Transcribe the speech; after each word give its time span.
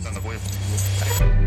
Кто? 0.00 1.37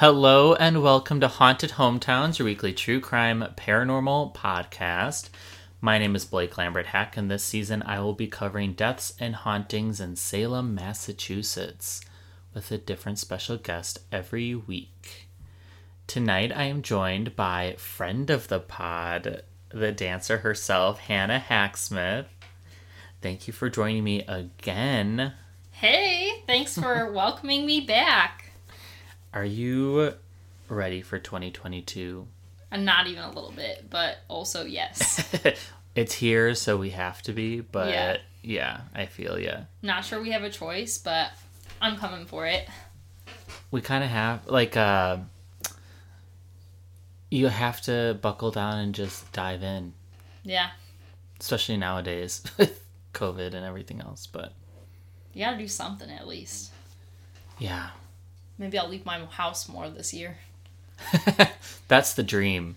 Hello 0.00 0.52
and 0.52 0.82
welcome 0.82 1.20
to 1.20 1.26
Haunted 1.28 1.70
Hometowns, 1.70 2.38
your 2.38 2.44
weekly 2.44 2.74
true 2.74 3.00
crime 3.00 3.42
paranormal 3.56 4.34
podcast. 4.34 5.30
My 5.80 5.96
name 5.96 6.14
is 6.14 6.26
Blake 6.26 6.58
Lambert 6.58 6.88
Hack, 6.88 7.16
and 7.16 7.30
this 7.30 7.42
season 7.42 7.82
I 7.82 8.00
will 8.00 8.12
be 8.12 8.26
covering 8.26 8.74
deaths 8.74 9.14
and 9.18 9.34
hauntings 9.34 9.98
in 9.98 10.14
Salem, 10.16 10.74
Massachusetts, 10.74 12.02
with 12.52 12.70
a 12.70 12.76
different 12.76 13.18
special 13.18 13.56
guest 13.56 14.00
every 14.12 14.54
week. 14.54 15.28
Tonight 16.06 16.52
I 16.54 16.64
am 16.64 16.82
joined 16.82 17.34
by 17.34 17.76
friend 17.78 18.28
of 18.28 18.48
the 18.48 18.60
pod, 18.60 19.44
the 19.70 19.92
dancer 19.92 20.36
herself, 20.36 20.98
Hannah 20.98 21.38
Hacksmith. 21.38 22.26
Thank 23.22 23.46
you 23.46 23.54
for 23.54 23.70
joining 23.70 24.04
me 24.04 24.26
again. 24.28 25.32
Hey, 25.70 26.42
thanks 26.46 26.78
for 26.78 27.10
welcoming 27.14 27.64
me 27.64 27.80
back. 27.80 28.45
Are 29.36 29.44
you 29.44 30.14
ready 30.70 31.02
for 31.02 31.18
2022? 31.18 32.26
And 32.70 32.86
not 32.86 33.06
even 33.06 33.22
a 33.22 33.28
little 33.28 33.52
bit, 33.52 33.84
but 33.90 34.16
also 34.28 34.64
yes. 34.64 35.30
it's 35.94 36.14
here, 36.14 36.54
so 36.54 36.78
we 36.78 36.88
have 36.90 37.20
to 37.24 37.34
be, 37.34 37.60
but 37.60 37.90
yeah, 37.90 38.16
Yeah. 38.40 38.80
I 38.94 39.04
feel 39.04 39.38
yeah. 39.38 39.64
not 39.82 40.06
sure 40.06 40.22
we 40.22 40.30
have 40.30 40.42
a 40.42 40.48
choice, 40.48 40.96
but 40.96 41.32
I'm 41.82 41.98
coming 41.98 42.24
for 42.24 42.46
it. 42.46 42.66
We 43.70 43.82
kind 43.82 44.02
of 44.02 44.08
have, 44.08 44.46
like, 44.46 44.74
uh, 44.74 45.18
you 47.30 47.48
have 47.48 47.82
to 47.82 48.16
buckle 48.22 48.52
down 48.52 48.78
and 48.78 48.94
just 48.94 49.30
dive 49.34 49.62
in, 49.62 49.92
Yeah, 50.44 50.70
especially 51.40 51.76
nowadays 51.76 52.42
with 52.56 52.82
COVID 53.12 53.52
and 53.52 53.66
everything 53.66 54.00
else, 54.00 54.26
but 54.26 54.54
you 55.34 55.44
gotta 55.44 55.58
do 55.58 55.68
something 55.68 56.08
at 56.10 56.26
least. 56.26 56.72
yeah. 57.58 57.90
Maybe 58.58 58.78
I'll 58.78 58.88
leave 58.88 59.04
my 59.06 59.24
house 59.26 59.68
more 59.68 59.88
this 59.90 60.14
year. 60.14 60.36
That's 61.88 62.14
the 62.14 62.22
dream 62.22 62.76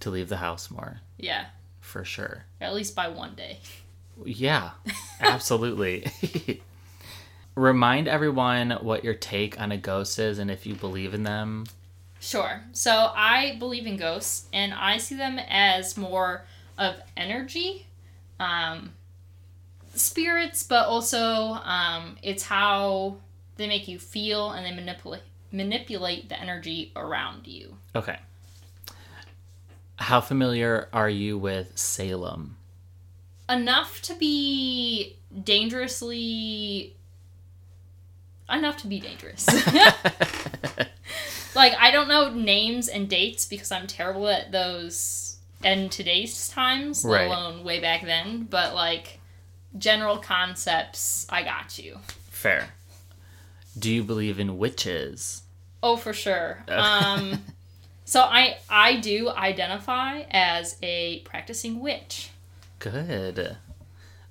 to 0.00 0.10
leave 0.10 0.28
the 0.28 0.36
house 0.36 0.70
more, 0.70 1.00
Yeah, 1.18 1.46
for 1.80 2.04
sure. 2.04 2.44
at 2.60 2.74
least 2.74 2.94
by 2.94 3.08
one 3.08 3.34
day. 3.34 3.58
Yeah, 4.24 4.70
absolutely. 5.20 6.60
Remind 7.54 8.08
everyone 8.08 8.72
what 8.82 9.04
your 9.04 9.14
take 9.14 9.60
on 9.60 9.72
a 9.72 9.76
ghost 9.76 10.18
is 10.18 10.38
and 10.38 10.50
if 10.50 10.66
you 10.66 10.74
believe 10.74 11.14
in 11.14 11.22
them. 11.22 11.66
Sure. 12.20 12.62
So 12.72 12.90
I 13.14 13.56
believe 13.58 13.86
in 13.86 13.96
ghosts, 13.96 14.46
and 14.52 14.72
I 14.74 14.98
see 14.98 15.14
them 15.14 15.38
as 15.48 15.96
more 15.96 16.44
of 16.78 16.96
energy, 17.16 17.86
um, 18.40 18.92
spirits, 19.94 20.62
but 20.64 20.86
also 20.86 21.20
um, 21.62 22.16
it's 22.22 22.42
how 22.42 23.16
they 23.56 23.66
make 23.68 23.86
you 23.88 23.98
feel, 23.98 24.50
and 24.50 24.66
they 24.66 24.72
manipulate 24.74 25.22
manipulate 25.52 26.28
the 26.28 26.40
energy 26.40 26.90
around 26.96 27.46
you. 27.46 27.76
Okay. 27.94 28.18
How 29.96 30.20
familiar 30.20 30.88
are 30.92 31.08
you 31.08 31.38
with 31.38 31.78
Salem? 31.78 32.56
Enough 33.48 34.02
to 34.02 34.14
be 34.14 35.16
dangerously. 35.44 36.96
Enough 38.50 38.78
to 38.78 38.86
be 38.88 38.98
dangerous. 39.00 39.46
like 41.54 41.74
I 41.78 41.90
don't 41.92 42.08
know 42.08 42.30
names 42.30 42.88
and 42.88 43.08
dates 43.08 43.46
because 43.46 43.70
I'm 43.70 43.86
terrible 43.86 44.28
at 44.28 44.50
those 44.52 45.36
in 45.62 45.88
today's 45.88 46.48
times, 46.48 47.04
let 47.04 47.18
Right. 47.20 47.26
alone 47.26 47.64
way 47.64 47.80
back 47.80 48.04
then. 48.04 48.44
But 48.50 48.74
like 48.74 49.20
general 49.78 50.18
concepts, 50.18 51.26
I 51.30 51.42
got 51.42 51.78
you. 51.78 51.98
Fair. 52.30 52.70
Do 53.78 53.92
you 53.92 54.04
believe 54.04 54.38
in 54.38 54.58
witches? 54.58 55.42
Oh, 55.82 55.96
for 55.96 56.12
sure. 56.12 56.64
Um, 56.68 57.42
so 58.04 58.20
I 58.20 58.58
I 58.68 58.96
do 58.96 59.30
identify 59.30 60.22
as 60.30 60.76
a 60.82 61.20
practicing 61.20 61.80
witch. 61.80 62.30
Good. 62.78 63.56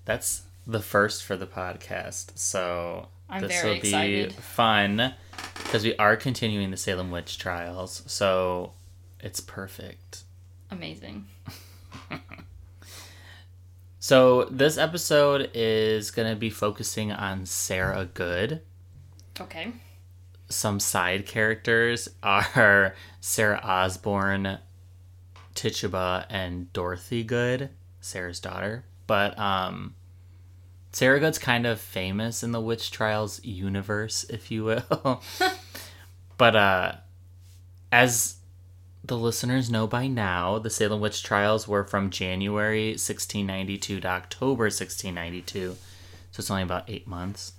That's 0.06 0.44
the 0.68 0.80
first 0.82 1.24
for 1.24 1.36
the 1.36 1.48
podcast. 1.48 2.38
So 2.38 3.08
I'm 3.30 3.42
this 3.42 3.64
will 3.64 3.74
be 3.74 3.78
excited. 3.78 4.34
fun 4.34 5.14
because 5.64 5.84
we 5.84 5.96
are 5.98 6.16
continuing 6.16 6.72
the 6.72 6.78
Salem 6.78 7.10
witch 7.12 7.38
trials. 7.38 8.04
So 8.06 8.74
it's 9.20 9.40
perfect. 9.40 10.24
Amazing. 10.70 11.26
So 14.00 14.50
this 14.52 14.78
episode 14.78 15.50
is 15.54 16.12
going 16.12 16.30
to 16.30 16.36
be 16.36 16.50
focusing 16.50 17.14
on 17.14 17.46
Sarah 17.46 18.10
Good. 18.14 18.60
Okay. 19.40 19.72
some 20.50 20.80
side 20.80 21.26
characters 21.26 22.08
are 22.22 22.96
Sarah 23.20 23.60
Osborne, 23.64 24.60
Tituba, 25.56 26.26
and 26.30 26.72
Dorothy 26.74 27.24
Good, 27.24 27.70
Sarah's 28.02 28.40
daughter. 28.40 28.86
But 29.08 29.38
um, 29.40 29.96
Sarah 30.92 31.20
Good's 31.20 31.40
kind 31.40 31.66
of 31.66 31.80
famous 31.82 32.44
in 32.44 32.52
the 32.52 32.62
witch 32.62 32.92
trials 32.92 33.44
universe, 33.44 34.24
if 34.30 34.52
you 34.52 34.64
will. 34.64 35.22
but 36.38 36.56
uh, 36.56 36.92
as 37.92 38.38
the 39.04 39.18
listeners 39.18 39.70
know 39.70 39.88
by 39.88 40.08
now, 40.08 40.60
the 40.60 40.70
Salem 40.70 41.02
witch 41.02 41.24
trials 41.24 41.68
were 41.68 41.84
from 41.84 42.10
January 42.10 42.90
1692 42.92 44.00
to 44.00 44.08
October 44.08 44.66
1692, 44.66 45.76
so 46.32 46.40
it's 46.40 46.50
only 46.52 46.64
about 46.64 46.90
eight 46.90 47.08
months. 47.08 47.54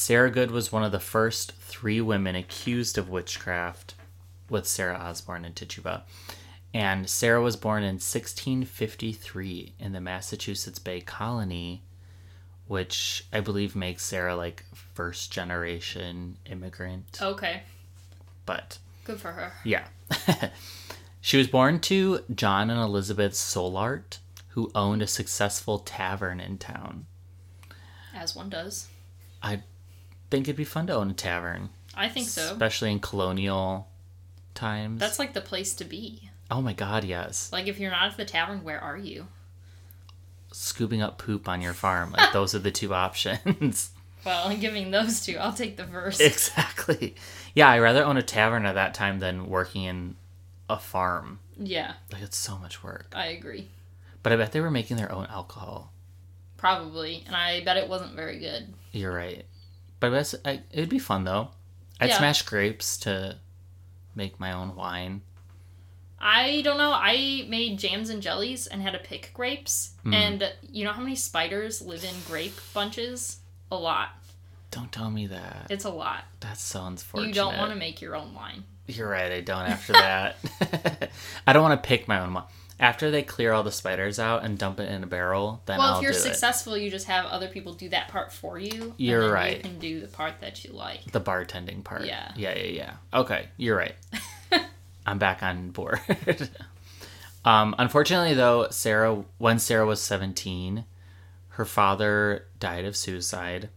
Sarah 0.00 0.30
Good 0.30 0.52
was 0.52 0.70
one 0.70 0.84
of 0.84 0.92
the 0.92 1.00
first 1.00 1.50
three 1.56 2.00
women 2.00 2.36
accused 2.36 2.96
of 2.98 3.08
witchcraft 3.08 3.94
with 4.48 4.64
Sarah 4.64 4.96
Osborne 4.96 5.44
and 5.44 5.56
Tituba. 5.56 6.04
And 6.72 7.10
Sarah 7.10 7.42
was 7.42 7.56
born 7.56 7.82
in 7.82 7.96
1653 7.96 9.74
in 9.76 9.92
the 9.92 10.00
Massachusetts 10.00 10.78
Bay 10.78 11.00
Colony, 11.00 11.82
which 12.68 13.26
I 13.32 13.40
believe 13.40 13.74
makes 13.74 14.04
Sarah 14.04 14.36
like 14.36 14.64
first 14.72 15.32
generation 15.32 16.36
immigrant. 16.46 17.18
Okay. 17.20 17.62
But 18.46 18.78
Good 19.02 19.20
for 19.20 19.32
her. 19.32 19.52
yeah. 19.64 19.88
she 21.20 21.38
was 21.38 21.48
born 21.48 21.80
to 21.80 22.20
John 22.32 22.70
and 22.70 22.80
Elizabeth 22.80 23.32
Solart, 23.32 24.18
who 24.50 24.70
owned 24.76 25.02
a 25.02 25.08
successful 25.08 25.80
tavern 25.80 26.38
in 26.38 26.56
town. 26.56 27.06
As 28.14 28.36
one 28.36 28.48
does. 28.48 28.86
I 29.42 29.62
think 30.30 30.46
it'd 30.46 30.56
be 30.56 30.64
fun 30.64 30.86
to 30.88 30.94
own 30.94 31.10
a 31.10 31.14
tavern. 31.14 31.70
I 31.94 32.08
think 32.08 32.28
so. 32.28 32.42
especially 32.52 32.92
in 32.92 33.00
colonial 33.00 33.88
times. 34.54 35.00
That's 35.00 35.18
like 35.18 35.34
the 35.34 35.40
place 35.40 35.74
to 35.74 35.84
be. 35.84 36.30
oh 36.50 36.60
my 36.62 36.72
god, 36.72 37.04
yes. 37.04 37.50
Like 37.52 37.66
if 37.66 37.78
you're 37.80 37.90
not 37.90 38.10
at 38.12 38.16
the 38.16 38.24
tavern, 38.24 38.62
where 38.64 38.80
are 38.80 38.96
you? 38.96 39.26
Scooping 40.52 41.02
up 41.02 41.18
poop 41.18 41.48
on 41.48 41.60
your 41.60 41.74
farm, 41.74 42.12
like 42.12 42.32
those 42.32 42.54
are 42.54 42.58
the 42.58 42.70
two 42.70 42.94
options. 43.06 43.90
Well, 44.24 44.48
I'm 44.48 44.58
giving 44.60 44.90
those 44.90 45.24
two, 45.24 45.36
I'll 45.38 45.52
take 45.52 45.76
the 45.76 45.84
first. 45.86 46.20
exactly. 46.20 47.14
Yeah, 47.54 47.68
I'd 47.70 47.78
rather 47.80 48.04
own 48.04 48.16
a 48.16 48.22
tavern 48.22 48.64
at 48.66 48.74
that 48.74 48.94
time 48.94 49.18
than 49.20 49.48
working 49.48 49.84
in 49.84 50.16
a 50.70 50.78
farm. 50.78 51.38
yeah, 51.58 51.94
Like 52.12 52.22
it's 52.22 52.36
so 52.36 52.58
much 52.58 52.82
work. 52.82 53.06
I 53.14 53.26
agree. 53.26 53.68
But 54.22 54.32
I 54.32 54.36
bet 54.36 54.52
they 54.52 54.60
were 54.60 54.70
making 54.70 54.96
their 54.96 55.10
own 55.12 55.26
alcohol. 55.26 55.92
Probably, 56.56 57.22
and 57.26 57.36
I 57.36 57.62
bet 57.64 57.76
it 57.76 57.88
wasn't 57.88 58.14
very 58.16 58.38
good. 58.38 58.66
You're 58.92 59.12
right. 59.14 59.44
But 60.00 60.14
I 60.44 60.50
I, 60.50 60.62
it'd 60.70 60.88
be 60.88 60.98
fun 60.98 61.24
though. 61.24 61.50
I'd 62.00 62.10
Yeah. 62.10 62.18
smash 62.18 62.42
grapes 62.42 62.96
to 62.98 63.38
make 64.14 64.38
my 64.38 64.52
own 64.52 64.76
wine. 64.76 65.22
I 66.20 66.62
don't 66.62 66.78
know. 66.78 66.92
I 66.92 67.46
made 67.48 67.78
jams 67.78 68.10
and 68.10 68.20
jellies 68.20 68.66
and 68.66 68.82
had 68.82 68.92
to 68.92 68.98
pick 68.98 69.30
grapes. 69.34 69.92
Mm. 70.04 70.14
And 70.14 70.52
you 70.70 70.84
know 70.84 70.92
how 70.92 71.00
many 71.00 71.14
spiders 71.14 71.80
live 71.80 72.02
in 72.04 72.14
grape 72.26 72.58
bunches? 72.74 73.38
A 73.70 73.76
lot. 73.76 74.10
Don't 74.70 74.90
tell 74.92 75.10
me 75.10 75.26
that. 75.28 75.66
It's 75.70 75.84
a 75.84 75.90
lot. 75.90 76.24
That's 76.40 76.62
so 76.62 76.84
unfortunate. 76.84 77.28
You 77.28 77.34
don't 77.34 77.56
want 77.56 77.70
to 77.70 77.76
make 77.76 78.00
your 78.02 78.16
own 78.16 78.34
wine. 78.34 78.64
You're 78.86 79.08
right, 79.08 79.30
I 79.30 79.40
don't 79.40 79.66
after 79.68 79.92
that. 79.92 80.36
I 81.46 81.52
don't 81.52 81.62
want 81.62 81.80
to 81.82 81.86
pick 81.86 82.08
my 82.08 82.20
own 82.20 82.34
wine. 82.34 82.44
After 82.80 83.10
they 83.10 83.22
clear 83.22 83.52
all 83.52 83.64
the 83.64 83.72
spiders 83.72 84.20
out 84.20 84.44
and 84.44 84.56
dump 84.56 84.78
it 84.78 84.88
in 84.88 85.02
a 85.02 85.06
barrel, 85.06 85.62
then 85.66 85.78
Well, 85.78 85.94
I'll 85.94 85.96
Well 85.96 85.98
if 85.98 86.02
you're 86.02 86.12
successful, 86.12 86.76
you 86.76 86.90
just 86.90 87.06
have 87.06 87.26
other 87.26 87.48
people 87.48 87.72
do 87.74 87.88
that 87.88 88.08
part 88.08 88.32
for 88.32 88.58
you. 88.58 88.94
You're 88.96 89.20
and 89.20 89.26
then 89.28 89.34
right. 89.34 89.56
You 89.56 89.62
can 89.62 89.78
do 89.80 90.00
the 90.00 90.06
part 90.08 90.40
that 90.40 90.64
you 90.64 90.72
like. 90.72 91.10
The 91.10 91.20
bartending 91.20 91.82
part. 91.82 92.04
Yeah. 92.04 92.30
Yeah, 92.36 92.56
yeah, 92.56 92.66
yeah. 92.66 92.92
Okay, 93.12 93.48
you're 93.56 93.76
right. 93.76 93.96
I'm 95.06 95.18
back 95.18 95.42
on 95.42 95.70
board. 95.70 96.00
Um, 97.44 97.74
unfortunately, 97.78 98.34
though, 98.34 98.68
Sarah, 98.70 99.24
when 99.38 99.58
Sarah 99.58 99.86
was 99.86 100.02
17, 100.02 100.84
her 101.50 101.64
father 101.64 102.44
died 102.60 102.84
of 102.84 102.94
suicide. 102.96 103.70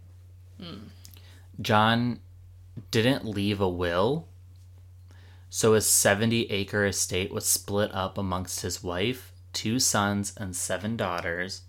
John 1.61 2.19
didn't 2.91 3.25
leave 3.25 3.61
a 3.61 3.69
will, 3.69 4.27
so 5.53 5.73
his 5.73 5.85
70 5.85 6.49
acre 6.49 6.85
estate 6.85 7.29
was 7.29 7.45
split 7.45 7.93
up 7.93 8.17
amongst 8.17 8.61
his 8.61 8.81
wife, 8.81 9.33
two 9.51 9.79
sons, 9.79 10.33
and 10.37 10.55
seven 10.55 10.95
daughters. 10.95 11.63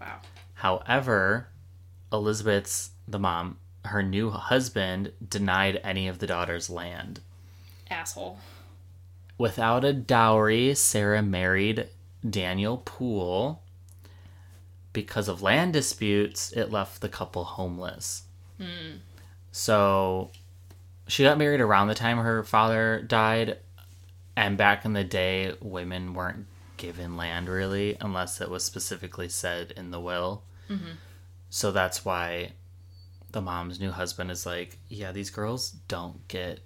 Wow. 0.00 0.18
However, 0.54 1.46
Elizabeth's, 2.12 2.90
the 3.06 3.20
mom, 3.20 3.58
her 3.84 4.02
new 4.02 4.30
husband 4.30 5.12
denied 5.26 5.80
any 5.84 6.08
of 6.08 6.18
the 6.18 6.26
daughters' 6.26 6.68
land. 6.68 7.20
Asshole. 7.88 8.40
Without 9.38 9.84
a 9.84 9.92
dowry, 9.92 10.74
Sarah 10.74 11.22
married 11.22 11.86
Daniel 12.28 12.78
Poole. 12.78 13.62
Because 14.92 15.28
of 15.28 15.42
land 15.42 15.74
disputes, 15.74 16.50
it 16.52 16.72
left 16.72 17.00
the 17.00 17.08
couple 17.08 17.44
homeless. 17.44 18.24
Hmm. 18.58 18.96
So 19.52 20.32
she 21.12 21.24
got 21.24 21.36
married 21.36 21.60
around 21.60 21.88
the 21.88 21.94
time 21.94 22.16
her 22.16 22.42
father 22.42 23.04
died. 23.06 23.58
And 24.34 24.56
back 24.56 24.86
in 24.86 24.94
the 24.94 25.04
day, 25.04 25.52
women 25.60 26.14
weren't 26.14 26.46
given 26.78 27.18
land 27.18 27.50
really, 27.50 27.98
unless 28.00 28.40
it 28.40 28.48
was 28.48 28.64
specifically 28.64 29.28
said 29.28 29.74
in 29.76 29.90
the 29.90 30.00
will. 30.00 30.42
Mm-hmm. 30.70 30.92
So 31.50 31.70
that's 31.70 32.02
why 32.02 32.52
the 33.30 33.42
mom's 33.42 33.78
new 33.78 33.90
husband 33.90 34.30
is 34.30 34.46
like, 34.46 34.78
yeah, 34.88 35.12
these 35.12 35.28
girls 35.28 35.72
don't 35.86 36.26
get 36.28 36.60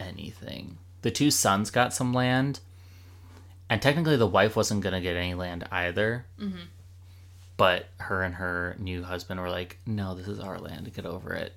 anything. 0.00 0.78
The 1.02 1.10
two 1.10 1.30
sons 1.30 1.70
got 1.70 1.92
some 1.92 2.14
land, 2.14 2.60
and 3.68 3.82
technically 3.82 4.16
the 4.16 4.26
wife 4.26 4.56
wasn't 4.56 4.80
gonna 4.80 5.02
get 5.02 5.14
any 5.14 5.34
land 5.34 5.68
either. 5.70 6.24
Mm-hmm. 6.40 6.68
But 7.58 7.88
her 7.98 8.22
and 8.22 8.36
her 8.36 8.76
new 8.78 9.02
husband 9.02 9.40
were 9.40 9.50
like, 9.50 9.76
no, 9.84 10.14
this 10.14 10.26
is 10.26 10.40
our 10.40 10.58
land. 10.58 10.90
Get 10.94 11.04
over 11.04 11.34
it. 11.34 11.52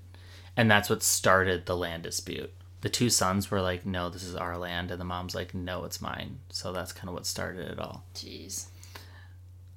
And 0.57 0.69
that's 0.69 0.89
what 0.89 1.03
started 1.03 1.65
the 1.65 1.77
land 1.77 2.03
dispute. 2.03 2.51
The 2.81 2.89
two 2.89 3.09
sons 3.09 3.49
were 3.49 3.61
like, 3.61 3.85
no, 3.85 4.09
this 4.09 4.23
is 4.23 4.35
our 4.35 4.57
land. 4.57 4.91
And 4.91 4.99
the 4.99 5.05
mom's 5.05 5.33
like, 5.35 5.53
no, 5.53 5.85
it's 5.85 6.01
mine. 6.01 6.39
So 6.49 6.73
that's 6.73 6.91
kind 6.91 7.07
of 7.07 7.13
what 7.13 7.25
started 7.25 7.71
it 7.71 7.79
all. 7.79 8.03
Jeez. 8.15 8.65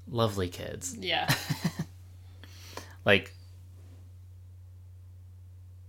Lovely 0.08 0.48
kids. 0.48 0.96
Yeah. 0.98 1.32
like 3.04 3.32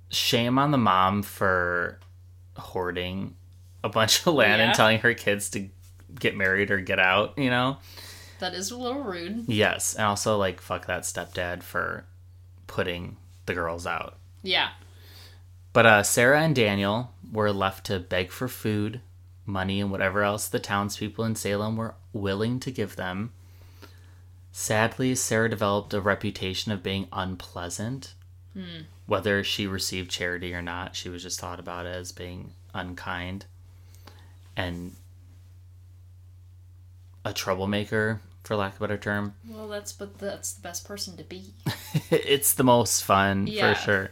shame 0.10 0.60
on 0.60 0.72
the 0.72 0.78
mom 0.78 1.24
for 1.24 2.00
hoarding 2.58 3.36
a 3.84 3.90
bunch 3.90 4.26
of 4.28 4.34
land 4.34 4.60
Yeah. 4.60 4.68
and 4.68 4.76
telling 4.76 5.00
her 5.00 5.14
kids 5.14 5.50
to 5.52 5.70
get 6.20 6.36
married 6.36 6.70
or 6.72 6.80
get 6.82 7.00
out, 7.00 7.38
you 7.38 7.50
know? 7.50 7.78
that 8.40 8.54
is 8.56 8.72
a 8.72 8.78
little 8.78 9.04
rude. 9.04 9.46
Yes, 9.48 9.94
and 9.94 10.04
also 10.06 10.36
like 10.38 10.60
fuck 10.62 10.88
that 10.88 11.04
stepdad 11.04 11.62
for 11.62 12.06
putting 12.68 13.18
the 13.46 13.54
girls 13.54 13.86
out. 13.86 14.18
Yeah. 14.44 14.70
But 15.74 15.86
uh 15.86 16.04
Sarah 16.04 16.42
and 16.42 16.56
Daniel 16.56 17.12
were 17.32 17.52
left 17.52 17.86
to 17.88 18.00
beg 18.00 18.32
for 18.32 18.48
food, 18.48 19.02
money, 19.46 19.80
and 19.80 19.92
whatever 19.92 20.24
else 20.24 20.48
the 20.48 20.60
townspeople 20.60 21.24
in 21.24 21.36
Salem 21.36 21.78
were 21.78 21.96
willing 22.14 22.60
to 22.62 22.72
give 22.72 22.96
them. 22.96 23.32
Sadly, 24.52 25.16
Sarah 25.16 25.50
developed 25.50 25.94
a 25.94 26.02
reputation 26.02 26.72
of 26.74 26.84
being 26.84 27.08
unpleasant. 27.14 28.14
Whether 29.06 29.44
she 29.46 29.66
received 29.66 30.12
charity 30.12 30.54
or 30.54 30.62
not, 30.62 30.96
she 30.96 31.08
was 31.08 31.24
just 31.24 31.40
thought 31.40 31.60
about 31.60 31.86
as 31.86 32.12
being 32.12 32.54
unkind 32.74 33.46
and 34.58 34.96
a 37.24 37.32
troublemaker, 37.32 38.22
for 38.44 38.56
lack 38.56 38.74
of 38.76 38.82
a 38.82 38.88
better 38.88 38.98
term. 38.98 39.36
Well, 39.50 39.68
that's 39.68 39.92
but 39.94 40.18
that's 40.18 40.54
the 40.54 40.62
best 40.62 40.86
person 40.86 41.18
to 41.18 41.24
be. 41.24 41.54
it's 42.12 42.54
the 42.54 42.64
most 42.64 43.04
fun 43.04 43.48
Yeah. 43.48 43.74
for 43.74 43.80
sure. 43.82 44.10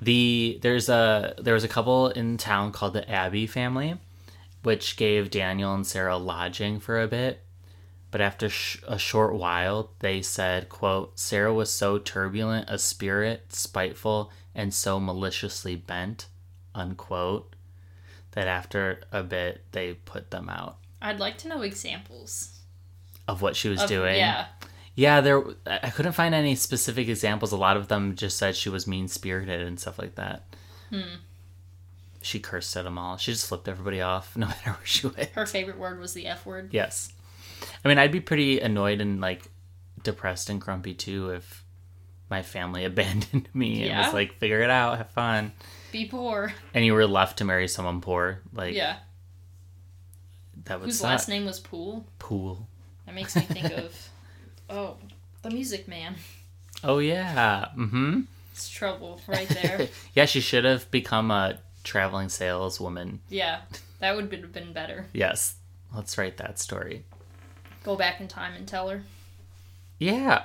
The 0.00 0.58
there's 0.62 0.88
a 0.88 1.34
there 1.38 1.54
was 1.54 1.64
a 1.64 1.68
couple 1.68 2.08
in 2.08 2.36
town 2.36 2.70
called 2.72 2.92
the 2.92 3.08
Abbey 3.10 3.46
family, 3.46 3.96
which 4.62 4.96
gave 4.96 5.30
Daniel 5.30 5.74
and 5.74 5.86
Sarah 5.86 6.16
lodging 6.16 6.78
for 6.78 7.00
a 7.00 7.08
bit. 7.08 7.42
But 8.10 8.20
after 8.22 8.48
sh- 8.48 8.80
a 8.86 8.98
short 8.98 9.34
while, 9.34 9.90
they 9.98 10.22
said, 10.22 10.68
"quote 10.68 11.18
Sarah 11.18 11.52
was 11.52 11.70
so 11.70 11.98
turbulent 11.98 12.70
a 12.70 12.78
spirit, 12.78 13.52
spiteful, 13.52 14.30
and 14.54 14.72
so 14.72 15.00
maliciously 15.00 15.74
bent," 15.76 16.26
unquote. 16.74 17.54
That 18.32 18.46
after 18.46 19.00
a 19.10 19.24
bit, 19.24 19.64
they 19.72 19.94
put 19.94 20.30
them 20.30 20.48
out 20.48 20.76
I'd 21.02 21.18
like 21.18 21.38
to 21.38 21.48
know 21.48 21.62
examples. 21.62 22.57
Of 23.28 23.40
what 23.42 23.54
she 23.54 23.68
was 23.68 23.82
Of- 23.82 23.88
doing. 23.88 24.16
Yeah. 24.16 24.46
Yeah, 24.96 25.20
there. 25.20 25.44
I 25.64 25.90
couldn't 25.90 26.12
find 26.12 26.34
any 26.34 26.56
specific 26.56 27.06
examples. 27.08 27.52
A 27.52 27.56
lot 27.56 27.76
of 27.76 27.86
them 27.86 28.16
just 28.16 28.36
said 28.36 28.56
she 28.56 28.68
was 28.68 28.88
mean 28.88 29.06
spirited 29.06 29.60
and 29.62 29.78
stuff 29.78 29.96
like 29.96 30.16
that. 30.16 30.42
Hmm. 30.90 31.02
She 32.20 32.40
cursed 32.40 32.76
at 32.76 32.82
them 32.82 32.98
all. 32.98 33.16
She 33.16 33.30
just 33.30 33.46
flipped 33.46 33.68
everybody 33.68 34.00
off, 34.00 34.36
no 34.36 34.46
matter 34.48 34.70
where 34.72 34.80
she 34.86 35.06
went. 35.06 35.28
Her 35.30 35.46
favorite 35.46 35.78
word 35.78 36.00
was 36.00 36.14
the 36.14 36.26
F 36.26 36.44
word. 36.44 36.70
Yes, 36.72 37.12
I 37.84 37.88
mean 37.88 37.96
I'd 37.98 38.10
be 38.10 38.18
pretty 38.20 38.58
annoyed 38.58 39.00
and 39.00 39.20
like 39.20 39.48
depressed 40.02 40.50
and 40.50 40.60
grumpy 40.60 40.94
too 40.94 41.30
if 41.30 41.64
my 42.28 42.42
family 42.42 42.84
abandoned 42.84 43.48
me 43.54 43.88
and 43.88 44.04
was 44.04 44.12
like, 44.12 44.34
"Figure 44.38 44.62
it 44.62 44.70
out, 44.70 44.98
have 44.98 45.10
fun," 45.10 45.52
Be 45.92 46.06
poor. 46.06 46.52
and 46.74 46.84
you 46.84 46.92
were 46.94 47.06
left 47.06 47.38
to 47.38 47.44
marry 47.44 47.68
someone 47.68 48.00
poor. 48.00 48.40
Like 48.52 48.74
Yeah. 48.74 48.96
that 50.64 50.80
would 50.80 50.86
Whose 50.86 50.98
suck. 50.98 51.10
last 51.10 51.28
name 51.28 51.44
was 51.46 51.60
Pool. 51.60 52.06
Pool. 52.18 52.67
That 53.08 53.14
makes 53.14 53.34
me 53.34 53.40
think 53.40 53.72
of 53.72 54.10
oh, 54.68 54.96
the 55.40 55.48
Music 55.48 55.88
Man. 55.88 56.16
Oh 56.84 56.98
yeah. 56.98 57.68
Mm-hmm. 57.74 58.20
It's 58.52 58.68
trouble 58.68 59.18
right 59.26 59.48
there. 59.48 59.88
yeah, 60.14 60.26
she 60.26 60.40
should 60.42 60.66
have 60.66 60.90
become 60.90 61.30
a 61.30 61.58
traveling 61.84 62.28
saleswoman. 62.28 63.20
yeah, 63.30 63.60
that 64.00 64.14
would 64.14 64.30
have 64.30 64.52
been 64.52 64.74
better. 64.74 65.06
Yes, 65.14 65.54
let's 65.94 66.18
write 66.18 66.36
that 66.36 66.58
story. 66.58 67.06
Go 67.82 67.96
back 67.96 68.20
in 68.20 68.28
time 68.28 68.52
and 68.52 68.68
tell 68.68 68.90
her. 68.90 69.04
Yeah. 69.98 70.42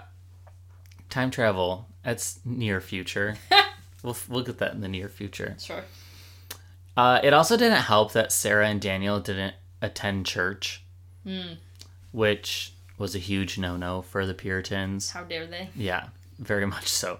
Time 1.09 1.31
travel. 1.31 1.89
That's 2.05 2.39
near 2.45 2.79
future. 2.79 3.35
we'll 4.03 4.15
we'll 4.29 4.43
get 4.45 4.59
that 4.59 4.71
in 4.73 4.79
the 4.79 4.87
near 4.87 5.09
future. 5.09 5.57
Sure. 5.59 5.83
Uh, 6.95 7.19
it 7.23 7.33
also 7.33 7.57
didn't 7.57 7.81
help 7.81 8.13
that 8.13 8.31
Sarah 8.31 8.69
and 8.69 8.79
Daniel 8.79 9.19
didn't 9.19 9.55
attend 9.81 10.25
church, 10.25 10.81
Hmm. 11.25 11.55
Which 12.13 12.71
was 12.97 13.13
a 13.15 13.19
huge 13.19 13.57
no-no 13.57 14.01
for 14.01 14.25
the 14.25 14.33
Puritans. 14.33 15.09
How 15.11 15.23
dare 15.25 15.45
they? 15.45 15.69
Yeah, 15.75 16.07
very 16.39 16.65
much 16.75 16.87
so. 16.87 17.19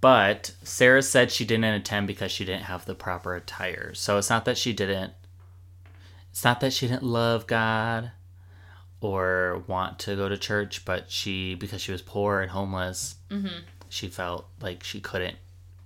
But 0.00 0.52
Sarah 0.62 1.02
said 1.02 1.30
she 1.30 1.44
didn't 1.44 1.64
attend 1.64 2.06
because 2.06 2.30
she 2.32 2.44
didn't 2.44 2.64
have 2.64 2.84
the 2.84 2.94
proper 2.94 3.34
attire. 3.34 3.94
So 3.94 4.18
it's 4.18 4.30
not 4.30 4.44
that 4.46 4.58
she 4.58 4.72
didn't 4.72 5.12
it's 6.30 6.44
not 6.44 6.60
that 6.60 6.72
she 6.74 6.86
didn't 6.86 7.02
love 7.02 7.46
God 7.46 8.10
or 9.00 9.62
want 9.66 9.98
to 10.00 10.14
go 10.16 10.28
to 10.28 10.36
church, 10.36 10.84
but 10.84 11.10
she 11.10 11.54
because 11.54 11.80
she 11.80 11.92
was 11.92 12.02
poor 12.02 12.40
and 12.40 12.50
homeless, 12.50 13.16
Mm-hmm. 13.30 13.60
she 13.88 14.08
felt 14.08 14.46
like 14.60 14.84
she 14.84 15.00
couldn't 15.00 15.36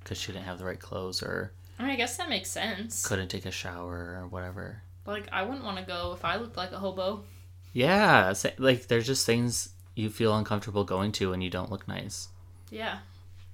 because 0.03 0.19
she 0.19 0.33
didn't 0.33 0.45
have 0.47 0.59
the 0.59 0.65
right 0.65 0.81
clothes 0.81 1.23
or 1.23 1.53
I 1.79 1.83
mean, 1.85 1.93
I 1.93 1.97
guess 1.97 2.17
that 2.19 2.29
makes 2.29 2.51
sense. 2.51 3.07
couldn't 3.07 3.29
take 3.29 3.47
a 3.47 3.51
shower 3.51 4.19
or 4.21 4.27
whatever. 4.29 4.83
Like, 5.07 5.29
I 5.33 5.43
wouldn't 5.43 5.65
want 5.65 5.79
to 5.79 5.85
go 5.85 6.13
if 6.13 6.25
I 6.27 6.37
looked 6.37 6.57
like 6.59 6.73
a 6.73 6.79
hobo. 6.79 7.25
Yeah, 7.73 8.35
like 8.59 8.89
there's 8.89 9.07
just 9.07 9.27
things 9.27 9.71
you 9.95 10.11
feel 10.11 10.37
uncomfortable 10.37 10.85
going 10.85 11.13
to 11.13 11.31
when 11.31 11.41
you 11.41 11.51
don't 11.51 11.71
look 11.71 11.87
nice. 11.87 12.29
Yeah. 12.71 12.99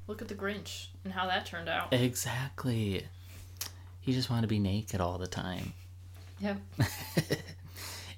Look 0.06 0.22
at 0.22 0.28
the 0.28 0.34
Grinch 0.34 0.86
and 1.04 1.12
how 1.12 1.26
that 1.26 1.46
turned 1.46 1.68
out. 1.68 1.92
Exactly. 1.92 3.06
You 4.04 4.14
just 4.14 4.30
want 4.30 4.42
to 4.42 4.48
be 4.48 4.58
naked 4.60 5.00
all 5.00 5.18
the 5.18 5.26
time. 5.26 5.72
Yep. 6.40 6.58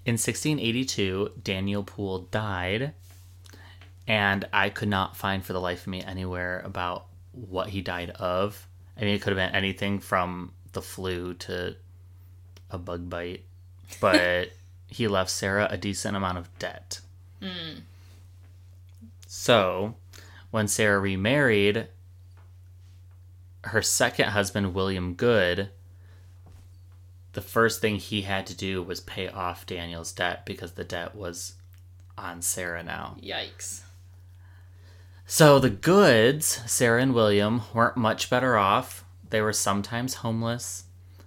In 0.05 0.15
1682, 0.15 1.33
Daniel 1.43 1.83
Poole 1.83 2.21
died, 2.31 2.93
and 4.07 4.45
I 4.53 4.71
could 4.71 4.89
not 4.89 5.17
find 5.17 5.45
for 5.45 5.53
the 5.53 5.61
life 5.61 5.83
of 5.83 5.87
me 5.89 6.03
anywhere 6.03 6.61
about 6.65 7.07
what 7.33 7.69
he 7.69 7.81
died 7.81 8.11
of. 8.11 8.67
I 8.97 9.03
mean, 9.03 9.15
it 9.15 9.23
could 9.23 9.37
have 9.37 9.37
been 9.37 9.55
anything 9.55 10.01
from 10.01 10.53
the 10.73 10.83
flu 10.83 11.35
to 11.35 11.77
a 12.71 12.79
bug 12.79 13.09
bite, 13.09 13.45
but 14.01 14.51
he 14.89 15.07
left 15.07 15.31
Sarah 15.31 15.69
a 15.71 15.77
decent 15.77 16.17
amount 16.17 16.39
of 16.39 16.59
debt. 16.59 17.01
Mm. 17.41 17.83
So, 19.27 19.95
when 20.51 20.67
Sarah 20.67 20.99
remarried, 20.99 21.89
her 23.65 23.83
second 23.83 24.31
husband, 24.31 24.75
William 24.75 25.15
Good, 25.15 25.71
the 27.35 27.43
first 27.43 27.81
thing 27.81 27.97
he 27.97 28.23
had 28.23 28.47
to 28.47 28.57
do 28.57 28.83
was 28.83 29.01
pay 29.01 29.29
off 29.29 29.67
Daniel's 29.67 30.13
debt 30.13 30.47
because 30.47 30.73
the 30.73 30.85
debt 30.85 31.15
was 31.15 31.55
on 32.17 32.43
Sarah 32.43 32.83
now. 32.83 33.17
Yikes. 33.23 33.83
So 35.27 35.59
the 35.59 35.71
Goods, 35.71 36.63
Sarah 36.67 37.03
and 37.03 37.15
William, 37.15 37.63
weren't 37.75 37.99
much 37.99 38.31
better 38.31 38.57
off. 38.57 39.05
They 39.29 39.43
were 39.43 39.53
sometimes 39.53 40.15
homeless, 40.15 40.85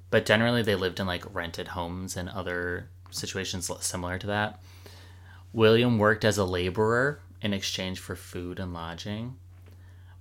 but 0.10 0.26
generally 0.26 0.64
they 0.64 0.74
lived 0.74 1.00
in 1.00 1.06
like 1.06 1.24
rented 1.34 1.70
homes 1.70 2.18
and 2.18 2.28
other 2.28 2.90
situations 3.12 3.70
similar 3.82 4.18
to 4.18 4.28
that. 4.28 4.62
William 5.54 5.98
worked 5.98 6.26
as 6.26 6.38
a 6.38 6.46
laborer 6.46 7.20
in 7.42 7.54
exchange 7.54 8.00
for 8.00 8.16
food 8.16 8.60
and 8.60 8.74
lodging. 8.74 9.36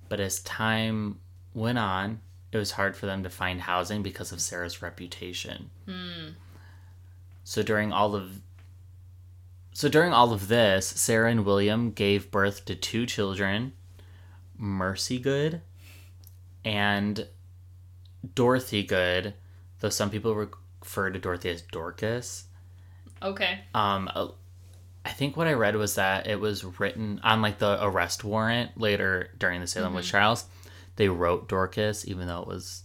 But 0.08 0.20
as 0.20 0.40
time 0.40 1.20
went 1.54 1.78
on, 1.78 2.20
it 2.52 2.56
was 2.56 2.72
hard 2.72 2.96
for 2.96 3.06
them 3.06 3.22
to 3.22 3.30
find 3.30 3.60
housing 3.60 4.02
because 4.02 4.32
of 4.32 4.40
Sarah's 4.40 4.82
reputation. 4.82 5.70
Hmm. 5.86 6.30
So 7.44 7.62
during 7.62 7.92
all 7.92 8.14
of 8.14 8.40
so 9.72 9.88
during 9.88 10.12
all 10.12 10.32
of 10.32 10.48
this, 10.48 10.86
Sarah 10.86 11.30
and 11.30 11.44
William 11.44 11.92
gave 11.92 12.30
birth 12.30 12.64
to 12.64 12.74
two 12.74 13.06
children, 13.06 13.72
Mercy 14.58 15.18
Good 15.18 15.62
and 16.64 17.28
Dorothy 18.34 18.82
Good, 18.82 19.34
though 19.78 19.88
some 19.88 20.10
people 20.10 20.34
refer 20.34 21.10
to 21.10 21.18
Dorothy 21.18 21.50
as 21.50 21.62
Dorcas. 21.62 22.44
Okay. 23.22 23.60
Um, 23.74 24.10
uh, 24.14 24.28
I 25.04 25.10
think 25.10 25.36
what 25.36 25.46
I 25.46 25.54
read 25.54 25.76
was 25.76 25.94
that 25.94 26.26
it 26.26 26.40
was 26.40 26.64
written 26.78 27.20
on 27.22 27.42
like 27.42 27.58
the 27.58 27.82
arrest 27.82 28.24
warrant 28.24 28.78
later 28.78 29.30
during 29.38 29.60
the 29.60 29.66
Salem 29.66 29.94
witch 29.94 30.10
trials. 30.10 30.44
They 30.96 31.08
wrote 31.08 31.48
Dorcas, 31.48 32.06
even 32.06 32.26
though 32.26 32.42
it 32.42 32.48
was 32.48 32.82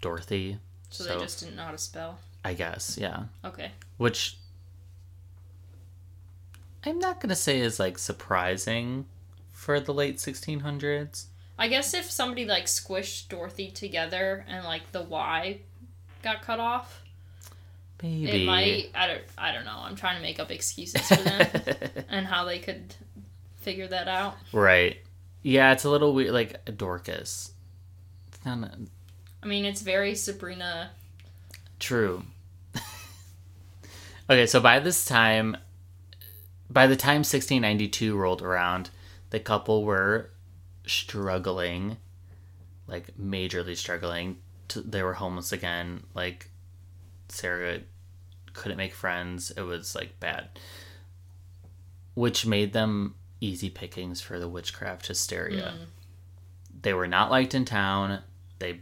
Dorothy. 0.00 0.58
So, 0.90 1.04
they 1.04 1.18
just 1.20 1.40
didn't 1.40 1.56
know 1.56 1.64
how 1.64 1.72
to 1.72 1.78
spell. 1.78 2.18
I 2.44 2.54
guess, 2.54 2.96
yeah. 2.98 3.24
Okay. 3.44 3.72
Which 3.98 4.38
I'm 6.84 6.98
not 6.98 7.20
gonna 7.20 7.34
say 7.36 7.60
is 7.60 7.78
like 7.78 7.98
surprising 7.98 9.06
for 9.52 9.80
the 9.80 9.92
late 9.92 10.16
1600s. 10.16 11.26
I 11.58 11.68
guess 11.68 11.92
if 11.92 12.10
somebody 12.10 12.44
like 12.44 12.66
squished 12.66 13.28
Dorothy 13.28 13.70
together 13.70 14.46
and 14.48 14.64
like 14.64 14.92
the 14.92 15.02
Y 15.02 15.60
got 16.22 16.42
cut 16.42 16.60
off, 16.60 17.02
Maybe. 18.02 18.44
it 18.44 18.46
might. 18.46 18.90
I 18.94 19.06
don't. 19.06 19.22
I 19.36 19.52
don't 19.52 19.64
know. 19.64 19.78
I'm 19.78 19.96
trying 19.96 20.16
to 20.16 20.22
make 20.22 20.38
up 20.38 20.50
excuses 20.50 21.06
for 21.08 21.16
them 21.16 21.48
and 22.08 22.26
how 22.26 22.44
they 22.44 22.58
could 22.58 22.94
figure 23.56 23.88
that 23.88 24.08
out. 24.08 24.36
right. 24.52 24.98
Yeah, 25.42 25.72
it's 25.72 25.84
a 25.84 25.90
little 25.90 26.14
weird. 26.14 26.32
Like 26.32 26.76
Dorcas. 26.76 27.52
Not 28.44 28.70
I 29.42 29.46
mean, 29.46 29.64
it's 29.64 29.82
very 29.82 30.14
Sabrina. 30.14 30.90
True. 31.78 32.24
okay, 34.30 34.46
so 34.46 34.60
by 34.60 34.80
this 34.80 35.04
time, 35.04 35.56
by 36.70 36.86
the 36.86 36.96
time 36.96 37.18
1692 37.18 38.16
rolled 38.16 38.42
around, 38.42 38.90
the 39.30 39.40
couple 39.40 39.84
were 39.84 40.30
struggling, 40.86 41.98
like 42.86 43.16
majorly 43.20 43.76
struggling. 43.76 44.38
To, 44.68 44.80
they 44.80 45.02
were 45.02 45.14
homeless 45.14 45.52
again. 45.52 46.04
Like 46.14 46.50
Sarah 47.28 47.80
couldn't 48.52 48.78
make 48.78 48.94
friends. 48.94 49.50
It 49.50 49.62
was 49.62 49.94
like 49.94 50.18
bad, 50.20 50.48
which 52.14 52.46
made 52.46 52.72
them 52.72 53.14
easy 53.40 53.70
pickings 53.70 54.20
for 54.20 54.38
the 54.38 54.48
witchcraft 54.48 55.06
hysteria. 55.06 55.74
Mm. 55.78 55.86
They 56.82 56.94
were 56.94 57.08
not 57.08 57.30
liked 57.30 57.54
in 57.54 57.64
town. 57.64 58.20
They 58.58 58.80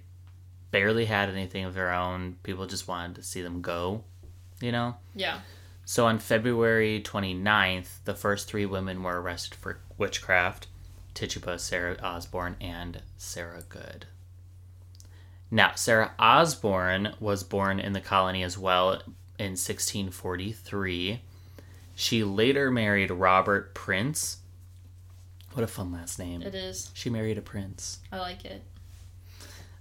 barely 0.71 1.07
had 1.07 1.29
anything 1.29 1.65
of 1.65 1.75
their 1.75 1.93
own. 1.93 2.37
People 2.43 2.67
just 2.67 2.89
wanted 2.89 3.17
to 3.17 3.23
see 3.23 3.43
them 3.43 3.63
go, 3.63 4.05
you 4.61 4.73
know? 4.73 4.97
Yeah. 5.15 5.41
So 5.85 6.07
on 6.07 6.19
February 6.19 7.01
29th, 7.03 8.05
the 8.05 8.15
first 8.15 8.49
three 8.49 8.67
women 8.67 9.03
were 9.03 9.21
arrested 9.21 9.55
for 9.55 9.79
witchcraft 9.97 10.67
Tituba, 11.15 11.59
Sarah 11.59 11.97
Osborne, 12.03 12.57
and 12.61 13.01
Sarah 13.17 13.63
Good. 13.69 14.07
Now, 15.51 15.73
Sarah 15.75 16.13
Osborne 16.19 17.15
was 17.21 17.43
born 17.45 17.79
in 17.79 17.93
the 17.93 18.01
colony 18.01 18.43
as 18.43 18.59
well 18.59 18.93
in 19.39 19.53
1643. 19.57 21.21
She 21.95 22.25
later 22.25 22.71
married 22.71 23.11
Robert 23.11 23.75
Prince. 23.75 24.39
What 25.55 25.63
a 25.63 25.67
fun 25.67 25.93
last 25.93 26.19
name. 26.19 26.43
It 26.43 26.55
is. 26.55 26.91
She 26.95 27.09
married 27.09 27.39
a 27.39 27.43
prince. 27.43 28.01
I 28.13 28.19
like 28.19 28.45
it. 28.45 28.63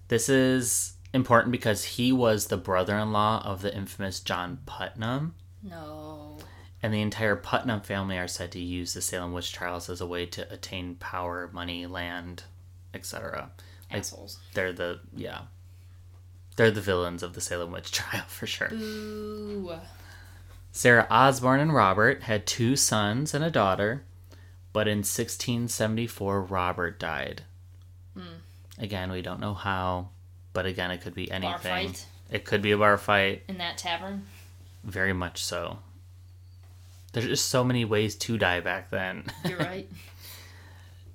This 0.08 0.30
is 0.30 0.94
important 1.14 1.52
because 1.52 1.84
he 1.84 2.12
was 2.12 2.48
the 2.48 2.58
brother 2.58 2.98
in 2.98 3.12
law 3.12 3.42
of 3.44 3.62
the 3.62 3.76
infamous 3.76 4.20
John 4.20 4.60
Putnam, 4.66 5.34
No. 5.64 6.38
and 6.84 6.94
the 6.94 7.02
entire 7.02 7.36
Putnam 7.36 7.82
family 7.82 8.18
are 8.18 8.28
said 8.28 8.52
to 8.54 8.60
use 8.60 8.94
the 8.94 9.02
Salem 9.02 9.34
witch 9.34 9.52
trials 9.52 9.90
as 9.90 10.00
a 10.00 10.08
way 10.08 10.26
to 10.28 10.50
attain 10.54 10.96
power, 10.96 11.50
money, 11.52 11.86
land, 11.88 12.44
etc. 12.94 13.50
Like, 13.90 14.00
Assholes. 14.00 14.40
they're 14.54 14.74
the, 14.74 15.00
yeah. 15.16 15.42
They're 16.56 16.72
the 16.72 16.82
villains 16.82 17.22
of 17.24 17.34
the 17.34 17.42
Salem 17.42 17.72
witch 17.72 17.92
trial 17.94 18.24
for 18.28 18.48
sure. 18.48 18.70
Boo. 18.70 19.74
Sarah 20.72 21.08
Osborne 21.10 21.60
and 21.60 21.74
Robert 21.74 22.24
had 22.24 22.46
two 22.46 22.76
sons 22.76 23.34
and 23.34 23.44
a 23.44 23.52
daughter, 23.52 24.04
but 24.74 24.88
in 24.88 25.00
1674, 25.00 26.42
Robert 26.42 27.00
died. 27.00 27.44
Hmm. 28.18 28.40
Again, 28.78 29.12
we 29.12 29.22
don't 29.22 29.40
know 29.40 29.54
how, 29.54 30.10
but 30.54 30.66
again, 30.66 30.92
it 30.92 31.02
could 31.02 31.16
be 31.16 31.32
anything. 31.32 31.52
Bar 31.52 31.60
fight 31.60 32.06
It 32.30 32.44
could 32.46 32.62
be 32.62 32.72
a 32.72 32.78
bar 32.78 32.98
fight. 32.98 33.44
in 33.48 33.58
that 33.58 33.78
tavern. 33.78 34.26
Very 34.84 35.14
much 35.14 35.44
so. 35.44 35.80
There's 37.14 37.26
just 37.28 37.48
so 37.48 37.64
many 37.64 37.86
ways 37.86 38.16
to 38.16 38.38
die 38.38 38.60
back 38.60 38.90
then. 38.90 39.24
You're 39.46 39.58
right. 39.60 39.90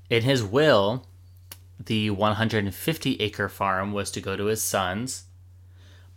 In 0.09 0.23
his 0.23 0.43
will, 0.43 1.05
the 1.79 2.09
150 2.11 3.21
acre 3.21 3.49
farm 3.51 3.93
was 3.93 4.11
to 4.13 4.21
go 4.23 4.37
to 4.37 4.47
his 4.47 4.63
sons, 4.63 5.25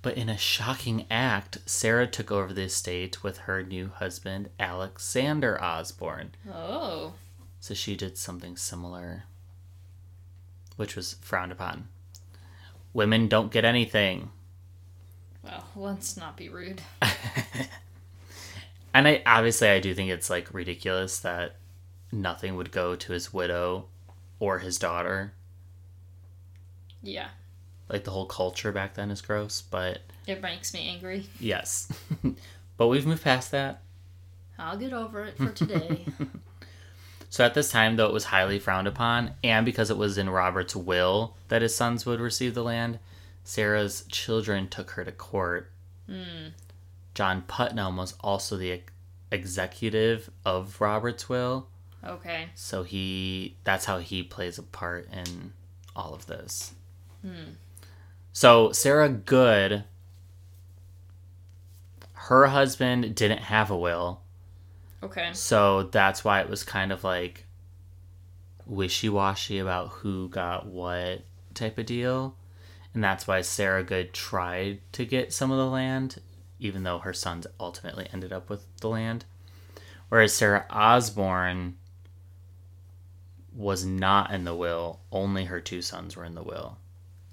but 0.04 0.16
in 0.16 0.30
a 0.30 0.38
shocking 0.38 1.08
act, 1.10 1.58
Sarah 1.66 2.06
took 2.06 2.32
over 2.32 2.54
the 2.54 2.66
estate 2.66 3.24
with 3.24 3.40
her 3.40 3.64
new 3.64 3.90
husband, 3.90 4.50
Alexander 4.60 5.60
Osborne. 5.62 6.36
oh. 6.54 7.14
So 7.60 7.74
she 7.74 7.96
did 7.96 8.18
something 8.18 8.58
similar, 8.58 9.24
which 10.76 10.96
was 10.96 11.16
frowned 11.22 11.52
upon. 11.52 11.88
Women 12.94 13.28
don't 13.28 13.52
get 13.52 13.66
anything. 13.66 14.30
Well, 15.42 15.66
let's 15.76 16.16
not 16.16 16.38
be 16.38 16.50
rude. 16.50 16.82
And 18.94 19.08
I 19.08 19.24
obviously 19.26 19.70
I 19.70 19.80
do 19.80 19.94
think 19.96 20.12
it's 20.12 20.30
like 20.30 20.54
ridiculous 20.54 21.20
that 21.20 21.56
nothing 22.12 22.56
would 22.56 22.72
go 22.72 22.96
to 22.96 23.12
his 23.12 23.34
widow 23.34 23.88
or 24.40 24.60
his 24.60 24.78
daughter. 24.78 25.34
Yeah. 27.02 27.30
Like 27.94 28.04
the 28.04 28.12
whole 28.12 28.26
culture 28.26 28.72
back 28.74 28.96
then 28.96 29.10
is 29.12 29.22
gross, 29.22 29.62
but 29.62 30.00
It 30.28 30.42
makes 30.42 30.74
me 30.74 30.90
angry. 30.90 31.28
yes. 31.40 31.88
but 32.78 32.88
we've 32.88 33.06
moved 33.06 33.24
past 33.24 33.52
that. 33.52 33.82
I'll 34.60 34.78
get 34.78 34.92
over 34.94 35.24
it 35.24 35.38
for 35.38 35.50
today. 35.52 36.06
So 37.30 37.44
at 37.44 37.56
this 37.56 37.72
time 37.72 37.96
though 37.96 38.06
it 38.06 38.14
was 38.14 38.26
highly 38.26 38.60
frowned 38.60 38.88
upon 38.88 39.32
and 39.44 39.66
because 39.66 39.90
it 39.90 39.98
was 39.98 40.20
in 40.20 40.30
Robert's 40.30 40.76
will 40.76 41.36
that 41.48 41.64
his 41.64 41.76
sons 41.76 42.06
would 42.06 42.20
receive 42.20 42.54
the 42.54 42.64
land, 42.64 43.00
Sarah's 43.44 44.06
children 44.08 44.68
took 44.68 44.92
her 44.92 45.04
to 45.04 45.12
court. 45.12 45.72
Hmm. 46.08 46.50
John 47.16 47.42
Putnam 47.48 47.98
was 47.98 48.14
also 48.22 48.56
the 48.56 48.82
executive 49.32 50.30
of 50.46 50.80
Robert's 50.80 51.28
will. 51.28 51.68
okay. 52.06 52.50
So 52.54 52.84
he 52.84 53.58
that's 53.64 53.86
how 53.86 53.98
he 53.98 54.22
plays 54.22 54.60
a 54.60 54.64
part 54.64 55.08
in 55.12 55.54
all 55.96 56.14
of 56.14 56.28
this. 56.28 56.74
Hmm. 57.24 57.54
So 58.34 58.72
Sarah 58.72 59.10
Good 59.10 59.86
her 62.14 62.48
husband 62.48 63.16
didn't 63.16 63.42
have 63.42 63.70
a 63.70 63.78
will. 63.78 64.22
Okay. 65.02 65.32
So 65.34 65.84
that's 65.84 66.24
why 66.24 66.40
it 66.40 66.50
was 66.50 66.64
kind 66.64 66.92
of 66.94 67.04
like 67.04 67.46
wishy-washy 68.66 69.60
about 69.60 69.90
who 69.90 70.30
got 70.30 70.66
what 70.66 71.24
type 71.54 71.78
of 71.78 71.86
deal. 71.86 72.36
And 72.94 73.04
that's 73.04 73.28
why 73.28 73.42
Sarah 73.42 73.84
Good 73.84 74.14
tried 74.14 74.80
to 74.94 75.06
get 75.06 75.34
some 75.34 75.52
of 75.52 75.58
the 75.58 75.68
land 75.68 76.22
even 76.60 76.84
though 76.84 77.00
her 77.00 77.14
sons 77.14 77.46
ultimately 77.60 78.08
ended 78.14 78.32
up 78.32 78.50
with 78.50 78.66
the 78.80 78.88
land. 78.88 79.26
Whereas 80.08 80.34
Sarah 80.34 80.66
Osborne 80.70 81.76
was 83.54 83.86
not 83.86 84.32
in 84.32 84.46
the 84.46 84.56
will, 84.56 85.02
only 85.12 85.46
her 85.46 85.60
two 85.60 85.82
sons 85.82 86.16
were 86.16 86.24
in 86.24 86.36
the 86.36 86.44
will. 86.44 86.78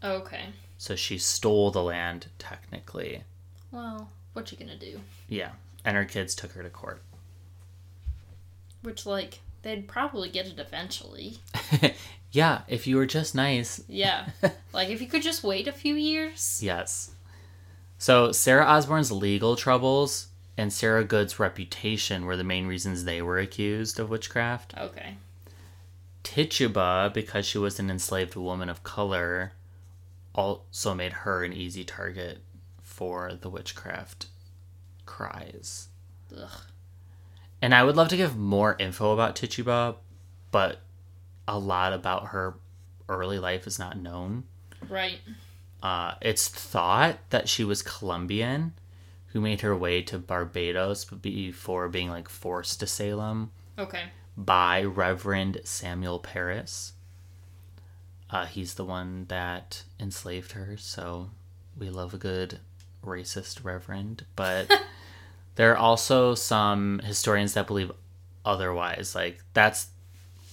Okay. 0.03 0.47
So 0.81 0.97
she 0.97 1.19
stole 1.19 1.71
the 1.71 1.83
land 1.83 2.29
technically. 2.39 3.25
Well, 3.71 4.09
what 4.33 4.51
you 4.51 4.57
gonna 4.57 4.79
do? 4.79 4.99
Yeah. 5.29 5.51
And 5.85 5.95
her 5.95 6.07
kids 6.07 6.35
took 6.35 6.53
her 6.53 6.63
to 6.63 6.71
court. 6.71 7.03
Which, 8.81 9.05
like, 9.05 9.41
they'd 9.61 9.87
probably 9.87 10.31
get 10.31 10.47
it 10.47 10.59
eventually. 10.59 11.37
yeah, 12.33 12.63
if 12.67 12.87
you 12.87 12.97
were 12.97 13.05
just 13.05 13.35
nice. 13.35 13.85
Yeah. 13.89 14.31
like, 14.73 14.89
if 14.89 15.03
you 15.03 15.07
could 15.07 15.21
just 15.21 15.45
wait 15.45 15.69
a 15.69 15.73
few 15.73 15.97
years. 15.97 16.63
Yes. 16.63 17.11
So 17.99 18.33
Sarah 18.33 18.65
Osborne's 18.65 19.13
legal 19.13 19.57
troubles 19.57 20.29
and 20.57 20.73
Sarah 20.73 21.05
Good's 21.05 21.39
reputation 21.39 22.25
were 22.25 22.39
the 22.39 22.43
main 22.43 22.67
reasons 22.67 23.05
they 23.05 23.21
were 23.21 23.39
accused 23.39 24.01
of 24.01 24.09
witchcraft. 24.09 24.73
Okay. 24.79 25.17
Tituba, 26.23 27.11
because 27.13 27.45
she 27.45 27.59
was 27.59 27.79
an 27.79 27.91
enslaved 27.91 28.35
woman 28.35 28.71
of 28.71 28.83
color, 28.83 29.53
also 30.35 30.95
made 30.95 31.13
her 31.13 31.45
an 31.45 31.53
easy 31.53 31.85
target 31.85 32.39
for 32.83 33.33
the 33.35 33.49
witchcraft 33.51 34.27
cries. 35.07 35.89
Ugh. 36.37 36.51
And 37.63 37.75
I 37.75 37.83
would 37.85 37.97
love 37.97 38.09
to 38.09 38.17
give 38.17 38.37
more 38.37 38.77
info 38.79 39.13
about 39.13 39.37
Tituba, 39.37 39.97
but 40.51 40.81
a 41.47 41.59
lot 41.59 41.93
about 41.93 42.29
her 42.29 42.55
early 43.09 43.39
life 43.39 43.67
is 43.67 43.79
not 43.79 43.99
known. 43.99 44.45
Right. 44.89 45.19
Uh, 45.83 46.15
it's 46.21 46.49
thought 46.49 47.19
that 47.31 47.49
she 47.49 47.65
was 47.65 47.83
Colombian 47.83 48.73
who 49.29 49.41
made 49.41 49.61
her 49.61 49.77
way 49.77 50.03
to 50.03 50.19
Barbados 50.19 51.05
before 51.05 51.89
being 51.89 52.09
like 52.09 52.29
forced 52.29 52.81
to 52.81 52.87
Salem 52.87 53.51
Okay. 53.79 54.05
by 54.37 54.83
Reverend 54.83 55.61
Samuel 55.65 56.19
Parris. 56.19 56.93
Uh, 58.33 58.47
he's 58.47 58.75
the 58.75 58.85
one 58.85 59.27
that 59.29 59.83
enslaved 59.99 60.53
her, 60.53 60.77
so 60.77 61.31
we 61.77 61.91
love 61.91 62.15
a 62.15 62.19
good 62.19 62.61
racist 63.05 63.65
reverend. 63.65 64.25
But 64.37 64.71
there 65.57 65.73
are 65.73 65.77
also 65.77 66.35
some 66.35 67.01
historians 67.01 67.55
that 67.55 67.67
believe 67.67 67.91
otherwise. 68.45 69.15
Like, 69.15 69.43
that's 69.53 69.89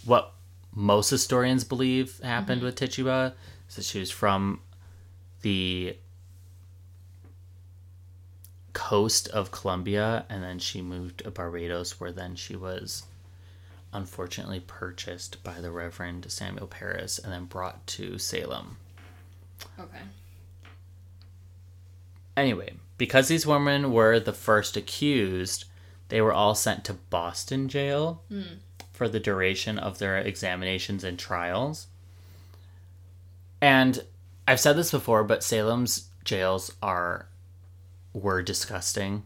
what 0.05 0.33
most 0.73 1.09
historians 1.09 1.63
believe 1.63 2.19
happened 2.23 2.61
with 2.61 2.75
Tituba. 2.75 3.33
So 3.67 3.81
she 3.81 3.99
was 3.99 4.09
from 4.11 4.61
the 5.41 5.97
coast 8.73 9.27
of 9.29 9.51
Colombia, 9.51 10.25
and 10.29 10.41
then 10.41 10.59
she 10.59 10.81
moved 10.81 11.19
to 11.19 11.31
Barbados, 11.31 11.99
where 11.99 12.11
then 12.11 12.35
she 12.35 12.55
was 12.55 13.03
unfortunately 13.97 14.59
purchased 14.59 15.43
by 15.43 15.59
the 15.59 15.71
Reverend 15.71 16.31
Samuel 16.31 16.67
Parris 16.67 17.17
and 17.17 17.33
then 17.33 17.45
brought 17.45 17.85
to 17.87 18.19
Salem. 18.19 18.77
Okay. 19.79 19.97
Anyway, 22.37 22.73
because 22.99 23.27
these 23.27 23.47
women 23.47 23.91
were 23.91 24.19
the 24.19 24.33
first 24.33 24.77
accused, 24.77 25.65
they 26.09 26.21
were 26.21 26.31
all 26.31 26.53
sent 26.53 26.85
to 26.85 26.93
Boston 26.93 27.67
jail 27.67 28.21
hmm. 28.29 28.59
for 28.93 29.09
the 29.09 29.19
duration 29.19 29.79
of 29.79 29.97
their 29.97 30.17
examinations 30.17 31.03
and 31.03 31.17
trials. 31.17 31.87
And 33.59 34.03
I've 34.47 34.59
said 34.59 34.77
this 34.77 34.91
before, 34.91 35.23
but 35.23 35.43
Salem's 35.43 36.09
jails 36.23 36.71
are 36.83 37.27
were 38.13 38.43
disgusting. 38.43 39.23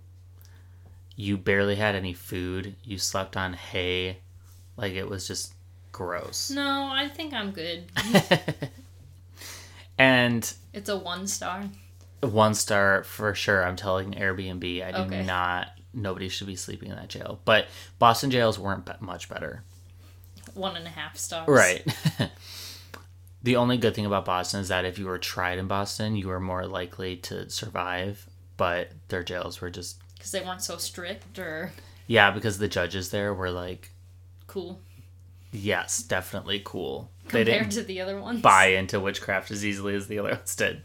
You 1.18 1.36
barely 1.36 1.76
had 1.76 1.94
any 1.94 2.14
food. 2.14 2.76
You 2.86 2.98
slept 2.98 3.36
on 3.36 3.54
hay. 3.54 4.20
Like 4.78 4.94
it 4.94 5.10
was 5.10 5.28
just 5.28 5.54
gross. 5.92 6.50
No, 6.52 6.90
I 6.92 7.10
think 7.10 7.34
I'm 7.34 7.52
good. 7.52 7.86
and 9.98 10.54
It's 10.74 10.90
a 10.90 10.98
one 10.98 11.28
star. 11.28 11.64
one 12.22 12.54
star 12.54 13.04
for 13.04 13.34
sure. 13.36 13.64
I'm 13.64 13.76
telling 13.76 14.14
Airbnb, 14.14 14.84
I 14.86 14.92
do 14.92 14.98
Okay. 15.04 15.24
not. 15.24 15.68
Nobody 15.94 16.30
should 16.30 16.48
be 16.48 16.56
sleeping 16.56 16.90
in 16.90 16.96
that 16.96 17.10
jail. 17.10 17.40
But 17.46 17.68
Boston 18.00 18.32
jails 18.32 18.58
weren't 18.58 18.90
much 19.02 19.30
better. 19.30 19.64
One 20.54 20.76
and 20.78 20.88
a 20.88 20.90
half 20.90 21.18
stars. 21.18 21.48
Right. 21.50 21.86
the 23.44 23.58
only 23.58 23.78
good 23.78 23.94
thing 23.96 24.06
about 24.06 24.26
Boston 24.26 24.62
is 24.62 24.70
that 24.70 24.86
if 24.86 24.98
you 24.98 25.06
were 25.06 25.18
tried 25.18 25.60
in 25.60 25.68
Boston, 25.68 26.16
you 26.16 26.28
were 26.30 26.40
more 26.40 26.66
likely 26.66 27.18
to 27.18 27.50
survive. 27.50 28.26
But 28.58 28.92
their 29.10 29.24
jails 29.24 29.60
were 29.60 29.70
just 29.70 29.98
Because 30.16 30.32
they 30.32 30.42
weren't 30.42 30.62
so 30.62 30.78
strict 30.78 31.40
or 31.40 31.72
yeah, 32.08 32.32
because 32.32 32.58
the 32.58 32.68
judges 32.68 33.10
there 33.10 33.34
were 33.34 33.52
like, 33.52 33.92
cool 34.52 34.80
yes, 35.52 36.02
definitely 36.04 36.62
cool. 36.64 37.10
They 37.30 37.44
compared 37.44 37.70
didn't 37.70 37.72
to 37.74 37.84
the 37.84 38.02
other 38.02 38.20
ones. 38.20 38.42
buy 38.42 38.68
into 38.68 39.00
witchcraft 39.00 39.52
as 39.52 39.66
easily 39.66 39.96
as 39.96 40.08
the 40.08 40.20
other 40.20 40.32
ones 40.32 40.56
did. 40.56 40.82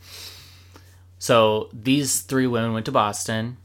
So 1.18 1.70
these 1.72 2.20
three 2.20 2.46
women 2.46 2.72
went 2.72 2.86
to 2.86 2.92
Boston. 2.92 3.56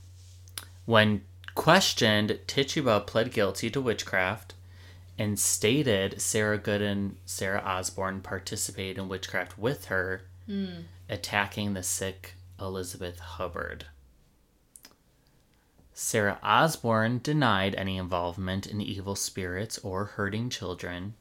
When 0.86 1.22
questioned, 1.55 2.39
Tituba 2.48 3.01
pled 3.01 3.31
guilty 3.31 3.70
to 3.72 3.81
witchcraft 3.81 4.53
and 5.17 5.38
stated 5.38 6.21
Sarah 6.21 6.58
Good 6.58 6.82
and 6.82 7.17
Sarah 7.26 7.62
Osborne 7.62 8.21
participated 8.21 8.97
in 8.97 9.10
witchcraft 9.10 9.60
with 9.60 9.86
her, 9.86 10.23
hmm. 10.47 10.82
attacking 11.10 11.73
the 11.73 11.84
sick 11.84 12.36
Elizabeth 12.60 13.19
Hubbard. 13.19 13.86
Sarah 15.93 16.39
Osborne 16.41 17.19
denied 17.21 17.75
any 17.75 17.97
involvement 17.97 18.65
in 18.65 18.82
evil 18.82 19.15
spirits 19.15 19.77
or 19.80 20.06
hurting 20.06 20.49
children, 20.49 21.13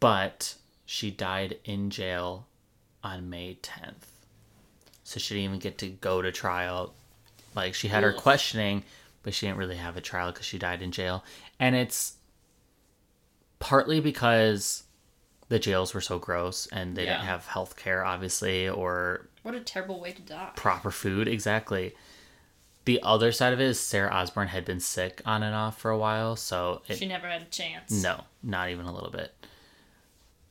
but 0.00 0.54
she 0.84 1.10
died 1.10 1.58
in 1.64 1.90
jail 1.90 2.46
on 3.02 3.30
May 3.30 3.58
10th. 3.62 4.08
So 5.04 5.20
she 5.20 5.34
didn't 5.34 5.44
even 5.44 5.58
get 5.58 5.78
to 5.78 5.88
go 5.88 6.22
to 6.22 6.32
trial. 6.32 6.94
Like 7.54 7.74
she 7.74 7.88
had 7.88 8.02
her 8.02 8.12
questioning, 8.12 8.82
but 9.22 9.32
she 9.34 9.46
didn't 9.46 9.58
really 9.58 9.76
have 9.76 9.96
a 9.96 10.00
trial 10.00 10.32
because 10.32 10.46
she 10.46 10.58
died 10.58 10.82
in 10.82 10.90
jail. 10.90 11.24
And 11.60 11.76
it's 11.76 12.14
partly 13.58 14.00
because 14.00 14.84
the 15.48 15.58
jails 15.58 15.94
were 15.94 16.00
so 16.00 16.18
gross 16.18 16.66
and 16.72 16.96
they 16.96 17.04
didn't 17.04 17.20
have 17.20 17.46
health 17.46 17.76
care, 17.76 18.04
obviously, 18.04 18.68
or 18.68 19.28
What 19.42 19.54
a 19.54 19.60
terrible 19.60 20.00
way 20.00 20.12
to 20.12 20.22
die. 20.22 20.50
proper 20.56 20.90
food. 20.90 21.28
Exactly. 21.28 21.94
The 22.84 23.00
other 23.02 23.32
side 23.32 23.52
of 23.52 23.60
it 23.60 23.64
is 23.64 23.80
Sarah 23.80 24.12
Osborne 24.12 24.48
had 24.48 24.64
been 24.64 24.80
sick 24.80 25.22
on 25.24 25.42
and 25.42 25.54
off 25.54 25.78
for 25.78 25.90
a 25.90 25.98
while, 25.98 26.36
so 26.36 26.82
it, 26.86 26.98
She 26.98 27.06
never 27.06 27.26
had 27.26 27.42
a 27.42 27.46
chance. 27.46 27.90
no, 27.90 28.24
not 28.42 28.68
even 28.68 28.84
a 28.86 28.92
little 28.92 29.10
bit. 29.10 29.32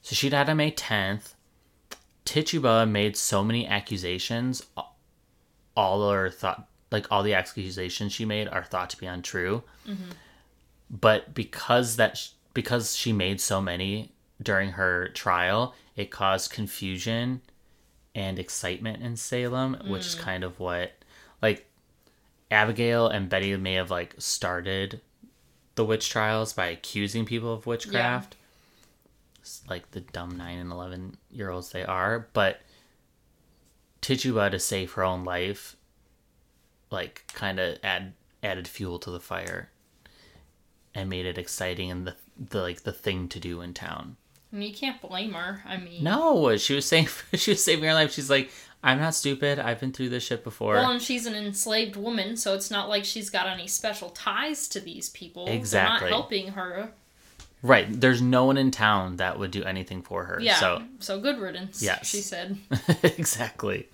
So 0.02 0.16
she 0.16 0.30
died 0.30 0.50
on 0.50 0.58
May 0.58 0.72
10th. 0.72 1.34
Tituba 2.26 2.86
made 2.86 3.16
so 3.16 3.44
many 3.44 3.68
accusations. 3.68 4.66
All 5.76 6.10
are 6.10 6.30
thought 6.30 6.68
like 6.92 7.12
all 7.12 7.24
the 7.24 7.34
accusations 7.34 8.14
she 8.14 8.24
made 8.24 8.48
are 8.48 8.64
thought 8.64 8.90
to 8.92 8.98
be 8.98 9.08
untrue. 9.08 9.64
Mm-hmm. 9.88 10.12
But 10.90 11.34
because 11.34 11.96
that 11.96 12.18
sh- 12.18 12.30
because 12.54 12.96
she 12.96 13.12
made 13.12 13.42
so 13.42 13.60
many 13.60 14.12
during 14.42 14.72
her 14.72 15.08
trial, 15.10 15.74
it 15.96 16.12
caused 16.12 16.52
confusion 16.52 17.42
and 18.14 18.38
excitement 18.38 19.02
in 19.02 19.18
Salem, 19.18 19.82
which 19.88 20.06
is 20.06 20.16
mm. 20.16 20.20
kind 20.20 20.44
of 20.44 20.60
what 20.60 20.94
like 21.42 21.68
Abigail 22.54 23.08
and 23.08 23.30
Betty 23.30 23.56
may 23.58 23.74
have 23.74 23.92
like 23.92 24.16
started 24.18 25.02
the 25.76 25.84
witch 25.84 26.10
trials 26.10 26.54
by 26.54 26.68
accusing 26.68 27.26
people 27.26 27.52
of 27.52 27.66
witchcraft. 27.66 28.36
S- 29.42 29.64
like 29.70 29.92
the 29.92 30.02
dumb 30.02 30.38
9 30.38 30.58
and 30.58 30.72
11 30.72 31.18
year 31.32 31.50
olds 31.50 31.72
they 31.72 31.84
are. 31.84 32.28
But 32.34 32.62
tituba 34.02 34.50
to 34.50 34.60
save 34.60 34.94
her 34.94 35.04
own 35.04 35.24
life 35.24 35.76
like 36.92 37.24
kind 37.34 37.60
of 37.60 37.78
add 37.84 38.14
added 38.44 38.68
fuel 38.68 39.00
to 39.00 39.10
the 39.10 39.20
fire 39.20 39.70
and 40.94 41.10
made 41.10 41.26
it 41.26 41.38
exciting 41.38 41.90
and 41.90 42.06
the, 42.06 42.16
the 42.38 42.62
like 42.62 42.84
the 42.84 42.92
thing 42.92 43.28
to 43.30 43.40
do 43.40 43.62
in 43.62 43.74
town 43.74 44.18
you 44.62 44.74
can't 44.74 45.02
blame 45.02 45.34
her. 45.34 45.62
I 45.66 45.78
mean, 45.78 46.04
no 46.04 46.56
she 46.58 46.76
was 46.76 46.86
saying 46.86 47.08
she 47.34 47.52
was 47.52 47.64
saving 47.64 47.84
her 47.86 47.94
life 47.94 48.12
she's 48.14 48.30
like 48.30 48.52
i'm 48.84 49.00
not 49.00 49.16
stupid 49.16 49.58
i've 49.60 49.80
been 49.80 49.92
through 49.94 50.10
this 50.10 50.24
shit 50.24 50.44
before 50.44 50.76
Well, 50.76 50.92
and 50.92 51.02
she's 51.02 51.26
an 51.26 51.34
enslaved 51.36 51.96
woman, 51.96 52.36
so 52.38 52.54
it's 52.54 52.70
not 52.70 52.90
like 52.90 53.06
she's 53.06 53.30
got 53.30 53.48
any 53.48 53.66
special 53.68 54.10
ties 54.10 54.68
to 54.70 54.80
these 54.80 55.10
people. 55.10 55.48
Exactly. 55.48 56.00
They're 56.02 56.10
not 56.12 56.16
helping 56.18 56.48
her. 56.50 56.92
right 57.62 57.88
there's 57.90 58.22
no 58.22 58.44
one 58.46 58.58
in 58.58 58.72
town 58.72 59.16
that 59.18 59.40
would 59.40 59.52
do 59.52 59.64
anything 59.64 60.02
for 60.02 60.26
her 60.26 60.38
Yeah. 60.42 60.56
so 60.56 60.84
So, 61.00 61.20
good 61.22 61.40
riddance. 61.40 61.82
Yes. 61.82 62.08
She 62.08 62.18
said. 62.18 62.58
exactly. 63.04 63.88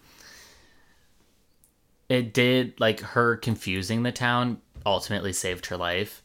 It 2.10 2.34
did 2.34 2.80
like 2.80 3.00
her 3.02 3.36
confusing 3.38 4.02
the 4.04 4.12
town 4.12 4.60
ultimately 4.86 5.32
saved 5.34 5.68
her 5.68 5.78
life, 5.78 6.24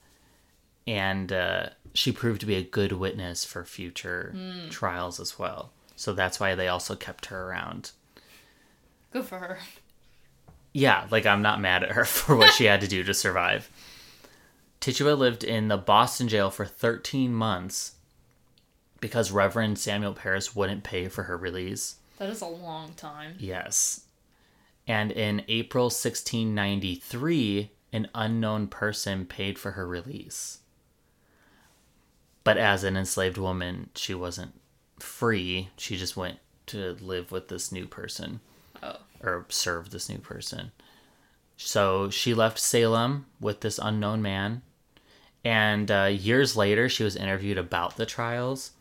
and 0.87 1.31
uh, 1.31 1.67
she 1.95 2.13
proved 2.13 2.41
to 2.41 2.47
be 2.47 2.57
a 2.57 2.63
good 2.63 2.93
witness 2.93 3.45
for 3.45 3.65
future 3.65 4.33
hmm. 4.37 4.69
trials 4.69 5.21
as 5.21 5.39
well. 5.39 5.71
So 5.97 6.13
that's 6.13 6.41
why 6.41 6.55
they 6.55 6.69
also 6.69 6.97
kept 6.97 7.27
her 7.27 7.49
around. 7.49 7.93
Good 9.13 9.25
for 9.25 9.39
her. 9.39 9.59
Yeah, 10.73 11.07
like 11.11 11.25
I'm 11.25 11.41
not 11.41 11.61
mad 11.61 11.85
at 11.85 11.93
her 11.93 12.05
for 12.05 12.37
what 12.37 12.53
she 12.53 12.65
had 12.65 12.81
to 12.81 12.89
do 12.89 13.05
to 13.05 13.15
survive. 13.15 13.71
Tituba 14.81 15.15
lived 15.15 15.45
in 15.45 15.69
the 15.69 15.79
Boston 15.79 16.29
jail 16.29 16.51
for 16.51 16.67
13 16.67 17.33
months 17.33 17.93
because 19.01 19.31
Reverend 19.31 19.79
Samuel 19.79 20.15
Parris 20.15 20.55
wouldn't 20.55 20.83
pay 20.85 21.09
for 21.09 21.23
her 21.25 21.37
release. 21.37 21.97
That 22.19 22.29
is 22.29 22.43
a 22.43 22.47
long 22.47 22.93
time. 22.95 23.37
Yes. 23.39 24.07
And 24.87 25.13
in 25.13 25.45
April 25.49 25.85
1693, 25.85 27.71
an 27.93 28.09
unknown 28.15 28.67
person 28.67 29.25
paid 29.25 29.59
for 29.59 29.73
her 29.73 29.87
release. 29.87 30.59
But 32.45 32.59
as 32.59 32.85
an 32.85 32.97
enslaved 32.97 33.39
woman, 33.39 33.91
she 33.95 34.15
wasn't 34.15 34.61
free. 35.01 35.71
She 35.79 35.97
just 35.97 36.17
went 36.17 36.39
to 36.67 36.97
live 37.01 37.33
with 37.33 37.49
this 37.49 37.73
new 37.73 37.87
person 37.87 38.41
Oh. 38.83 38.97
or 39.23 39.47
serve 39.49 39.91
this 39.91 40.09
new 40.09 40.19
person. 40.19 40.73
So 41.57 42.11
she 42.11 42.35
left 42.35 42.59
Salem 42.59 43.27
with 43.41 43.61
this 43.61 43.79
unknown 43.83 44.21
man. 44.23 44.63
And 45.45 45.91
uh, 45.91 46.05
years 46.11 46.57
later, 46.57 46.89
she 46.89 47.05
was 47.05 47.17
interviewed 47.17 47.59
about 47.59 47.97
the 47.97 48.07
trials. 48.07 48.73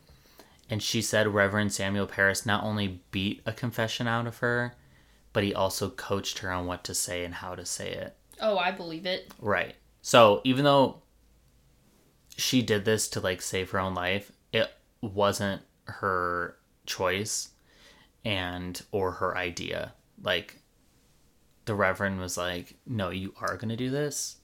And 0.70 0.82
she 0.82 1.02
said 1.02 1.28
Reverend 1.28 1.72
Samuel 1.72 2.06
Parris 2.06 2.46
not 2.46 2.64
only 2.64 3.00
beat 3.10 3.42
a 3.46 3.52
confession 3.52 4.06
out 4.08 4.26
of 4.26 4.38
her, 4.38 4.74
but 5.32 5.42
he 5.44 5.54
also 5.54 5.90
coached 5.90 6.38
her 6.38 6.50
on 6.50 6.66
what 6.66 6.84
to 6.84 6.94
say 6.94 7.24
and 7.24 7.34
how 7.34 7.54
to 7.54 7.64
say 7.66 7.90
it. 7.92 8.16
Oh, 8.40 8.56
I 8.58 8.70
believe 8.70 9.04
it. 9.06 9.30
Right. 9.40 9.74
So 10.02 10.40
even 10.44 10.64
though 10.64 11.02
she 12.36 12.62
did 12.62 12.84
this 12.84 13.08
to 13.10 13.20
like 13.20 13.40
save 13.42 13.70
her 13.70 13.78
own 13.78 13.94
life, 13.94 14.32
it 14.52 14.70
wasn't 15.00 15.62
her 15.84 16.56
choice 16.86 17.50
and 18.24 18.80
or 18.92 19.12
her 19.12 19.36
idea. 19.36 19.92
Like 20.22 20.56
the 21.66 21.74
reverend 21.74 22.18
was 22.20 22.36
like, 22.36 22.74
"No, 22.86 23.10
you 23.10 23.34
are 23.40 23.56
going 23.56 23.68
to 23.70 23.76
do 23.76 23.90
this." 23.90 24.36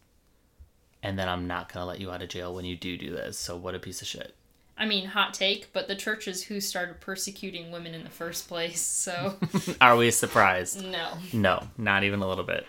And 1.03 1.19
then 1.19 1.29
I'm 1.29 1.47
not 1.47 1.73
going 1.73 1.83
to 1.83 1.87
let 1.87 2.01
you 2.01 2.11
out 2.11 2.21
of 2.23 2.29
jail 2.29 2.55
when 2.55 2.67
you 2.67 2.77
do 2.77 2.99
do 2.99 3.11
this. 3.11 3.39
So 3.39 3.57
what 3.57 3.75
a 3.75 3.79
piece 3.79 4.03
of 4.03 4.09
shit. 4.09 4.35
I 4.77 4.87
mean, 4.87 5.07
hot 5.07 5.33
take, 5.35 5.73
but 5.73 5.89
the 5.89 5.97
church 5.97 6.27
is 6.29 6.43
who 6.45 6.61
started 6.61 7.01
persecuting 7.01 7.71
women 7.71 7.95
in 7.95 8.03
the 8.05 8.11
first 8.11 8.49
place. 8.49 8.81
So, 8.81 9.37
Are 9.81 9.97
we 9.97 10.11
surprised? 10.11 10.83
no. 10.85 11.13
No, 11.33 11.69
not 11.79 12.03
even 12.05 12.21
a 12.21 12.29
little 12.29 12.45
bit. 12.45 12.67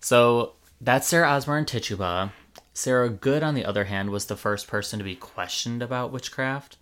So 0.00 0.52
that's 0.80 1.08
Sarah 1.08 1.28
Osborne 1.28 1.64
Tituba. 1.66 2.32
Sarah 2.74 3.08
Good, 3.08 3.42
on 3.42 3.54
the 3.54 3.64
other 3.64 3.84
hand, 3.84 4.10
was 4.10 4.26
the 4.26 4.36
first 4.36 4.66
person 4.66 4.98
to 4.98 5.04
be 5.04 5.14
questioned 5.14 5.80
about 5.82 6.10
witchcraft. 6.12 6.76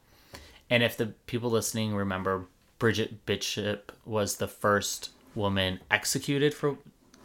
And 0.71 0.83
if 0.83 0.97
the 0.97 1.07
people 1.27 1.51
listening 1.51 1.95
remember, 1.95 2.47
Bridget 2.79 3.27
Bishop 3.27 3.93
was 4.05 4.37
the 4.37 4.49
first 4.49 5.11
woman 5.35 5.81
executed 5.91 6.55
for 6.55 6.79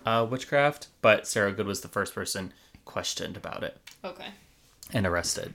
uh, 0.06 0.28
witchcraft, 0.30 0.88
but 1.02 1.28
Sarah 1.28 1.54
Good 1.54 1.66
was 1.66 1.82
the 1.82 1.88
first 1.88 2.14
person 2.14 2.54
questioned 2.86 3.36
about 3.38 3.64
it 3.64 3.78
Okay. 4.04 4.28
and 4.94 5.06
arrested. 5.08 5.54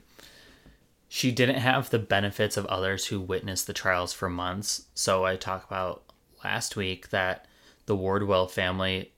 She 1.07 1.31
didn't 1.31 1.57
have 1.59 1.89
the 1.91 1.99
benefits 1.99 2.57
of 2.57 2.65
others 2.65 3.05
who 3.07 3.21
witnessed 3.21 3.67
the 3.67 3.73
trials 3.73 4.13
for 4.13 4.29
months. 4.29 4.87
So 4.95 5.23
I 5.25 5.35
talked 5.35 5.67
about 5.67 6.03
last 6.43 6.75
week 6.75 7.09
that 7.11 7.45
the 7.85 7.95
Wardwell 7.95 8.47
family 8.47 9.11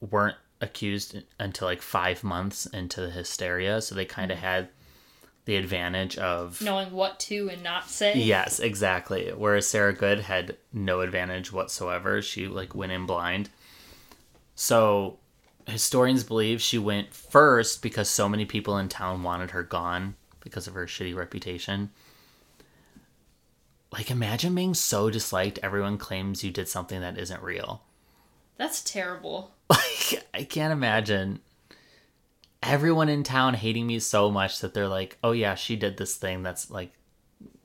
weren't 0.00 0.36
accused 0.64 1.22
until 1.38 1.68
like 1.68 1.82
five 1.82 2.24
months 2.24 2.66
into 2.66 3.00
the 3.00 3.10
hysteria. 3.10 3.80
So 3.80 3.94
they 3.94 4.04
kind 4.04 4.32
of 4.32 4.38
mm. 4.38 4.42
had 4.42 4.68
the 5.44 5.56
advantage 5.56 6.16
of. 6.16 6.60
Knowing 6.60 6.90
what 6.92 7.20
to 7.20 7.48
and 7.50 7.62
not 7.62 7.88
say. 7.88 8.18
Yes, 8.18 8.58
exactly. 8.58 9.30
Whereas 9.30 9.66
Sarah 9.66 9.92
Good 9.92 10.20
had 10.20 10.56
no 10.72 11.00
advantage 11.00 11.52
whatsoever. 11.52 12.22
She 12.22 12.48
like 12.48 12.74
went 12.74 12.92
in 12.92 13.06
blind. 13.06 13.50
So 14.54 15.18
historians 15.66 16.24
believe 16.24 16.60
she 16.60 16.78
went 16.78 17.14
first 17.14 17.82
because 17.82 18.08
so 18.08 18.28
many 18.28 18.44
people 18.44 18.78
in 18.78 18.88
town 18.88 19.22
wanted 19.22 19.50
her 19.50 19.62
gone 19.62 20.16
because 20.40 20.66
of 20.66 20.74
her 20.74 20.86
shitty 20.86 21.14
reputation. 21.14 21.90
Like 23.92 24.10
imagine 24.10 24.54
being 24.54 24.74
so 24.74 25.10
disliked 25.10 25.58
everyone 25.62 25.98
claims 25.98 26.42
you 26.42 26.50
did 26.50 26.68
something 26.68 27.00
that 27.00 27.18
isn't 27.18 27.42
real. 27.42 27.82
That's 28.56 28.82
terrible. 28.82 29.53
Like 29.70 30.24
I 30.34 30.44
can't 30.44 30.72
imagine 30.72 31.40
everyone 32.62 33.08
in 33.08 33.22
town 33.22 33.54
hating 33.54 33.86
me 33.86 33.98
so 33.98 34.30
much 34.30 34.60
that 34.60 34.74
they're 34.74 34.88
like, 34.88 35.16
"Oh 35.22 35.32
yeah, 35.32 35.54
she 35.54 35.76
did 35.76 35.96
this 35.96 36.16
thing 36.16 36.42
that's 36.42 36.70
like 36.70 36.92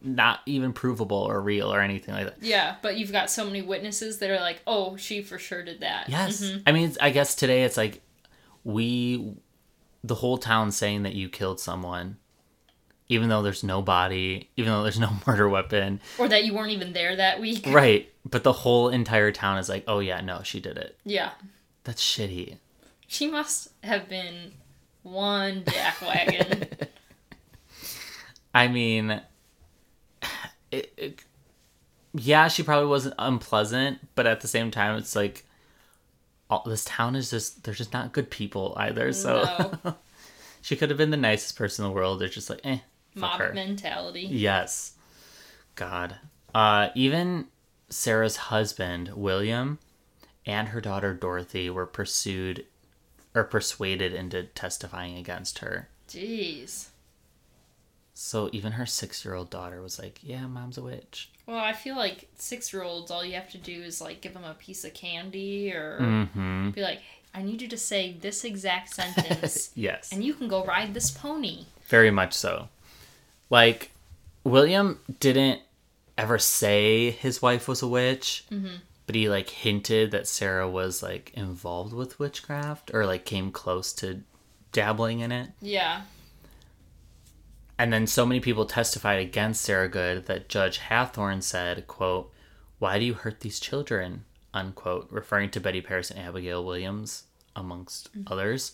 not 0.01 0.39
even 0.45 0.71
provable 0.71 1.17
or 1.17 1.41
real 1.41 1.73
or 1.73 1.81
anything 1.81 2.13
like 2.13 2.25
that." 2.25 2.41
Yeah, 2.41 2.75
but 2.81 2.97
you've 2.97 3.11
got 3.11 3.29
so 3.29 3.45
many 3.45 3.61
witnesses 3.61 4.19
that 4.19 4.29
are 4.29 4.39
like, 4.39 4.61
oh, 4.67 4.95
she 4.97 5.21
for 5.21 5.37
sure 5.37 5.63
did 5.63 5.81
that. 5.81 6.09
Yes. 6.09 6.41
Mhm. 6.41 6.63
I 6.67 6.71
mean, 6.71 6.93
I 7.01 7.09
guess 7.09 7.35
today 7.35 7.63
it's 7.63 7.77
like 7.77 8.01
we, 8.63 9.33
the 10.03 10.15
whole 10.15 10.37
town 10.37 10.71
saying 10.71 11.03
that 11.03 11.15
you 11.15 11.27
killed 11.29 11.59
someone, 11.59 12.17
even 13.09 13.29
though 13.29 13.41
there's 13.41 13.63
no 13.63 13.81
body, 13.81 14.49
even 14.57 14.71
though 14.71 14.83
there's 14.83 14.99
no 14.99 15.11
murder 15.27 15.49
weapon. 15.49 15.99
Or 16.17 16.27
that 16.27 16.45
you 16.45 16.53
weren't 16.53 16.71
even 16.71 16.93
there 16.93 17.15
that 17.15 17.39
week. 17.39 17.65
Right. 17.67 18.09
But 18.25 18.43
the 18.43 18.53
whole 18.53 18.89
entire 18.89 19.31
town 19.31 19.57
is 19.57 19.69
like, 19.69 19.83
oh, 19.87 19.99
yeah, 19.99 20.21
no, 20.21 20.41
she 20.43 20.59
did 20.59 20.77
it. 20.77 20.97
Yeah. 21.03 21.31
That's 21.83 22.03
shitty. 22.03 22.57
She 23.07 23.27
must 23.27 23.69
have 23.83 24.07
been 24.07 24.53
one 25.03 25.63
jackwagon. 25.63 26.87
I 28.53 28.67
mean, 28.67 29.21
it, 30.71 30.93
it, 30.97 31.23
yeah, 32.13 32.47
she 32.47 32.63
probably 32.63 32.87
wasn't 32.87 33.15
unpleasant, 33.19 33.99
but 34.15 34.27
at 34.27 34.41
the 34.41 34.47
same 34.47 34.71
time, 34.71 34.97
it's 34.97 35.15
like, 35.15 35.45
all, 36.49 36.63
this 36.65 36.85
town 36.85 37.15
is 37.15 37.29
just, 37.29 37.63
they're 37.63 37.73
just 37.73 37.93
not 37.93 38.11
good 38.11 38.29
people 38.29 38.73
either. 38.77 39.13
So 39.13 39.71
she 40.61 40.75
could 40.75 40.89
have 40.89 40.97
been 40.97 41.11
the 41.11 41.17
nicest 41.17 41.55
person 41.55 41.85
in 41.85 41.91
the 41.91 41.95
world. 41.95 42.19
They're 42.19 42.27
just 42.27 42.49
like, 42.49 42.61
eh, 42.63 42.79
Mob 43.15 43.53
mentality. 43.53 44.21
Yes. 44.21 44.93
God. 45.75 46.15
Uh, 46.53 46.89
even 46.95 47.47
Sarah's 47.89 48.35
husband, 48.35 49.11
William, 49.15 49.79
and 50.45 50.69
her 50.69 50.81
daughter, 50.81 51.13
Dorothy, 51.13 51.69
were 51.69 51.85
pursued 51.85 52.65
or 53.35 53.43
persuaded 53.43 54.13
into 54.13 54.43
testifying 54.43 55.17
against 55.17 55.59
her. 55.59 55.89
Jeez. 56.07 56.87
So 58.13 58.49
even 58.51 58.73
her 58.73 58.85
six 58.85 59.23
year 59.23 59.33
old 59.35 59.49
daughter 59.49 59.81
was 59.81 59.99
like, 59.99 60.19
yeah, 60.21 60.45
mom's 60.47 60.77
a 60.77 60.81
witch. 60.81 61.29
Well, 61.45 61.57
I 61.57 61.73
feel 61.73 61.95
like 61.95 62.27
six 62.35 62.73
year 62.73 62.83
olds, 62.83 63.11
all 63.11 63.23
you 63.23 63.35
have 63.35 63.49
to 63.51 63.57
do 63.57 63.81
is 63.81 64.01
like 64.01 64.21
give 64.21 64.33
them 64.33 64.43
a 64.43 64.53
piece 64.55 64.83
of 64.83 64.93
candy 64.93 65.71
or 65.73 65.99
Mm-hmm. 66.01 66.71
be 66.71 66.81
like, 66.81 67.01
I 67.33 67.43
need 67.43 67.61
you 67.61 67.67
to 67.69 67.77
say 67.77 68.13
this 68.19 68.43
exact 68.43 68.89
sentence 68.93 69.71
Yes. 69.75 70.11
and 70.11 70.23
you 70.23 70.33
can 70.33 70.47
go 70.47 70.65
ride 70.65 70.93
this 70.93 71.11
pony. 71.11 71.65
Very 71.87 72.11
much 72.11 72.33
so. 72.33 72.67
Like, 73.49 73.91
William 74.43 74.99
didn't 75.19 75.61
ever 76.17 76.37
say 76.37 77.11
his 77.11 77.41
wife 77.41 77.67
was 77.67 77.81
a 77.81 77.87
witch, 77.87 78.45
but 79.09 79.15
he 79.15 79.27
like 79.27 79.49
hinted 79.49 80.11
that 80.11 80.27
Sarah 80.27 80.69
was 80.69 81.01
like 81.01 81.31
involved 81.33 81.93
with 81.93 82.19
witchcraft 82.19 82.91
or 82.93 83.07
like 83.07 83.25
came 83.25 83.51
close 83.51 83.91
to 83.93 84.21
dabbling 84.71 85.21
in 85.21 85.31
it. 85.31 85.49
Yeah. 85.61 86.03
And 87.79 87.91
then 87.91 88.05
so 88.05 88.23
many 88.23 88.39
people 88.39 88.67
testified 88.67 89.19
against 89.19 89.63
Sarah 89.63 89.89
Good 89.89 90.27
that 90.27 90.47
Judge 90.47 90.77
Hathorne 90.77 91.41
said, 91.41 91.87
quote, 91.87 92.31
Why 92.77 92.99
do 92.99 93.05
you 93.05 93.15
hurt 93.15 93.39
these 93.39 93.59
children? 93.59 94.25
unquote, 94.53 95.07
referring 95.09 95.49
to 95.49 95.59
Betty 95.59 95.81
Parris 95.81 96.11
and 96.11 96.19
Abigail 96.19 96.63
Williams, 96.63 97.23
amongst 97.55 98.13
mm-hmm. 98.13 98.31
others. 98.31 98.73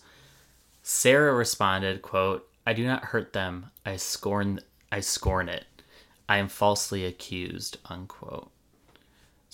Sarah 0.83 1.33
responded, 1.33 2.01
quote, 2.01 2.45
I 2.67 2.73
do 2.73 2.85
not 2.85 3.05
hurt 3.05 3.31
them. 3.31 3.67
I 3.85 3.95
scorn 3.95 4.59
I 4.91 4.99
scorn 4.99 5.47
it. 5.47 5.63
I 6.27 6.39
am 6.39 6.49
falsely 6.49 7.05
accused, 7.05 7.77
unquote. 7.85 8.51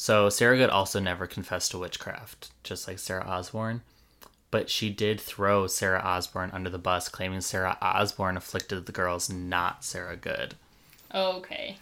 So 0.02 0.30
Sarah 0.30 0.58
Good 0.58 0.72
also 0.72 1.00
never 1.00 1.28
confessed 1.28 1.70
to 1.70 1.78
witchcraft, 1.78 2.50
just 2.64 2.88
like 2.88 2.98
Sarah 2.98 3.24
Osborne. 3.24 3.84
But 4.50 4.68
she 4.68 4.90
did 4.90 5.22
throw 5.22 5.68
Sarah 5.68 6.02
Osborne 6.02 6.50
under 6.54 6.72
the 6.72 6.80
bus, 6.80 7.08
claiming 7.08 7.42
Sarah 7.42 7.78
Osborne 7.84 8.36
afflicted 8.36 8.88
the 8.88 8.92
girls, 8.92 9.30
not 9.30 9.86
Sarah 9.86 10.16
Good. 10.16 10.56
Okay. 11.14 11.78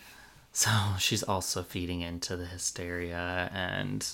So 0.51 0.69
she's 0.99 1.23
also 1.23 1.63
feeding 1.63 2.01
into 2.01 2.35
the 2.35 2.45
hysteria 2.45 3.49
and 3.53 4.05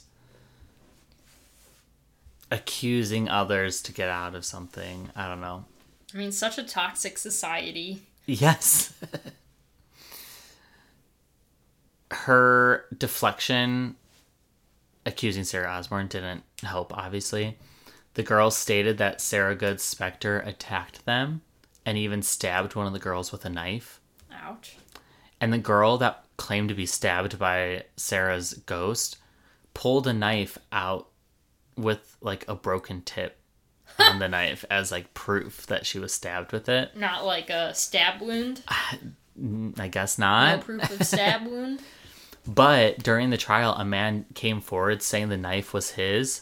accusing 2.51 3.27
others 3.27 3.81
to 3.81 3.91
get 3.91 4.09
out 4.09 4.35
of 4.35 4.45
something. 4.45 5.09
I 5.15 5.27
don't 5.27 5.41
know. 5.41 5.65
I 6.13 6.17
mean, 6.17 6.31
such 6.31 6.59
a 6.59 6.63
toxic 6.63 7.17
society. 7.17 8.03
Yes. 8.27 8.93
Her 12.11 12.85
deflection 12.95 13.95
accusing 15.05 15.43
Sarah 15.43 15.69
Osborne 15.69 16.07
didn't 16.07 16.43
help, 16.63 16.95
obviously. 16.97 17.57
The 18.15 18.23
girls 18.23 18.57
stated 18.57 18.97
that 18.97 19.21
Sarah 19.21 19.55
Good's 19.55 19.83
specter 19.83 20.39
attacked 20.39 21.05
them 21.05 21.41
and 21.85 21.97
even 21.97 22.21
stabbed 22.21 22.75
one 22.75 22.87
of 22.87 22.93
the 22.93 22.99
girls 22.99 23.31
with 23.31 23.45
a 23.45 23.49
knife. 23.49 23.99
Ouch. 24.31 24.77
And 25.39 25.53
the 25.53 25.57
girl 25.57 25.97
that 25.97 26.25
claimed 26.37 26.69
to 26.69 26.75
be 26.75 26.85
stabbed 26.85 27.37
by 27.37 27.83
Sarah's 27.97 28.53
ghost 28.53 29.17
pulled 29.73 30.07
a 30.07 30.13
knife 30.13 30.57
out 30.71 31.09
with 31.77 32.17
like 32.21 32.47
a 32.47 32.55
broken 32.55 33.01
tip 33.01 33.37
on 33.99 34.19
the 34.19 34.27
knife 34.29 34.65
as 34.69 34.91
like 34.91 35.13
proof 35.13 35.65
that 35.67 35.85
she 35.85 35.99
was 35.99 36.13
stabbed 36.13 36.51
with 36.51 36.69
it. 36.69 36.95
Not 36.95 37.25
like 37.25 37.49
a 37.49 37.73
stab 37.75 38.21
wound. 38.21 38.63
Mm, 39.41 39.79
I 39.79 39.87
guess 39.87 40.17
not. 40.17 40.57
No 40.57 40.63
proof 40.63 40.91
of 40.91 41.05
stab 41.05 41.45
wound. 41.47 41.81
But 42.47 42.99
during 42.99 43.31
the 43.31 43.37
trial, 43.37 43.73
a 43.73 43.83
man 43.85 44.25
came 44.35 44.61
forward 44.61 45.01
saying 45.01 45.29
the 45.29 45.37
knife 45.37 45.73
was 45.73 45.91
his 45.91 46.41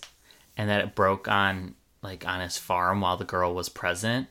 and 0.58 0.70
that 0.70 0.82
it 0.82 0.96
broke 0.96 1.28
on 1.28 1.76
like 2.02 2.28
on 2.28 2.42
his 2.42 2.58
farm 2.58 3.02
while 3.02 3.18
the 3.18 3.24
girl 3.26 3.54
was 3.56 3.70
present. 3.70 4.28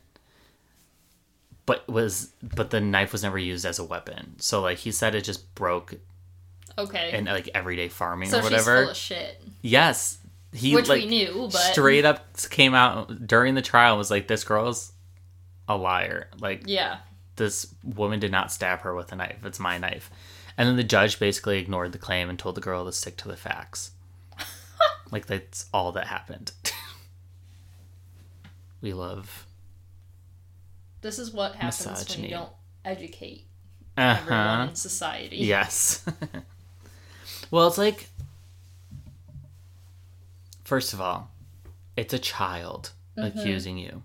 But 1.65 1.87
was 1.87 2.31
but 2.41 2.69
the 2.69 2.81
knife 2.81 3.11
was 3.11 3.23
never 3.23 3.37
used 3.37 3.65
as 3.65 3.79
a 3.79 3.83
weapon. 3.83 4.35
So 4.39 4.61
like 4.61 4.79
he 4.79 4.91
said 4.91 5.15
it 5.15 5.23
just 5.23 5.53
broke 5.55 5.95
Okay. 6.77 7.11
And 7.13 7.25
like 7.27 7.49
everyday 7.53 7.87
farming 7.87 8.29
so 8.29 8.39
or 8.39 8.41
she's 8.41 8.51
whatever. 8.51 8.81
full 8.83 8.91
of 8.91 8.97
shit. 8.97 9.41
Yes. 9.61 10.17
He 10.51 10.75
Which 10.75 10.87
like 10.89 11.03
we 11.03 11.09
knew, 11.09 11.49
but 11.51 11.57
straight 11.57 12.05
up 12.05 12.37
came 12.49 12.75
out 12.75 13.25
during 13.27 13.55
the 13.55 13.61
trial 13.61 13.93
and 13.93 13.97
was 13.99 14.11
like 14.11 14.27
this 14.27 14.43
girl's 14.43 14.91
a 15.67 15.75
liar. 15.75 16.29
Like 16.39 16.63
yeah. 16.67 16.97
This 17.35 17.73
woman 17.83 18.19
did 18.19 18.31
not 18.31 18.51
stab 18.51 18.81
her 18.81 18.93
with 18.95 19.11
a 19.11 19.15
knife. 19.15 19.43
It's 19.45 19.59
my 19.59 19.77
knife. 19.77 20.09
And 20.57 20.67
then 20.67 20.75
the 20.75 20.83
judge 20.83 21.19
basically 21.19 21.57
ignored 21.59 21.91
the 21.91 21.97
claim 21.97 22.29
and 22.29 22.37
told 22.37 22.55
the 22.55 22.61
girl 22.61 22.85
to 22.85 22.91
stick 22.91 23.17
to 23.17 23.27
the 23.27 23.35
facts. 23.37 23.91
like 25.11 25.25
that's 25.25 25.65
all 25.73 25.91
that 25.93 26.07
happened. 26.07 26.51
We 28.81 28.91
love. 28.91 29.45
This 30.99 31.17
is 31.17 31.31
what 31.31 31.55
happens 31.55 31.85
when 32.17 32.25
you 32.25 32.31
don't 32.31 32.51
educate 32.83 33.45
everyone 33.95 34.39
Uh-huh. 34.39 34.67
in 34.71 34.75
society. 34.75 35.37
Yes. 35.37 36.05
well, 37.51 37.65
it's 37.69 37.77
like. 37.77 38.09
First 40.65 40.91
of 40.91 40.99
all, 40.99 41.31
it's 41.95 42.13
a 42.13 42.19
child 42.19 42.91
accusing 43.15 43.77
you. 43.77 44.03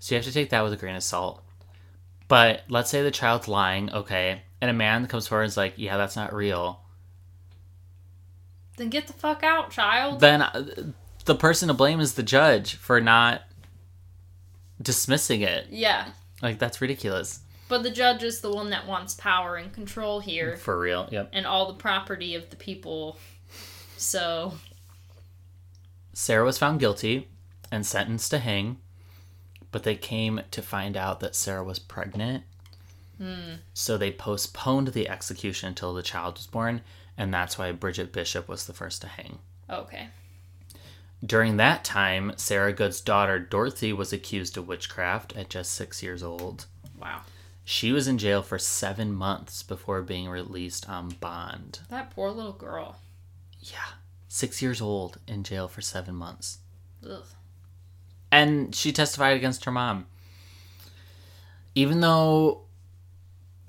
So 0.00 0.14
you 0.14 0.18
have 0.18 0.26
to 0.26 0.32
take 0.32 0.50
that 0.50 0.62
with 0.64 0.72
a 0.72 0.76
grain 0.76 0.96
of 0.96 1.04
salt. 1.04 1.43
But 2.34 2.64
let's 2.68 2.90
say 2.90 3.00
the 3.00 3.12
child's 3.12 3.46
lying, 3.46 3.92
okay, 3.92 4.42
and 4.60 4.68
a 4.68 4.74
man 4.74 5.06
comes 5.06 5.28
forward 5.28 5.44
and 5.44 5.50
is 5.50 5.56
like, 5.56 5.74
yeah, 5.76 5.96
that's 5.96 6.16
not 6.16 6.34
real. 6.34 6.80
Then 8.76 8.88
get 8.88 9.06
the 9.06 9.12
fuck 9.12 9.44
out, 9.44 9.70
child. 9.70 10.18
Then 10.18 10.42
uh, 10.42 10.66
the 11.26 11.36
person 11.36 11.68
to 11.68 11.74
blame 11.74 12.00
is 12.00 12.14
the 12.14 12.24
judge 12.24 12.74
for 12.74 13.00
not 13.00 13.42
dismissing 14.82 15.42
it. 15.42 15.68
yeah. 15.70 16.08
Like, 16.42 16.58
that's 16.58 16.80
ridiculous. 16.80 17.38
But 17.68 17.84
the 17.84 17.90
judge 17.92 18.24
is 18.24 18.40
the 18.40 18.52
one 18.52 18.70
that 18.70 18.88
wants 18.88 19.14
power 19.14 19.54
and 19.54 19.72
control 19.72 20.18
here 20.18 20.56
For 20.56 20.76
real. 20.76 21.08
Yep. 21.12 21.30
and 21.32 21.46
all 21.46 21.68
the 21.68 21.78
property 21.78 22.34
of 22.34 22.50
the 22.50 22.56
people. 22.56 23.16
So, 23.96 24.54
Sarah 26.14 26.44
was 26.44 26.58
found 26.58 26.80
guilty 26.80 27.28
and 27.70 27.86
sentenced 27.86 28.32
to 28.32 28.38
hang, 28.38 28.78
but 29.74 29.82
they 29.82 29.96
came 29.96 30.40
to 30.52 30.62
find 30.62 30.96
out 30.96 31.18
that 31.18 31.34
Sarah 31.34 31.64
was 31.64 31.80
pregnant. 31.80 32.44
Hmm. 33.18 33.54
So 33.72 33.98
they 33.98 34.12
postponed 34.12 34.86
the 34.86 35.08
execution 35.08 35.68
until 35.68 35.92
the 35.92 36.00
child 36.00 36.36
was 36.36 36.46
born, 36.46 36.82
and 37.18 37.34
that's 37.34 37.58
why 37.58 37.72
Bridget 37.72 38.12
Bishop 38.12 38.46
was 38.46 38.66
the 38.66 38.72
first 38.72 39.00
to 39.02 39.08
hang. 39.08 39.40
okay. 39.68 40.10
During 41.26 41.56
that 41.56 41.82
time, 41.82 42.34
Sarah 42.36 42.72
Good's 42.72 43.00
daughter 43.00 43.40
Dorothy 43.40 43.92
was 43.92 44.12
accused 44.12 44.56
of 44.56 44.68
witchcraft 44.68 45.34
at 45.36 45.50
just 45.50 45.72
six 45.72 46.04
years 46.04 46.22
old. 46.22 46.66
Wow. 46.96 47.22
She 47.64 47.90
was 47.90 48.06
in 48.06 48.16
jail 48.16 48.42
for 48.42 48.60
seven 48.60 49.12
months 49.12 49.64
before 49.64 50.02
being 50.02 50.28
released 50.28 50.88
on 50.88 51.08
bond. 51.18 51.80
That 51.90 52.12
poor 52.12 52.30
little 52.30 52.52
girl. 52.52 53.00
Yeah, 53.58 53.94
six 54.28 54.62
years 54.62 54.80
old 54.80 55.18
in 55.26 55.42
jail 55.42 55.66
for 55.66 55.80
seven 55.80 56.14
months. 56.14 56.58
Ugh. 57.04 57.24
And 58.34 58.74
she 58.74 58.90
testified 58.90 59.36
against 59.36 59.64
her 59.64 59.70
mom. 59.70 60.06
Even 61.76 62.00
though 62.00 62.62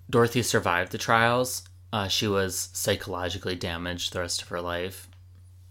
Dorothy 0.09 0.41
survived 0.41 0.91
the 0.91 0.97
trials, 0.97 1.69
uh, 1.93 2.07
she 2.07 2.27
was 2.27 2.69
psychologically 2.73 3.55
damaged 3.55 4.11
the 4.11 4.21
rest 4.21 4.41
of 4.41 4.47
her 4.47 4.59
life. 4.59 5.07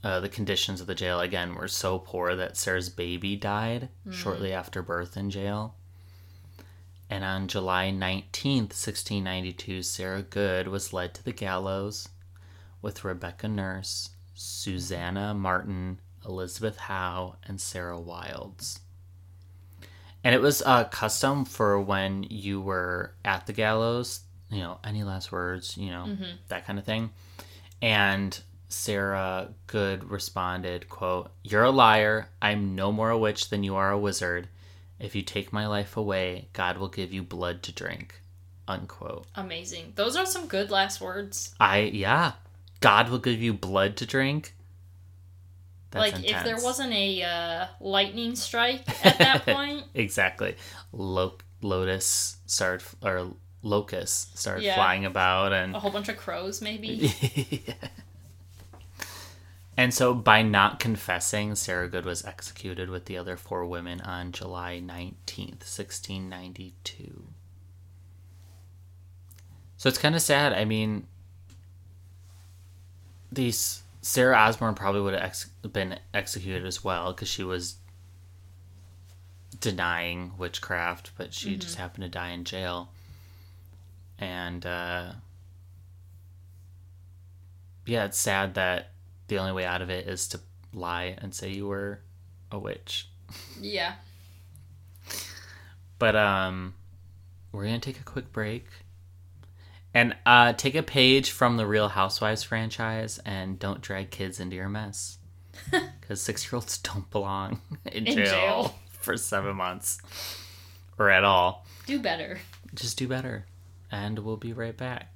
Uh, 0.05 0.21
the 0.21 0.29
conditions 0.29 0.81
of 0.81 0.87
the 0.87 0.95
jail, 0.95 1.19
again, 1.19 1.57
were 1.57 1.67
so 1.67 1.99
poor 1.99 2.37
that 2.37 2.57
Sarah's 2.57 2.89
baby 2.89 3.35
died 3.35 3.89
shortly 4.13 4.53
after 4.53 4.81
birth 4.81 5.17
in 5.17 5.29
jail. 5.29 5.75
And 7.11 7.25
on 7.25 7.49
July 7.49 7.91
19th, 7.91 8.75
1692, 8.75 9.83
Sarah 9.83 10.23
Good 10.23 10.69
was 10.69 10.93
led 10.93 11.15
to 11.15 11.25
the 11.25 11.33
gallows 11.33 12.11
with 12.81 13.03
Rebecca 13.03 13.49
Nurse, 13.49 14.11
Susanna 14.35 15.35
Martin, 15.35 15.99
Elizabeth 16.25 16.77
Howe, 16.77 17.35
and 17.45 17.61
Sarah 17.61 17.99
Wildes. 17.99 18.79
And 20.25 20.35
it 20.35 20.41
was 20.41 20.63
a 20.65 20.89
custom 20.91 21.45
for 21.45 21.79
when 21.81 22.25
you 22.25 22.61
were 22.61 23.15
at 23.25 23.47
the 23.47 23.53
gallows, 23.53 24.21
you 24.51 24.61
know, 24.61 24.79
any 24.83 25.05
last 25.05 25.31
words, 25.31 25.77
you 25.77 25.91
know, 25.91 26.07
mm-hmm. 26.09 26.37
that 26.49 26.67
kind 26.67 26.79
of 26.79 26.87
thing. 26.87 27.11
And 27.83 28.39
Sarah 28.69 29.51
Good 29.67 30.11
responded, 30.11 30.89
quote, 30.89 31.31
You're 31.43 31.65
a 31.65 31.71
liar. 31.71 32.31
I'm 32.41 32.75
no 32.75 32.91
more 32.91 33.11
a 33.11 33.19
witch 33.19 33.51
than 33.51 33.63
you 33.63 33.77
are 33.77 33.91
a 33.91 33.99
wizard. 33.99 34.49
If 34.99 35.15
you 35.15 35.23
take 35.23 35.53
my 35.53 35.67
life 35.67 35.97
away, 35.97 36.49
God 36.55 36.79
will 36.79 36.89
give 36.89 37.13
you 37.13 37.23
blood 37.23 37.63
to 37.65 37.73
drink. 37.73 38.21
Unquote. 38.67 39.27
Amazing. 39.35 39.93
Those 39.97 40.17
are 40.17 40.25
some 40.25 40.47
good 40.47 40.71
last 40.71 41.01
words. 41.01 41.55
I 41.61 41.81
yeah. 41.81 42.33
God 42.81 43.11
will 43.11 43.19
give 43.19 43.43
you 43.43 43.53
blood 43.53 43.97
to 43.99 44.07
drink. 44.07 44.55
That's 45.95 46.13
like, 46.13 46.25
if 46.29 46.45
there 46.45 46.57
wasn't 46.57 46.93
a 46.93 47.23
uh, 47.23 47.67
lightning 47.81 48.35
strike 48.37 48.83
at 49.07 49.17
that 49.19 49.45
point, 49.47 49.85
exactly, 49.95 50.57
Lo- 50.93 51.39
lotus 51.63 52.37
started 52.47 52.85
or 53.03 53.29
locusts 53.63 54.39
started 54.39 54.65
Yeah. 54.65 54.75
flying 54.75 55.05
about, 55.07 55.53
and 55.53 55.75
a 55.75 55.81
whole 55.81 55.91
bunch 55.93 56.09
of 56.09 56.17
crows, 56.17 56.61
maybe. 56.61 57.11
and 59.77 59.95
so 59.95 60.15
by 60.15 60.43
not 60.43 60.79
confessing, 60.81 61.55
Sarah 61.55 61.89
Good 61.89 62.05
was 62.05 62.25
executed 62.25 62.91
with 62.91 63.07
the 63.07 63.17
other 63.17 63.37
four 63.37 63.65
women 63.65 64.01
on 64.01 64.33
July 64.33 64.81
nineteenth, 64.81 65.67
sixteen 65.67 66.29
ninety 66.29 66.75
two. 66.85 67.29
So 69.77 69.89
it's 69.89 69.99
kind 69.99 70.15
of 70.15 70.23
sad. 70.23 70.53
I 70.53 70.65
mean, 70.65 71.07
these 73.31 73.84
Sarah 74.05 74.37
Osborne 74.37 74.75
probably 74.75 75.01
would 75.01 75.15
have 75.15 75.23
ex- 75.23 75.49
been 75.73 75.99
executed 76.13 76.67
as 76.67 76.85
well 76.85 77.15
because 77.15 77.27
she 77.27 77.43
was 77.43 77.77
denying 79.59 80.33
witchcraft, 80.37 81.13
but 81.17 81.33
she 81.33 81.57
just 81.57 81.77
happened 81.77 82.03
to 82.03 82.11
die 82.11 82.29
in 82.29 82.45
jail. 82.45 82.91
And 84.19 84.67
uh, 84.67 85.13
yeah, 87.87 88.05
it's 88.05 88.19
sad 88.19 88.53
that 88.57 88.91
the 89.29 89.39
only 89.39 89.53
way 89.53 89.65
out 89.65 89.81
of 89.81 89.89
it 89.89 90.07
is 90.07 90.29
to 90.29 90.41
lie 90.75 91.17
and 91.17 91.35
say 91.35 91.49
you 91.49 91.67
were 91.67 92.01
a 92.53 92.59
witch. 92.59 93.09
Yeah. 93.59 93.95
But 95.99 96.15
um, 96.15 96.75
we're 97.53 97.65
gonna 97.65 97.81
take 97.81 98.01
a 98.01 98.05
quick 98.05 98.33
break 98.33 98.67
and 99.95 100.17
uh, 100.27 100.53
take 100.53 100.75
a 100.75 100.83
page 100.83 101.31
from 101.31 101.57
the 101.57 101.67
Real 101.67 101.89
Housewives 101.89 102.43
franchise 102.43 103.19
and 103.25 103.59
don't 103.59 103.81
drag 103.81 104.11
kids 104.11 104.41
into 104.41 104.57
your 104.57 104.69
mess 104.69 105.19
because 106.01 106.21
six-year-olds 106.21 106.79
don't 106.79 107.09
belong 107.11 107.61
in, 107.87 108.07
In 108.07 108.17
jail, 108.17 108.25
jail. 108.27 108.75
for 108.91 109.17
seven 109.17 109.57
months 109.57 109.99
or 110.99 111.11
at 111.11 111.25
all. 111.25 111.65
Do 111.87 112.01
better. 112.01 112.39
Just 112.75 112.99
do 112.99 113.07
better, 113.07 113.47
and 113.93 114.19
we'll 114.19 114.37
be 114.37 114.53
right 114.53 114.77
back. 114.77 115.14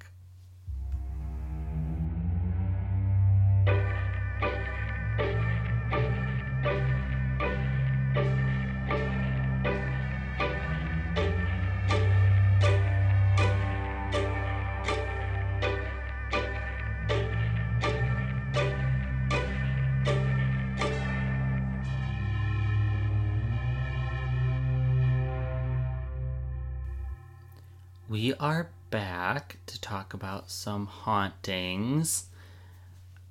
We 28.21 28.33
are 28.33 28.69
back 28.89 29.59
to 29.67 29.79
talk 29.79 30.13
about 30.13 30.51
some 30.51 30.87
hauntings. 30.87 32.25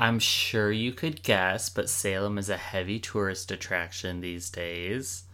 I'm 0.00 0.18
sure 0.18 0.72
you 0.72 0.92
could 0.92 1.22
guess, 1.22 1.68
but 1.68 1.90
Salem 1.90 2.38
is 2.38 2.48
a 2.48 2.56
heavy 2.56 2.98
tourist 2.98 3.50
attraction 3.50 4.22
these 4.22 4.48
days. 4.48 5.24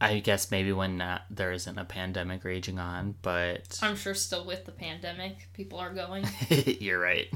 I 0.00 0.20
guess 0.20 0.52
maybe 0.52 0.72
when 0.72 0.96
not, 0.96 1.22
there 1.28 1.50
isn't 1.50 1.76
a 1.76 1.84
pandemic 1.84 2.44
raging 2.44 2.78
on, 2.78 3.16
but 3.20 3.80
I'm 3.82 3.96
sure 3.96 4.14
still 4.14 4.46
with 4.46 4.64
the 4.64 4.70
pandemic, 4.70 5.48
people 5.52 5.80
are 5.80 5.92
going. 5.92 6.24
you're 6.48 7.00
right. 7.00 7.28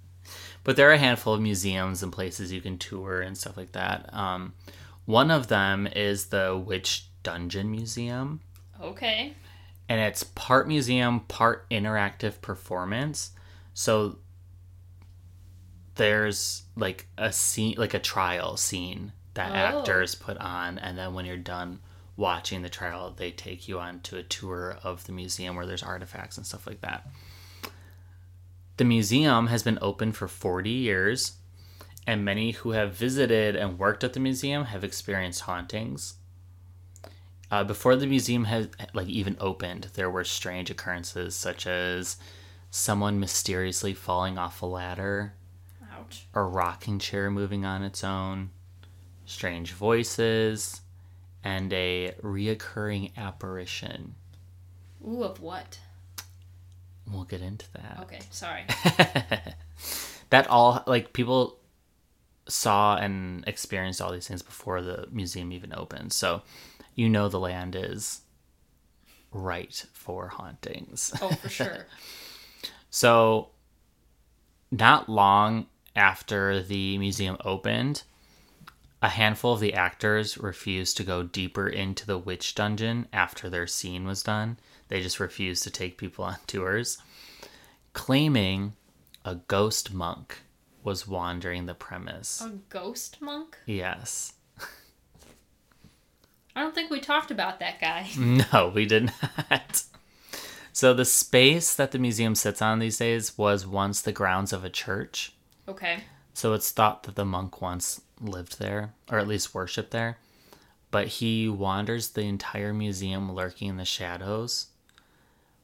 but 0.62 0.76
there 0.76 0.88
are 0.88 0.94
a 0.94 0.98
handful 0.98 1.34
of 1.34 1.40
museums 1.40 2.04
and 2.04 2.12
places 2.12 2.52
you 2.52 2.60
can 2.60 2.78
tour 2.78 3.22
and 3.22 3.36
stuff 3.36 3.56
like 3.56 3.72
that. 3.72 4.14
Um, 4.14 4.54
one 5.04 5.32
of 5.32 5.48
them 5.48 5.88
is 5.88 6.26
the 6.26 6.56
Witch 6.56 7.08
Dungeon 7.24 7.72
Museum 7.72 8.40
Okay. 8.80 9.34
And 9.88 10.00
it's 10.00 10.22
part 10.22 10.68
museum, 10.68 11.20
part 11.20 11.68
interactive 11.70 12.40
performance. 12.40 13.30
So 13.74 14.18
there's 15.94 16.62
like 16.76 17.06
a 17.16 17.32
scene, 17.32 17.74
like 17.78 17.94
a 17.94 17.98
trial 17.98 18.56
scene 18.56 19.12
that 19.34 19.50
Oh. 19.52 19.78
actors 19.80 20.14
put 20.14 20.36
on, 20.38 20.78
and 20.78 20.96
then 20.98 21.14
when 21.14 21.24
you're 21.24 21.36
done 21.36 21.80
watching 22.16 22.62
the 22.62 22.68
trial, 22.68 23.12
they 23.16 23.30
take 23.30 23.68
you 23.68 23.78
on 23.78 24.00
to 24.00 24.16
a 24.16 24.22
tour 24.22 24.78
of 24.82 25.04
the 25.04 25.12
museum 25.12 25.54
where 25.56 25.66
there's 25.66 25.82
artifacts 25.82 26.36
and 26.36 26.44
stuff 26.46 26.66
like 26.66 26.80
that. 26.80 27.08
The 28.76 28.84
museum 28.84 29.48
has 29.48 29.62
been 29.62 29.78
open 29.82 30.12
for 30.12 30.28
40 30.28 30.70
years, 30.70 31.32
and 32.06 32.24
many 32.24 32.52
who 32.52 32.70
have 32.72 32.94
visited 32.94 33.56
and 33.56 33.78
worked 33.78 34.02
at 34.04 34.12
the 34.12 34.20
museum 34.20 34.66
have 34.66 34.84
experienced 34.84 35.42
hauntings. 35.42 36.14
Uh, 37.50 37.64
before 37.64 37.96
the 37.96 38.06
museum 38.06 38.44
had 38.44 38.70
like 38.92 39.08
even 39.08 39.36
opened, 39.40 39.88
there 39.94 40.10
were 40.10 40.24
strange 40.24 40.70
occurrences 40.70 41.34
such 41.34 41.66
as 41.66 42.16
someone 42.70 43.18
mysteriously 43.18 43.94
falling 43.94 44.36
off 44.36 44.60
a 44.60 44.66
ladder, 44.66 45.32
Ouch. 45.96 46.26
a 46.34 46.42
rocking 46.42 46.98
chair 46.98 47.30
moving 47.30 47.64
on 47.64 47.82
its 47.82 48.04
own, 48.04 48.50
strange 49.24 49.72
voices, 49.72 50.82
and 51.42 51.72
a 51.72 52.12
reoccurring 52.22 53.16
apparition. 53.16 54.14
Ooh, 55.06 55.22
of 55.24 55.40
what? 55.40 55.78
We'll 57.10 57.24
get 57.24 57.40
into 57.40 57.70
that. 57.72 58.00
Okay, 58.02 58.20
sorry. 58.30 58.64
that 60.30 60.46
all 60.48 60.82
like 60.86 61.14
people 61.14 61.58
saw 62.46 62.96
and 62.96 63.44
experienced 63.46 64.00
all 64.02 64.12
these 64.12 64.26
things 64.28 64.42
before 64.42 64.82
the 64.82 65.06
museum 65.10 65.52
even 65.52 65.72
opened. 65.74 66.12
So 66.12 66.42
you 66.98 67.08
know 67.08 67.28
the 67.28 67.38
land 67.38 67.76
is 67.76 68.22
right 69.30 69.86
for 69.92 70.26
hauntings. 70.26 71.12
Oh, 71.22 71.30
for 71.30 71.48
sure. 71.60 71.86
So 72.90 73.50
not 74.72 75.08
long 75.08 75.66
after 75.94 76.60
the 76.60 76.98
museum 76.98 77.36
opened, 77.44 78.02
a 79.00 79.10
handful 79.10 79.52
of 79.52 79.60
the 79.60 79.74
actors 79.74 80.38
refused 80.38 80.96
to 80.96 81.04
go 81.04 81.22
deeper 81.22 81.68
into 81.68 82.04
the 82.04 82.18
witch 82.18 82.56
dungeon 82.56 83.06
after 83.12 83.48
their 83.48 83.68
scene 83.68 84.04
was 84.04 84.24
done. 84.24 84.58
They 84.88 85.00
just 85.00 85.20
refused 85.20 85.62
to 85.62 85.70
take 85.70 85.98
people 85.98 86.24
on 86.24 86.38
tours, 86.48 86.98
claiming 87.92 88.72
a 89.24 89.36
ghost 89.36 89.94
monk 89.94 90.38
was 90.82 91.06
wandering 91.06 91.66
the 91.66 91.74
premise. 91.74 92.40
A 92.40 92.58
ghost 92.68 93.22
monk? 93.22 93.56
Yes. 93.66 94.32
I 96.56 96.60
don't 96.62 96.74
think 96.74 96.90
we 96.90 97.00
talked 97.00 97.30
about 97.30 97.60
that 97.60 97.80
guy. 97.80 98.08
No, 98.18 98.72
we 98.74 98.84
did 98.86 99.12
not. 99.50 99.82
So 100.72 100.94
the 100.94 101.04
space 101.04 101.74
that 101.74 101.90
the 101.90 101.98
museum 101.98 102.34
sits 102.34 102.62
on 102.62 102.78
these 102.78 102.98
days 102.98 103.36
was 103.36 103.66
once 103.66 104.00
the 104.00 104.12
grounds 104.12 104.52
of 104.52 104.64
a 104.64 104.70
church. 104.70 105.32
Okay. 105.66 106.04
So 106.34 106.52
it's 106.52 106.70
thought 106.70 107.02
that 107.02 107.16
the 107.16 107.24
monk 107.24 107.60
once 107.60 108.00
lived 108.20 108.58
there, 108.60 108.94
or 109.10 109.18
at 109.18 109.26
least 109.26 109.54
worshipped 109.54 109.90
there. 109.90 110.18
But 110.90 111.08
he 111.08 111.48
wanders 111.48 112.10
the 112.10 112.22
entire 112.22 112.72
museum 112.72 113.32
lurking 113.32 113.68
in 113.68 113.76
the 113.76 113.84
shadows. 113.84 114.68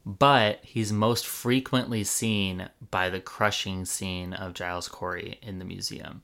But 0.04 0.60
he's 0.62 0.92
most 0.92 1.26
frequently 1.26 2.04
seen 2.04 2.68
by 2.90 3.08
the 3.08 3.20
crushing 3.20 3.84
scene 3.84 4.34
of 4.34 4.52
Giles 4.52 4.88
Corey 4.88 5.38
in 5.40 5.58
the 5.58 5.64
museum, 5.64 6.22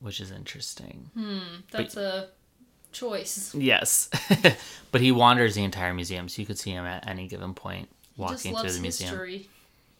which 0.00 0.20
is 0.20 0.30
interesting. 0.30 1.10
Hmm, 1.14 1.38
that's 1.72 1.96
a 1.96 2.28
choice. 2.96 3.54
Yes. 3.54 4.10
but 4.92 5.00
he 5.00 5.12
wanders 5.12 5.54
the 5.54 5.64
entire 5.64 5.94
museum, 5.94 6.28
so 6.28 6.40
you 6.40 6.46
could 6.46 6.58
see 6.58 6.70
him 6.70 6.84
at 6.84 7.06
any 7.06 7.28
given 7.28 7.54
point 7.54 7.88
walking 8.16 8.56
through 8.56 8.70
the 8.70 8.80
museum. 8.80 9.10
history. 9.10 9.48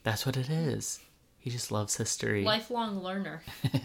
That's 0.03 0.25
what 0.25 0.37
it 0.37 0.49
is. 0.49 1.01
He 1.39 1.51
just 1.51 1.71
loves 1.71 1.97
history. 1.97 2.45
Lifelong 2.45 3.03
learner. 3.03 3.43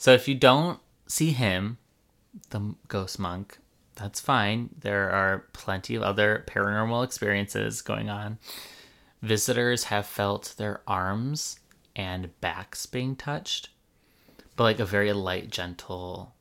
So 0.00 0.14
if 0.14 0.26
you 0.26 0.34
don't 0.34 0.80
see 1.06 1.32
him, 1.32 1.76
the 2.48 2.74
ghost 2.88 3.18
monk, 3.18 3.58
that's 3.96 4.18
fine. 4.18 4.70
There 4.80 5.10
are 5.10 5.44
plenty 5.52 5.94
of 5.94 6.02
other 6.02 6.42
paranormal 6.48 7.04
experiences 7.04 7.82
going 7.82 8.08
on. 8.08 8.38
Visitors 9.20 9.84
have 9.84 10.06
felt 10.06 10.54
their 10.56 10.80
arms 10.86 11.60
and 11.94 12.30
backs 12.40 12.86
being 12.86 13.14
touched, 13.14 13.68
but 14.56 14.64
like 14.64 14.80
a 14.80 14.86
very 14.86 15.12
light, 15.12 15.50
gentle 15.50 16.34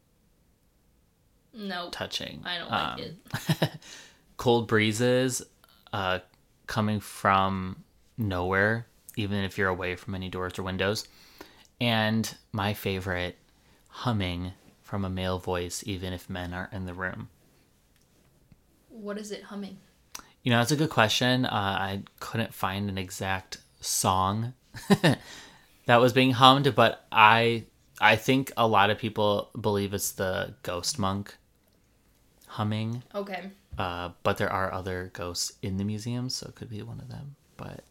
Nope. 1.53 1.91
touching. 1.91 2.41
I 2.45 2.57
don't 2.57 2.69
like 2.69 2.93
Um, 2.93 2.99
it. 2.99 3.69
cold 4.37 4.67
breezes 4.67 5.41
uh, 5.91 6.19
coming 6.67 6.99
from 6.99 7.83
nowhere, 8.17 8.87
even 9.15 9.43
if 9.43 9.57
you're 9.57 9.67
away 9.69 9.95
from 9.95 10.15
any 10.15 10.29
doors 10.29 10.57
or 10.59 10.63
windows. 10.63 11.07
And 11.81 12.33
my 12.51 12.73
favorite, 12.73 13.37
humming 13.89 14.53
from 14.81 15.05
a 15.05 15.09
male 15.09 15.39
voice, 15.39 15.83
even 15.85 16.13
if 16.13 16.29
men 16.29 16.53
aren't 16.53 16.73
in 16.73 16.85
the 16.85 16.93
room. 16.93 17.29
What 18.89 19.17
is 19.17 19.31
it 19.31 19.43
humming? 19.43 19.77
You 20.43 20.51
know, 20.51 20.59
that's 20.59 20.71
a 20.71 20.75
good 20.75 20.89
question. 20.89 21.45
Uh, 21.45 21.49
I 21.51 22.03
couldn't 22.19 22.53
find 22.53 22.89
an 22.89 22.97
exact 22.97 23.57
song 23.81 24.53
that 25.85 25.97
was 26.01 26.13
being 26.13 26.31
hummed, 26.31 26.73
but 26.75 27.05
I 27.11 27.65
I 28.01 28.15
think 28.15 28.51
a 28.55 28.67
lot 28.67 28.89
of 28.89 28.97
people 28.97 29.49
believe 29.59 29.93
it's 29.93 30.11
the 30.11 30.53
ghost 30.63 30.97
monk 30.99 31.35
humming. 32.49 33.03
Okay. 33.15 33.51
Uh, 33.77 34.09
but 34.23 34.37
there 34.37 34.51
are 34.51 34.73
other 34.73 35.09
ghosts 35.13 35.53
in 35.61 35.77
the 35.77 35.83
museum, 35.83 36.29
so 36.29 36.47
it 36.49 36.55
could 36.55 36.69
be 36.69 36.81
one 36.81 36.99
of 36.99 37.07
them. 37.07 37.35
But 37.55 37.83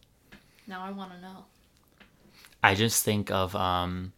Now 0.67 0.83
I 0.83 0.91
want 0.91 1.11
to 1.13 1.21
know. 1.21 1.45
I 2.61 2.75
just 2.75 3.03
think 3.03 3.31
of 3.31 3.55
um, 3.55 4.13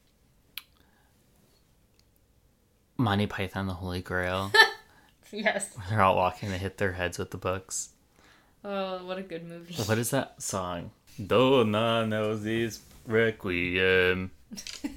Monty 2.97 3.27
Python, 3.27 3.67
the 3.67 3.73
Holy 3.73 4.01
Grail. 4.01 4.51
Yes. 5.33 5.69
They're 5.89 6.01
all 6.01 6.17
walking, 6.17 6.49
they 6.49 6.57
hit 6.57 6.77
their 6.77 6.91
heads 6.91 7.17
with 7.17 7.31
the 7.31 7.37
books. 7.37 7.91
Oh, 8.65 9.05
what 9.05 9.17
a 9.17 9.21
good 9.21 9.47
movie. 9.47 9.73
What 9.83 9.97
is 9.97 10.09
that 10.09 10.41
song? 10.41 10.91
Donna 11.25 12.05
knows 12.05 12.43
this 12.43 12.81
requiem. 13.07 14.31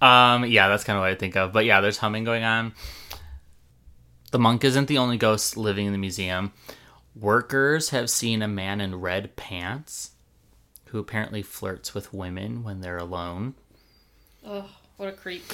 um, 0.00 0.44
yeah, 0.46 0.68
that's 0.68 0.84
kind 0.84 0.96
of 0.96 1.00
what 1.02 1.10
I 1.10 1.14
think 1.16 1.36
of. 1.36 1.52
But 1.52 1.64
yeah, 1.64 1.80
there's 1.80 1.98
humming 1.98 2.22
going 2.22 2.44
on. 2.44 2.72
The 4.30 4.38
monk 4.38 4.64
isn't 4.64 4.86
the 4.86 4.98
only 4.98 5.16
ghost 5.16 5.56
living 5.56 5.86
in 5.86 5.92
the 5.92 5.98
museum. 5.98 6.52
Workers 7.14 7.90
have 7.90 8.08
seen 8.08 8.42
a 8.42 8.48
man 8.48 8.80
in 8.80 9.00
red 9.00 9.34
pants 9.36 10.12
who 10.86 10.98
apparently 10.98 11.42
flirts 11.42 11.94
with 11.94 12.14
women 12.14 12.62
when 12.62 12.80
they're 12.80 12.98
alone. 12.98 13.54
Oh, 14.46 14.70
what 14.96 15.08
a 15.08 15.12
creep. 15.12 15.44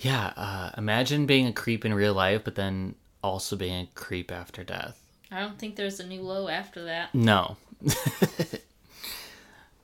Yeah, 0.00 0.32
uh, 0.36 0.70
imagine 0.76 1.26
being 1.26 1.46
a 1.46 1.52
creep 1.52 1.84
in 1.84 1.94
real 1.94 2.14
life, 2.14 2.42
but 2.44 2.54
then 2.54 2.94
also 3.22 3.56
being 3.56 3.84
a 3.84 3.88
creep 3.94 4.32
after 4.32 4.64
death. 4.64 5.00
I 5.30 5.40
don't 5.40 5.58
think 5.58 5.76
there's 5.76 6.00
a 6.00 6.06
new 6.06 6.22
low 6.22 6.48
after 6.48 6.84
that. 6.84 7.14
No. 7.14 7.56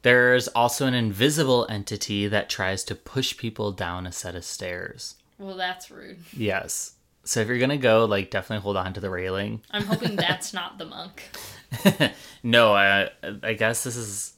There's 0.03 0.46
also 0.48 0.87
an 0.87 0.94
invisible 0.94 1.66
entity 1.68 2.29
that 2.29 2.48
tries 2.48 2.85
to 2.85 2.94
push 2.94 3.37
people 3.37 3.72
down 3.72 4.07
a 4.07 4.12
set 4.12 4.35
of 4.37 4.44
stairs. 4.44 5.16
Well, 5.38 5.57
that's 5.57 5.90
rude. 5.90 6.18
Yes. 6.33 6.92
So 7.28 7.40
if 7.40 7.48
you're 7.48 7.58
gonna 7.58 7.76
go, 7.76 8.06
like, 8.06 8.30
definitely 8.30 8.62
hold 8.62 8.78
on 8.78 8.94
to 8.94 9.00
the 9.00 9.10
railing. 9.10 9.60
I'm 9.70 9.84
hoping 9.84 10.16
that's 10.16 10.54
not 10.54 10.78
the 10.78 10.86
monk. 10.86 11.22
no, 12.42 12.74
I 12.74 13.10
I 13.42 13.52
guess 13.52 13.84
this 13.84 13.96
is. 13.96 14.32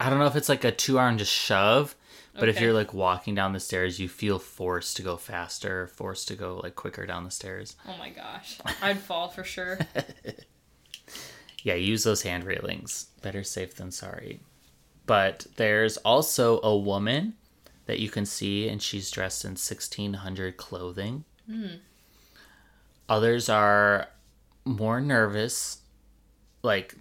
I 0.00 0.10
don't 0.10 0.18
know 0.18 0.26
if 0.26 0.34
it's 0.34 0.48
like 0.48 0.64
a 0.64 0.72
two 0.72 0.98
arm 0.98 1.18
just 1.18 1.32
shove, 1.32 1.94
but 2.34 2.48
if 2.48 2.60
you're 2.60 2.72
like 2.72 2.92
walking 2.92 3.36
down 3.36 3.52
the 3.52 3.60
stairs, 3.60 4.00
you 4.00 4.08
feel 4.08 4.40
forced 4.40 4.96
to 4.96 5.02
go 5.02 5.16
faster, 5.16 5.86
forced 5.86 6.26
to 6.28 6.34
go 6.34 6.58
like 6.64 6.74
quicker 6.74 7.06
down 7.06 7.22
the 7.22 7.30
stairs. 7.30 7.76
Oh 7.86 7.96
my 7.96 8.10
gosh. 8.10 8.58
I'd 8.82 8.98
fall 8.98 9.28
for 9.28 9.44
sure. 9.44 9.78
Yeah, 11.62 11.74
use 11.74 12.04
those 12.04 12.22
hand 12.22 12.44
railings. 12.44 13.08
Better 13.20 13.44
safe 13.44 13.74
than 13.74 13.90
sorry. 13.90 14.40
But 15.04 15.46
there's 15.56 15.98
also 15.98 16.58
a 16.62 16.74
woman 16.74 17.34
that 17.90 17.98
you 17.98 18.08
can 18.08 18.24
see, 18.24 18.68
and 18.68 18.80
she's 18.80 19.10
dressed 19.10 19.44
in 19.44 19.50
1600 19.50 20.56
clothing. 20.56 21.24
Others 23.08 23.48
are 23.48 24.06
more 24.64 25.00
nervous. 25.00 25.78
Like, 26.62 26.94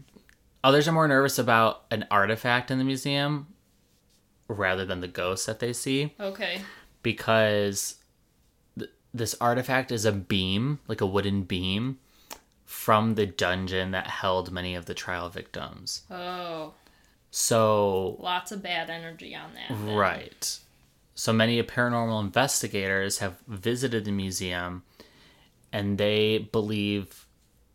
others 0.63 0.87
are 0.87 0.91
more 0.91 1.07
nervous 1.07 1.37
about 1.37 1.83
an 1.91 2.07
artifact 2.09 2.71
in 2.71 2.79
the 2.79 2.83
museum 2.83 3.47
rather 4.47 4.83
than 4.85 5.01
the 5.01 5.07
ghosts 5.07 5.45
that 5.45 5.59
they 5.59 5.71
see 5.73 6.15
Okay. 6.19 6.61
because 7.03 7.97
th- 8.79 8.89
this 9.13 9.35
artifact 9.39 9.91
is 9.91 10.05
a 10.05 10.11
beam, 10.11 10.79
like 10.87 11.01
a 11.01 11.05
wooden 11.05 11.43
beam, 11.43 11.99
from 12.65 13.13
the 13.13 13.27
dungeon 13.27 13.91
that 13.91 14.07
held 14.07 14.51
many 14.51 14.73
of 14.73 14.85
the 14.87 14.95
trial 14.95 15.29
victims. 15.29 16.01
Oh, 16.09 16.73
So, 17.29 18.17
lots 18.19 18.51
of 18.51 18.63
bad 18.63 18.89
energy 18.89 19.35
on 19.35 19.53
that. 19.53 19.69
then. 19.69 19.95
right. 19.95 20.57
So 21.19 21.33
many 21.33 21.61
paranormal 21.61 22.23
investigators 22.23 23.17
have 23.17 23.41
visited 23.45 24.05
the 24.05 24.11
museum 24.11 24.83
and 25.69 25.97
they 25.97 26.37
believe 26.37 27.25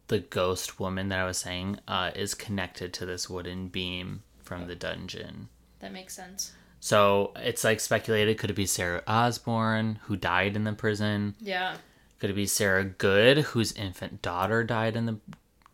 the 0.09 0.21
ghost 0.21 0.81
woman 0.81 1.11
that 1.11 1.19
I 1.19 1.27
was 1.27 1.37
saying 1.37 1.79
uh, 1.87 2.11
is 2.15 2.33
connected 2.33 2.95
to 2.95 3.05
this 3.05 3.29
wooden 3.29 3.69
beam 3.69 4.23
from 4.43 4.67
the 4.67 4.75
dungeon. 4.75 5.51
That 5.81 5.93
makes 5.93 6.15
sense. 6.15 6.53
So 6.81 7.33
it's 7.37 7.65
like 7.65 7.81
speculated 7.81 8.39
could 8.39 8.49
it 8.49 8.55
be 8.55 8.65
Sarah 8.65 9.03
Osborne 9.07 9.99
who 10.05 10.17
died 10.17 10.57
in 10.57 10.65
the 10.65 10.73
prison? 10.73 11.35
Yeah. 11.39 11.77
Could 12.21 12.31
it 12.31 12.37
be 12.37 12.47
Sarah 12.47 12.85
Good, 12.85 13.37
whose 13.37 13.73
infant 13.73 14.23
daughter 14.23 14.65
died 14.65 14.97
in 14.97 15.05
the 15.05 15.19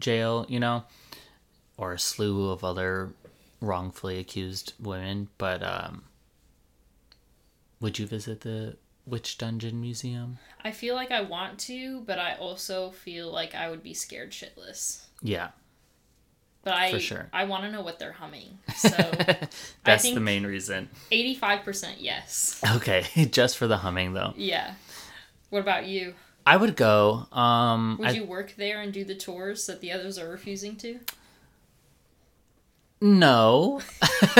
jail, 0.00 0.44
you 0.48 0.58
know? 0.58 0.82
Or 1.76 1.92
a 1.92 2.00
slew 2.00 2.50
of 2.50 2.64
other 2.64 3.10
wrongfully 3.60 4.18
accused 4.18 4.72
women. 4.80 5.28
But 5.38 5.62
um 5.62 6.02
would 7.80 7.98
you 7.98 8.06
visit 8.06 8.40
the 8.42 8.76
Witch 9.06 9.38
Dungeon 9.38 9.80
Museum? 9.80 10.38
I 10.62 10.70
feel 10.72 10.94
like 10.94 11.10
I 11.10 11.22
want 11.22 11.58
to, 11.60 12.00
but 12.02 12.18
I 12.18 12.34
also 12.34 12.90
feel 12.90 13.30
like 13.32 13.54
I 13.54 13.70
would 13.70 13.82
be 13.82 13.94
scared 13.94 14.30
shitless. 14.32 15.04
Yeah. 15.22 15.48
but 16.62 16.74
I 16.74 16.90
For 16.92 17.00
sure. 17.00 17.28
I 17.32 17.44
want 17.44 17.64
to 17.64 17.70
know 17.72 17.80
what 17.82 17.98
they're 17.98 18.12
humming. 18.12 18.58
So 18.76 18.88
That's 19.84 20.04
the 20.10 20.20
main 20.20 20.44
reason. 20.46 20.88
eighty 21.10 21.34
five 21.34 21.64
percent 21.64 22.00
yes. 22.00 22.60
Okay, 22.76 23.04
just 23.30 23.56
for 23.58 23.66
the 23.66 23.78
humming 23.78 24.12
though. 24.14 24.32
Yeah. 24.36 24.74
What 25.50 25.60
about 25.60 25.86
you? 25.86 26.14
I 26.46 26.56
would 26.56 26.76
go. 26.76 27.26
Um, 27.32 27.96
Would 27.98 28.08
I- 28.08 28.12
you 28.12 28.24
work 28.24 28.54
there 28.56 28.80
and 28.80 28.92
do 28.92 29.04
the 29.04 29.14
tours 29.14 29.66
that 29.66 29.80
the 29.80 29.92
others 29.92 30.18
are 30.18 30.28
refusing 30.30 30.76
to? 30.76 31.00
No. 33.02 33.80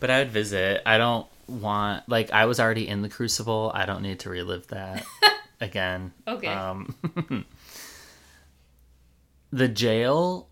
but 0.00 0.10
I 0.10 0.18
would 0.20 0.30
visit. 0.30 0.82
I 0.86 0.98
don't 0.98 1.26
want 1.48 2.08
like 2.08 2.30
I 2.32 2.46
was 2.46 2.58
already 2.60 2.86
in 2.88 3.02
the 3.02 3.08
crucible. 3.08 3.70
I 3.74 3.86
don't 3.86 4.02
need 4.02 4.20
to 4.20 4.30
relive 4.30 4.66
that 4.68 5.04
again. 5.60 6.12
Okay. 6.26 6.48
Um 6.48 6.94
The 9.52 9.68
jail 9.68 10.48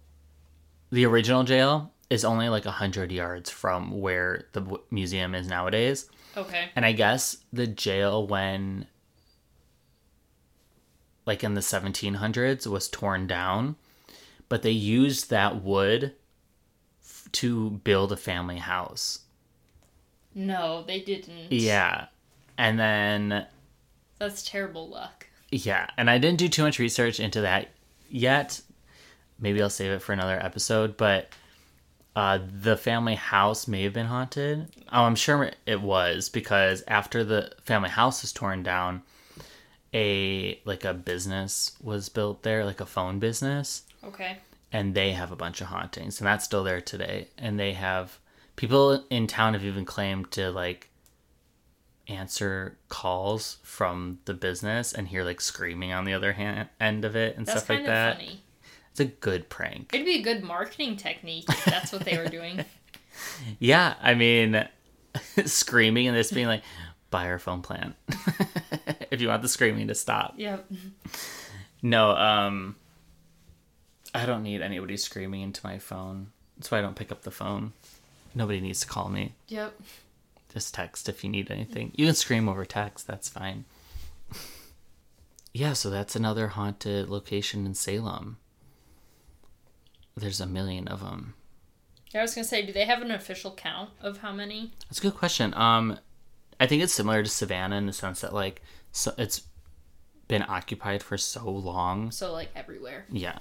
the 0.90 1.06
original 1.06 1.42
jail 1.42 1.92
is 2.10 2.24
only 2.24 2.48
like 2.50 2.66
a 2.66 2.68
100 2.68 3.10
yards 3.10 3.48
from 3.50 4.00
where 4.02 4.44
the 4.52 4.60
w- 4.60 4.82
museum 4.90 5.34
is 5.34 5.48
nowadays. 5.48 6.08
Okay. 6.36 6.68
And 6.76 6.84
I 6.84 6.92
guess 6.92 7.38
the 7.52 7.66
jail 7.66 8.26
when 8.26 8.86
like 11.24 11.42
in 11.42 11.54
the 11.54 11.60
1700s 11.62 12.66
was 12.66 12.88
torn 12.88 13.26
down, 13.26 13.76
but 14.50 14.62
they 14.62 14.70
used 14.70 15.30
that 15.30 15.62
wood 15.62 16.12
f- 17.02 17.28
to 17.32 17.70
build 17.70 18.12
a 18.12 18.16
family 18.16 18.58
house. 18.58 19.20
No, 20.34 20.82
they 20.86 21.00
didn't. 21.00 21.52
Yeah. 21.52 22.06
And 22.58 22.78
then 22.78 23.46
That's 24.18 24.42
terrible 24.42 24.88
luck. 24.88 25.26
yeah, 25.50 25.88
and 25.96 26.08
I 26.10 26.18
didn't 26.18 26.38
do 26.38 26.48
too 26.48 26.62
much 26.62 26.78
research 26.78 27.18
into 27.20 27.40
that 27.42 27.68
yet. 28.10 28.60
Maybe 29.38 29.60
I'll 29.62 29.70
save 29.70 29.90
it 29.92 30.02
for 30.02 30.12
another 30.12 30.38
episode, 30.42 30.96
but 30.96 31.28
uh, 32.14 32.38
the 32.60 32.76
family 32.76 33.14
house 33.16 33.66
may 33.66 33.82
have 33.84 33.92
been 33.92 34.06
haunted. 34.06 34.68
Oh, 34.92 35.02
I'm 35.04 35.14
sure 35.16 35.50
it 35.66 35.80
was 35.80 36.28
because 36.28 36.84
after 36.86 37.24
the 37.24 37.52
family 37.64 37.88
house 37.88 38.22
was 38.22 38.32
torn 38.32 38.62
down, 38.62 39.02
a 39.94 40.60
like 40.64 40.84
a 40.84 40.94
business 40.94 41.72
was 41.82 42.08
built 42.08 42.42
there, 42.42 42.64
like 42.64 42.80
a 42.80 42.86
phone 42.86 43.18
business, 43.18 43.82
Okay. 44.04 44.38
and 44.72 44.94
they 44.94 45.12
have 45.12 45.32
a 45.32 45.36
bunch 45.36 45.60
of 45.60 45.68
hauntings, 45.68 46.20
and 46.20 46.26
that's 46.26 46.44
still 46.44 46.64
there 46.64 46.80
today. 46.80 47.28
And 47.36 47.58
they 47.58 47.72
have 47.72 48.18
people 48.62 49.04
in 49.10 49.26
town 49.26 49.54
have 49.54 49.64
even 49.64 49.84
claimed 49.84 50.30
to 50.30 50.48
like 50.52 50.88
answer 52.06 52.78
calls 52.88 53.56
from 53.64 54.20
the 54.24 54.32
business 54.32 54.92
and 54.92 55.08
hear 55.08 55.24
like 55.24 55.40
screaming 55.40 55.92
on 55.92 56.04
the 56.04 56.12
other 56.14 56.32
hand 56.32 56.68
end 56.78 57.04
of 57.04 57.16
it 57.16 57.36
and 57.36 57.44
That's 57.44 57.58
stuff 57.64 57.70
like 57.76 57.86
that. 57.86 58.18
funny. 58.18 58.40
It's 58.92 59.00
a 59.00 59.06
good 59.06 59.48
prank. 59.48 59.90
It'd 59.92 60.06
be 60.06 60.20
a 60.20 60.22
good 60.22 60.44
marketing 60.44 60.96
technique 60.96 61.46
if 61.48 61.64
that's 61.64 61.90
what 61.90 62.04
they 62.04 62.16
were 62.16 62.28
doing. 62.28 62.64
Yeah, 63.58 63.94
I 64.00 64.14
mean, 64.14 64.66
screaming 65.44 66.06
and 66.06 66.16
this 66.16 66.30
being 66.30 66.46
like, 66.46 66.62
buy 67.10 67.26
our 67.26 67.40
phone 67.40 67.62
plan 67.62 67.94
if 69.10 69.20
you 69.20 69.26
want 69.28 69.42
the 69.42 69.48
screaming 69.48 69.88
to 69.88 69.94
stop. 69.96 70.34
Yep. 70.36 70.70
No, 71.82 72.10
um, 72.12 72.76
I 74.14 74.24
don't 74.24 74.44
need 74.44 74.62
anybody 74.62 74.96
screaming 74.96 75.42
into 75.42 75.60
my 75.64 75.78
phone. 75.78 76.28
That's 76.56 76.70
why 76.70 76.78
I 76.78 76.80
don't 76.80 76.96
pick 76.96 77.10
up 77.10 77.22
the 77.22 77.30
phone. 77.32 77.72
Nobody 78.34 78.60
needs 78.60 78.80
to 78.80 78.86
call 78.86 79.08
me. 79.08 79.34
Yep. 79.48 79.74
Just 80.52 80.74
text 80.74 81.08
if 81.08 81.22
you 81.24 81.30
need 81.30 81.50
anything. 81.50 81.92
You 81.94 82.06
can 82.06 82.14
scream 82.14 82.48
over 82.48 82.64
text, 82.64 83.06
that's 83.06 83.28
fine. 83.28 83.64
yeah, 85.54 85.72
so 85.74 85.90
that's 85.90 86.16
another 86.16 86.48
haunted 86.48 87.08
location 87.08 87.66
in 87.66 87.74
Salem. 87.74 88.38
There's 90.16 90.40
a 90.40 90.46
million 90.46 90.88
of 90.88 91.00
them. 91.00 91.34
I 92.14 92.20
was 92.20 92.34
gonna 92.34 92.44
say, 92.44 92.64
do 92.66 92.72
they 92.72 92.84
have 92.84 93.00
an 93.00 93.10
official 93.10 93.52
count 93.52 93.90
of 94.02 94.18
how 94.18 94.32
many? 94.32 94.72
That's 94.88 94.98
a 94.98 95.02
good 95.02 95.14
question. 95.16 95.54
Um, 95.54 95.98
I 96.60 96.66
think 96.66 96.82
it's 96.82 96.92
similar 96.92 97.22
to 97.22 97.28
Savannah 97.28 97.76
in 97.76 97.86
the 97.86 97.92
sense 97.94 98.20
that 98.20 98.34
like 98.34 98.60
so 98.92 99.14
it's 99.16 99.42
been 100.28 100.44
occupied 100.46 101.02
for 101.02 101.16
so 101.16 101.48
long. 101.48 102.10
So 102.10 102.30
like 102.32 102.50
everywhere. 102.54 103.06
Yeah, 103.10 103.38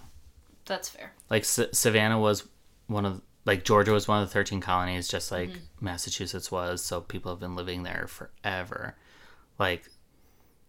That's 0.65 0.87
fair. 0.87 1.11
like 1.29 1.41
S- 1.41 1.59
Savannah 1.73 2.19
was 2.19 2.47
one 2.87 3.05
of 3.05 3.21
like 3.45 3.63
Georgia 3.63 3.91
was 3.91 4.07
one 4.07 4.21
of 4.21 4.27
the 4.27 4.33
thirteen 4.33 4.61
colonies, 4.61 5.07
just 5.07 5.31
like 5.31 5.49
Massachusetts 5.79 6.51
was. 6.51 6.83
So 6.83 7.01
people 7.01 7.31
have 7.31 7.39
been 7.39 7.55
living 7.55 7.83
there 7.83 8.07
forever. 8.07 8.95
Like 9.57 9.89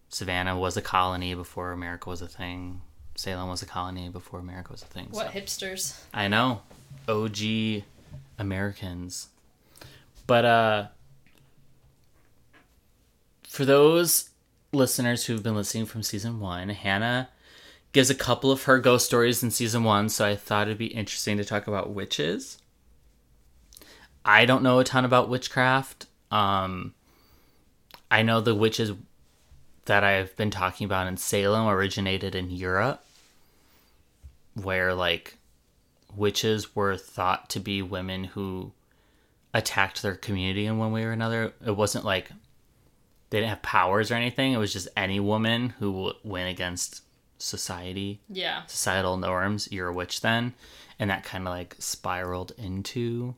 Savannah 0.09 0.57
was 0.57 0.77
a 0.77 0.81
colony 0.81 1.35
before 1.35 1.71
America 1.71 2.09
was 2.09 2.21
a 2.21 2.27
thing. 2.27 2.81
Salem 3.15 3.49
was 3.49 3.61
a 3.61 3.67
colony 3.67 4.09
before 4.09 4.39
America 4.39 4.71
was 4.71 4.81
a 4.81 4.87
thing. 4.87 5.07
What 5.11 5.31
so. 5.31 5.39
hipsters? 5.39 5.99
I 6.13 6.27
know. 6.27 6.61
OG 7.07 7.83
Americans. 8.39 9.29
But 10.25 10.45
uh 10.45 10.87
for 13.47 13.65
those 13.65 14.31
listeners 14.71 15.25
who've 15.25 15.43
been 15.43 15.55
listening 15.55 15.85
from 15.85 16.01
season 16.01 16.39
1, 16.39 16.69
Hannah 16.69 17.29
gives 17.91 18.09
a 18.09 18.15
couple 18.15 18.51
of 18.51 18.63
her 18.63 18.79
ghost 18.79 19.05
stories 19.05 19.43
in 19.43 19.51
season 19.51 19.83
1, 19.83 20.09
so 20.09 20.25
I 20.25 20.35
thought 20.35 20.67
it'd 20.67 20.79
be 20.79 20.87
interesting 20.87 21.37
to 21.37 21.45
talk 21.45 21.67
about 21.67 21.91
witches. 21.91 22.57
I 24.25 24.45
don't 24.45 24.63
know 24.63 24.79
a 24.79 24.83
ton 24.83 25.05
about 25.05 25.29
witchcraft. 25.29 26.05
Um 26.31 26.93
I 28.11 28.21
know 28.23 28.41
the 28.41 28.55
witches 28.55 28.91
that 29.85 30.03
I've 30.03 30.35
been 30.37 30.51
talking 30.51 30.85
about 30.85 31.07
in 31.07 31.17
Salem 31.17 31.67
originated 31.67 32.35
in 32.35 32.49
Europe 32.51 33.03
where 34.53 34.93
like 34.93 35.37
witches 36.15 36.75
were 36.75 36.95
thought 36.95 37.49
to 37.49 37.59
be 37.59 37.81
women 37.81 38.23
who 38.25 38.71
attacked 39.53 40.01
their 40.01 40.15
community 40.15 40.65
in 40.65 40.77
one 40.77 40.91
way 40.91 41.03
or 41.03 41.11
another. 41.11 41.53
It 41.65 41.75
wasn't 41.75 42.05
like 42.05 42.29
they 43.29 43.39
didn't 43.39 43.49
have 43.49 43.61
powers 43.63 44.11
or 44.11 44.15
anything. 44.15 44.53
It 44.53 44.57
was 44.57 44.73
just 44.73 44.87
any 44.95 45.19
woman 45.19 45.69
who 45.79 45.91
w- 45.91 46.13
went 46.23 46.49
against 46.49 47.01
society, 47.39 48.21
Yeah. 48.29 48.65
societal 48.67 49.17
norms. 49.17 49.67
You're 49.71 49.87
a 49.89 49.93
witch 49.93 50.21
then, 50.21 50.53
and 50.99 51.09
that 51.09 51.23
kind 51.23 51.47
of 51.47 51.51
like 51.51 51.75
spiraled 51.79 52.51
into 52.57 53.35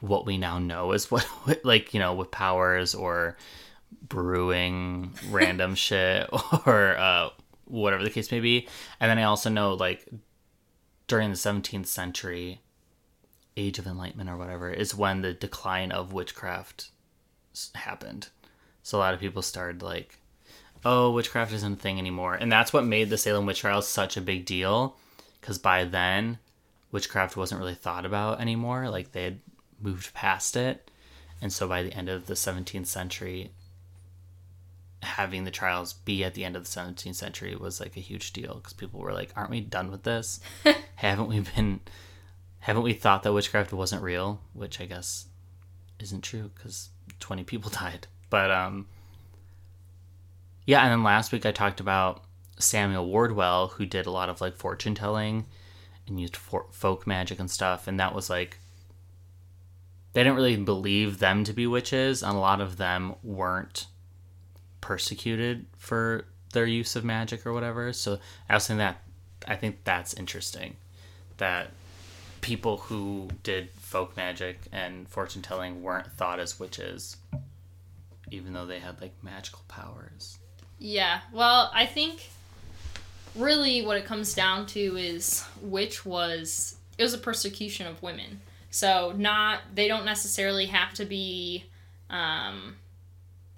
what 0.00 0.26
we 0.26 0.38
now 0.38 0.58
know 0.58 0.92
is 0.92 1.10
what 1.10 1.26
like 1.64 1.94
you 1.94 2.00
know 2.00 2.14
with 2.14 2.30
powers 2.30 2.94
or 2.94 3.36
brewing 4.02 5.12
random 5.30 5.74
shit 5.74 6.28
or 6.66 6.96
uh, 6.98 7.30
whatever 7.66 8.02
the 8.02 8.10
case 8.10 8.30
may 8.30 8.40
be. 8.40 8.68
And 8.98 9.10
then 9.10 9.18
I 9.18 9.24
also 9.24 9.50
know 9.50 9.74
like 9.74 10.08
during 11.06 11.30
the 11.30 11.36
17th 11.36 11.86
century, 11.86 12.60
Age 13.56 13.78
of 13.78 13.86
Enlightenment 13.86 14.30
or 14.30 14.36
whatever, 14.36 14.70
is 14.70 14.94
when 14.94 15.22
the 15.22 15.32
decline 15.32 15.90
of 15.90 16.12
witchcraft 16.12 16.90
s- 17.52 17.70
happened. 17.74 18.28
So 18.82 18.96
a 18.96 19.00
lot 19.00 19.14
of 19.14 19.20
people 19.20 19.42
started 19.42 19.82
like, 19.82 20.18
oh, 20.84 21.10
witchcraft 21.10 21.52
isn't 21.52 21.72
a 21.72 21.76
thing 21.76 21.98
anymore. 21.98 22.34
And 22.34 22.50
that's 22.50 22.72
what 22.72 22.84
made 22.84 23.10
the 23.10 23.18
Salem 23.18 23.44
witch 23.46 23.60
trials 23.60 23.88
such 23.88 24.16
a 24.16 24.20
big 24.22 24.44
deal. 24.44 24.96
Because 25.40 25.58
by 25.58 25.84
then, 25.84 26.38
witchcraft 26.92 27.36
wasn't 27.36 27.60
really 27.60 27.74
thought 27.74 28.06
about 28.06 28.40
anymore. 28.40 28.88
Like 28.88 29.12
they 29.12 29.24
had 29.24 29.40
moved 29.80 30.14
past 30.14 30.56
it. 30.56 30.90
And 31.42 31.52
so 31.52 31.66
by 31.66 31.82
the 31.82 31.92
end 31.92 32.08
of 32.08 32.26
the 32.26 32.34
17th 32.34 32.86
century, 32.86 33.52
having 35.02 35.44
the 35.44 35.50
trials 35.50 35.94
be 35.94 36.22
at 36.22 36.34
the 36.34 36.44
end 36.44 36.56
of 36.56 36.64
the 36.64 36.80
17th 36.80 37.14
century 37.14 37.56
was 37.56 37.80
like 37.80 37.96
a 37.96 38.00
huge 38.00 38.32
deal 38.32 38.56
because 38.56 38.74
people 38.74 39.00
were 39.00 39.12
like, 39.12 39.30
aren't 39.34 39.50
we 39.50 39.60
done 39.60 39.90
with 39.90 40.02
this? 40.02 40.40
haven't 40.96 41.28
we 41.28 41.40
been, 41.40 41.80
haven't 42.60 42.82
we 42.82 42.92
thought 42.92 43.22
that 43.22 43.32
witchcraft 43.32 43.72
wasn't 43.72 44.02
real? 44.02 44.40
Which 44.52 44.80
I 44.80 44.86
guess 44.86 45.26
isn't 45.98 46.22
true 46.22 46.50
because 46.54 46.90
20 47.20 47.44
people 47.44 47.70
died. 47.74 48.06
But, 48.28 48.50
um, 48.50 48.86
yeah, 50.66 50.82
and 50.82 50.92
then 50.92 51.02
last 51.02 51.32
week 51.32 51.46
I 51.46 51.52
talked 51.52 51.80
about 51.80 52.22
Samuel 52.58 53.06
Wardwell, 53.06 53.68
who 53.68 53.86
did 53.86 54.06
a 54.06 54.10
lot 54.10 54.28
of 54.28 54.40
like 54.40 54.56
fortune 54.56 54.94
telling 54.94 55.46
and 56.06 56.20
used 56.20 56.36
for- 56.36 56.66
folk 56.70 57.06
magic 57.06 57.40
and 57.40 57.50
stuff, 57.50 57.88
and 57.88 57.98
that 57.98 58.14
was 58.14 58.28
like 58.30 58.59
they 60.12 60.22
didn't 60.22 60.36
really 60.36 60.56
believe 60.56 61.18
them 61.18 61.44
to 61.44 61.52
be 61.52 61.66
witches, 61.66 62.22
and 62.22 62.36
a 62.36 62.40
lot 62.40 62.60
of 62.60 62.76
them 62.76 63.14
weren't 63.22 63.86
persecuted 64.80 65.66
for 65.76 66.24
their 66.52 66.66
use 66.66 66.96
of 66.96 67.04
magic 67.04 67.46
or 67.46 67.52
whatever. 67.52 67.92
So 67.92 68.18
I 68.48 68.54
was 68.54 68.64
saying 68.64 68.78
that 68.78 69.02
I 69.46 69.56
think 69.56 69.84
that's 69.84 70.14
interesting 70.14 70.76
that 71.38 71.70
people 72.40 72.78
who 72.78 73.28
did 73.42 73.70
folk 73.70 74.16
magic 74.16 74.60
and 74.72 75.08
fortune 75.08 75.42
telling 75.42 75.82
weren't 75.82 76.10
thought 76.12 76.40
as 76.40 76.58
witches, 76.58 77.16
even 78.30 78.52
though 78.52 78.66
they 78.66 78.78
had 78.78 79.00
like 79.00 79.12
magical 79.22 79.62
powers. 79.68 80.38
Yeah. 80.78 81.20
Well, 81.32 81.70
I 81.74 81.86
think 81.86 82.30
really 83.34 83.84
what 83.84 83.96
it 83.96 84.04
comes 84.04 84.34
down 84.34 84.66
to 84.66 84.80
is 84.96 85.42
which 85.62 86.04
was 86.04 86.76
it 86.98 87.02
was 87.02 87.14
a 87.14 87.18
persecution 87.18 87.86
of 87.86 88.02
women. 88.02 88.40
So 88.70 89.12
not 89.16 89.60
they 89.74 89.88
don't 89.88 90.04
necessarily 90.04 90.66
have 90.66 90.94
to 90.94 91.04
be 91.04 91.64
um, 92.08 92.76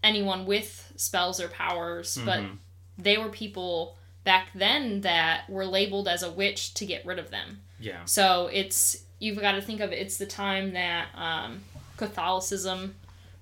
anyone 0.02 0.46
with 0.46 0.92
spells 0.96 1.40
or 1.40 1.48
powers, 1.48 2.18
but 2.24 2.40
Mhm. 2.40 2.58
they 2.98 3.16
were 3.18 3.28
people 3.28 3.96
back 4.24 4.48
then 4.54 5.00
that 5.02 5.48
were 5.48 5.66
labeled 5.66 6.06
as 6.08 6.22
a 6.22 6.30
witch 6.30 6.74
to 6.74 6.86
get 6.86 7.04
rid 7.06 7.18
of 7.18 7.30
them. 7.30 7.62
Yeah. 7.80 8.04
So 8.04 8.48
it's 8.52 9.02
you've 9.18 9.40
got 9.40 9.52
to 9.52 9.62
think 9.62 9.80
of 9.80 9.92
it, 9.92 9.98
it's 9.98 10.16
the 10.16 10.26
time 10.26 10.72
that 10.72 11.08
um, 11.14 11.62
Catholicism 11.96 12.94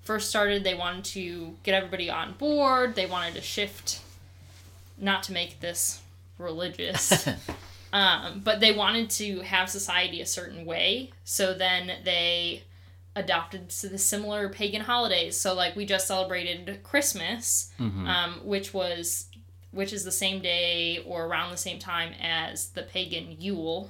first 0.03 0.29
started. 0.29 0.63
They 0.63 0.75
wanted 0.75 1.05
to 1.05 1.57
get 1.63 1.73
everybody 1.75 2.09
on 2.09 2.33
board. 2.33 2.95
They 2.95 3.05
wanted 3.05 3.33
to 3.35 3.41
shift, 3.41 3.99
not 4.97 5.23
to 5.23 5.31
make 5.33 5.59
this 5.59 6.01
religious, 6.37 7.27
um, 7.93 8.41
but 8.43 8.59
they 8.59 8.71
wanted 8.71 9.09
to 9.11 9.39
have 9.41 9.69
society 9.69 10.21
a 10.21 10.25
certain 10.25 10.65
way. 10.65 11.11
So 11.23 11.53
then 11.53 11.91
they 12.05 12.63
adopted 13.15 13.69
the 13.69 13.97
similar 13.97 14.47
pagan 14.49 14.81
holidays. 14.81 15.35
So 15.39 15.53
like 15.53 15.75
we 15.75 15.85
just 15.85 16.07
celebrated 16.07 16.81
Christmas, 16.83 17.71
Mhm. 17.79 18.07
um, 18.07 18.33
which 18.45 18.73
was 18.73 19.27
which 19.71 19.93
is 19.93 20.03
the 20.03 20.11
same 20.11 20.41
day 20.41 20.97
or 21.05 21.25
around 21.27 21.49
the 21.49 21.55
same 21.57 21.79
time 21.79 22.13
as 22.21 22.71
the 22.71 22.83
pagan 22.83 23.37
Yule. 23.39 23.89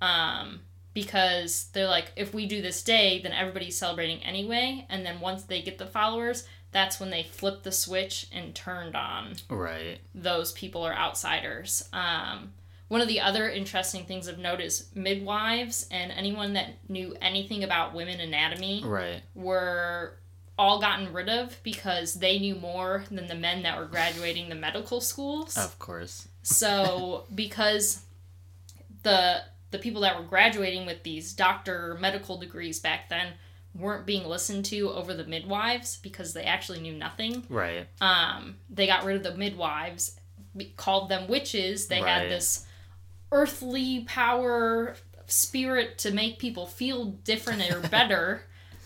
Um, 0.00 0.60
because 0.94 1.66
they're 1.72 1.88
like, 1.88 2.12
if 2.16 2.32
we 2.32 2.46
do 2.46 2.62
this 2.62 2.82
day, 2.82 3.20
then 3.20 3.32
everybody's 3.32 3.76
celebrating 3.78 4.22
anyway. 4.24 4.86
And 4.88 5.04
then 5.04 5.20
once 5.20 5.42
they 5.44 5.62
get 5.62 5.78
the 5.78 5.86
followers, 5.86 6.46
that's 6.72 6.98
when 7.00 7.10
they 7.10 7.22
flipped 7.24 7.64
the 7.64 7.72
switch 7.72 8.26
and 8.32 8.54
turned 8.54 8.94
on 8.96 9.34
Right. 9.48 9.98
those 10.14 10.52
people 10.52 10.82
are 10.84 10.94
outsiders. 10.94 11.88
Um, 11.92 12.52
one 12.90 13.00
of 13.00 13.06
the 13.06 13.20
other 13.20 13.48
interesting 13.48 14.04
things 14.04 14.26
of 14.26 14.36
note 14.36 14.60
is 14.60 14.88
midwives 14.96 15.86
and 15.92 16.10
anyone 16.10 16.54
that 16.54 16.70
knew 16.88 17.14
anything 17.22 17.62
about 17.62 17.94
women 17.94 18.18
anatomy 18.18 18.82
Right. 18.84 19.22
were 19.36 20.16
all 20.58 20.80
gotten 20.80 21.12
rid 21.12 21.28
of 21.28 21.56
because 21.62 22.14
they 22.14 22.40
knew 22.40 22.56
more 22.56 23.04
than 23.08 23.28
the 23.28 23.36
men 23.36 23.62
that 23.62 23.78
were 23.78 23.84
graduating 23.86 24.48
the 24.48 24.56
medical 24.56 25.00
schools. 25.00 25.56
Of 25.56 25.78
course. 25.78 26.26
So 26.42 27.26
because 27.34 28.02
the 29.04 29.42
the 29.70 29.78
people 29.78 30.00
that 30.00 30.18
were 30.18 30.26
graduating 30.26 30.84
with 30.84 31.04
these 31.04 31.32
doctor 31.32 31.96
medical 32.00 32.38
degrees 32.38 32.80
back 32.80 33.08
then 33.08 33.34
weren't 33.72 34.04
being 34.04 34.26
listened 34.26 34.64
to 34.64 34.90
over 34.90 35.14
the 35.14 35.24
midwives 35.24 35.98
because 35.98 36.34
they 36.34 36.42
actually 36.42 36.80
knew 36.80 36.92
nothing. 36.94 37.44
Right. 37.48 37.86
Um, 38.00 38.56
they 38.68 38.88
got 38.88 39.04
rid 39.04 39.14
of 39.16 39.22
the 39.22 39.36
midwives, 39.36 40.18
called 40.76 41.08
them 41.08 41.28
witches. 41.28 41.86
They 41.86 42.02
Right. 42.02 42.22
had 42.22 42.30
this 42.32 42.66
earthly 43.32 44.04
power 44.04 44.96
spirit 45.26 45.98
to 45.98 46.10
make 46.10 46.38
people 46.38 46.66
feel 46.66 47.06
different 47.06 47.70
or 47.70 47.80
better. 47.88 48.42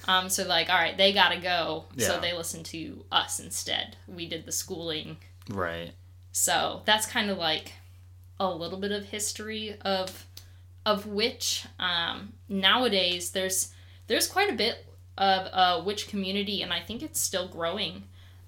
um, 0.07 0.28
so 0.28 0.47
like, 0.47 0.68
all 0.68 0.76
right, 0.76 0.97
they 0.97 1.12
gotta 1.12 1.40
go. 1.40 1.84
So 1.97 2.20
they 2.20 2.34
listen 2.36 2.62
to 2.64 3.05
us 3.11 3.40
instead. 3.40 3.97
We 4.07 4.28
did 4.28 4.45
the 4.45 4.53
schooling. 4.53 5.16
Right. 5.49 5.92
So 6.32 6.82
that's 6.84 7.07
kind 7.07 7.30
of 7.30 7.38
like 7.38 7.72
a 8.38 8.51
little 8.51 8.78
bit 8.78 8.92
of 8.92 9.07
history 9.07 9.76
of 9.82 10.26
of 10.84 11.07
witch. 11.07 11.64
Um, 11.78 12.34
nowadays, 12.49 13.30
there's 13.30 13.72
there's 14.07 14.26
quite 14.26 14.51
a 14.51 14.55
bit 14.57 14.84
of 15.16 15.47
a 15.53 15.82
witch 15.84 16.09
community, 16.09 16.61
and 16.61 16.72
I 16.72 16.80
think 16.80 17.03
it's 17.03 17.20
still 17.20 17.49
growing. 17.49 18.05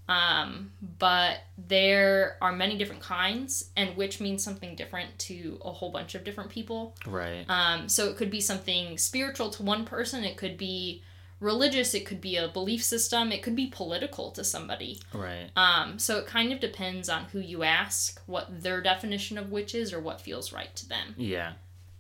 Um, 0.09 0.73
but 0.99 1.39
there 1.59 2.37
are 2.41 2.53
many 2.53 2.79
different 2.79 3.03
kinds, 3.03 3.71
and 3.77 3.97
witch 3.97 4.21
means 4.21 4.43
something 4.43 4.77
different 4.77 5.19
to 5.21 5.59
a 5.65 5.73
whole 5.73 5.91
bunch 5.91 6.15
of 6.15 6.25
different 6.25 6.51
people. 6.51 6.95
Right. 7.07 7.45
Um, 7.49 7.89
so 7.89 8.09
it 8.09 8.17
could 8.17 8.31
be 8.31 8.41
something 8.41 8.99
spiritual 8.99 9.51
to 9.51 9.63
one 9.63 9.85
person, 9.85 10.23
it 10.25 10.37
could 10.37 10.57
be 10.57 11.03
religious, 11.41 11.93
it 11.93 12.07
could 12.07 12.21
be 12.21 12.37
a 12.37 12.49
belief 12.49 12.83
system, 12.83 13.33
it 13.33 13.43
could 13.43 13.57
be 13.57 13.67
political 13.67 14.31
to 14.31 14.45
somebody. 14.45 15.01
Right. 15.13 15.51
Um, 15.57 15.99
so 15.99 16.19
it 16.19 16.27
kind 16.27 16.53
of 16.53 16.61
depends 16.61 17.09
on 17.09 17.25
who 17.25 17.41
you 17.41 17.63
ask, 17.63 18.21
what 18.27 18.63
their 18.63 18.81
definition 18.81 19.37
of 19.39 19.51
witch 19.51 19.75
is, 19.75 19.93
or 19.93 20.01
what 20.01 20.21
feels 20.21 20.53
right 20.53 20.75
to 20.77 20.89
them. 20.89 21.15
Yeah. 21.17 21.55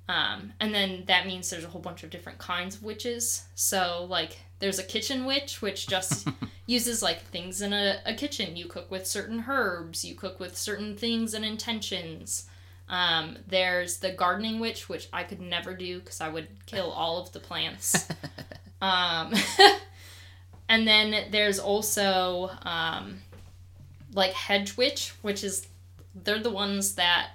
Um, 0.09 0.52
and 0.61 0.72
then 0.72 1.04
that 1.09 1.26
means 1.26 1.50
there's 1.50 1.64
a 1.64 1.68
whole 1.68 1.80
bunch 1.82 2.04
of 2.04 2.11
different 2.11 2.38
kinds 2.38 2.76
of 2.76 2.84
witches. 2.84 3.42
So, 3.57 4.07
like, 4.09 4.38
there's 4.59 4.78
a 4.78 4.84
kitchen 4.84 5.24
witch, 5.24 5.61
which 5.61 5.86
just 5.86 6.28
uses, 6.66 7.02
like, 7.02 7.22
things 7.22 7.61
in 7.61 7.72
a, 7.72 7.98
a 8.07 8.14
kitchen. 8.14 8.57
You 8.57 8.66
cook 8.66 8.90
with 8.90 9.07
certain 9.07 9.44
herbs, 9.48 10.04
you 10.04 10.14
cook 10.14 10.40
with 10.40 10.57
certain 10.57 10.96
things 10.96 11.34
and 11.34 11.44
intentions. 11.44 12.46
Um, 12.88 13.38
there's 13.46 13.98
the 13.98 14.12
gardening 14.12 14.61
witch, 14.61 14.88
which 14.88 15.09
I 15.12 15.24
could 15.24 15.40
never 15.40 15.74
do 15.74 15.98
because 15.98 16.20
I 16.20 16.28
would 16.28 16.48
kill 16.66 16.90
all 16.90 17.20
of 17.20 17.32
the 17.32 17.40
plants. 17.40 18.09
um, 18.80 19.34
and 20.68 20.86
then 20.86 21.30
there's 21.30 21.59
also, 21.59 22.50
um, 22.62 23.18
like, 24.12 24.32
hedge 24.32 24.76
witch, 24.76 25.12
which 25.22 25.44
is, 25.44 25.66
they're 26.14 26.38
the 26.38 26.50
ones 26.50 26.94
that 26.94 27.30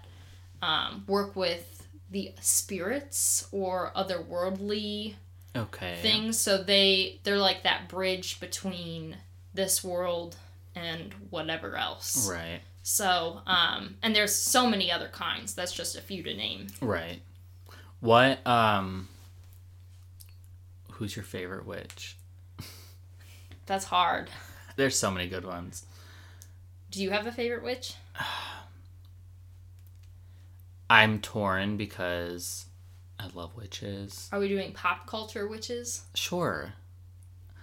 um, 0.62 1.04
work 1.08 1.36
with 1.36 1.88
the 2.10 2.34
spirits 2.42 3.48
or 3.52 3.92
otherworldly 3.96 5.16
Okay. 5.56 5.98
things 6.02 6.40
so 6.40 6.64
they 6.64 7.20
they're 7.24 7.38
like 7.38 7.64
that 7.64 7.90
bridge 7.90 8.40
between 8.40 9.18
this 9.54 9.84
world 9.84 10.38
and 10.76 11.14
whatever 11.30 11.76
else 11.76 12.30
Right. 12.30 12.62
so 12.84 13.42
um 13.46 13.96
and 14.02 14.16
there's 14.16 14.34
so 14.34 14.66
many 14.68 14.90
other 14.92 15.10
kinds 15.10 15.54
that's 15.54 15.74
just 15.74 15.98
a 15.98 16.02
few 16.02 16.24
to 16.24 16.34
name 16.34 16.68
Right. 16.82 17.22
What 18.00 18.46
um 18.48 19.10
who's 20.94 21.16
your 21.16 21.26
favorite 21.26 21.66
witch? 21.66 22.16
that's 23.66 23.86
hard 23.86 24.30
There's 24.78 24.98
so 24.98 25.12
many 25.12 25.28
good 25.28 25.44
ones. 25.46 25.86
do 26.92 27.02
you 27.04 27.12
have 27.12 27.28
a 27.28 27.32
favorite 27.32 27.64
witch 27.64 27.96
I'm 30.90 31.20
torn 31.20 31.78
because 31.78 32.66
I 33.22 33.28
love 33.38 33.56
witches. 33.56 34.30
are 34.32 34.40
we 34.40 34.48
doing 34.48 34.74
pop 34.74 35.06
culture 35.08 35.48
witches 35.48 36.02
Sure. 36.16 36.74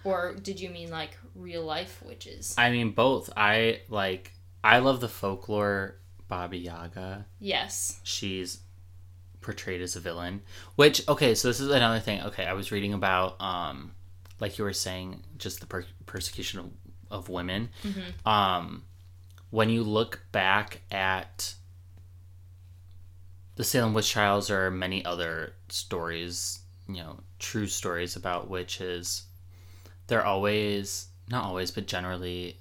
or 0.03 0.33
did 0.35 0.59
you 0.59 0.69
mean 0.69 0.89
like 0.89 1.17
real 1.35 1.63
life 1.63 2.01
witches 2.05 2.55
I 2.57 2.71
mean 2.71 2.91
both. 2.91 3.29
I 3.35 3.81
like 3.89 4.31
I 4.63 4.79
love 4.79 4.99
the 5.01 5.09
folklore 5.09 5.95
Baba 6.27 6.55
Yaga. 6.57 7.25
yes 7.39 7.99
She's 8.03 8.59
portrayed 9.41 9.81
as 9.81 9.95
a 9.95 9.99
villain. 9.99 10.41
Which 10.75 11.07
okay, 11.07 11.33
so 11.35 11.47
this 11.47 11.59
is 11.59 11.69
another 11.69 11.99
thing. 11.99 12.21
Okay, 12.23 12.45
I 12.45 12.53
was 12.53 12.71
reading 12.71 12.93
about 12.93 13.39
um 13.41 13.91
like 14.39 14.57
you 14.57 14.63
were 14.63 14.73
saying 14.73 15.23
just 15.37 15.59
the 15.59 15.65
per- 15.65 15.85
persecution 16.05 16.59
of, 16.59 16.69
of 17.09 17.29
women. 17.29 17.69
Um 18.25 18.83
when 19.49 19.69
you 19.69 19.83
look 19.83 20.21
back 20.31 20.81
at 20.91 21.55
the 23.59 23.65
Salem 23.65 23.93
witch 23.93 24.09
trials 24.09 24.49
or 24.49 24.71
many 24.71 25.03
other 25.03 25.51
stories, 25.67 26.59
you 26.87 26.95
know, 26.95 27.19
true 27.39 27.67
stories 27.67 28.15
about 28.15 28.49
witches, 28.49 29.23
they're 30.07 30.25
always 30.25 31.07
not 31.29 31.43
always, 31.43 31.69
but 31.69 31.85
generally 31.85 32.57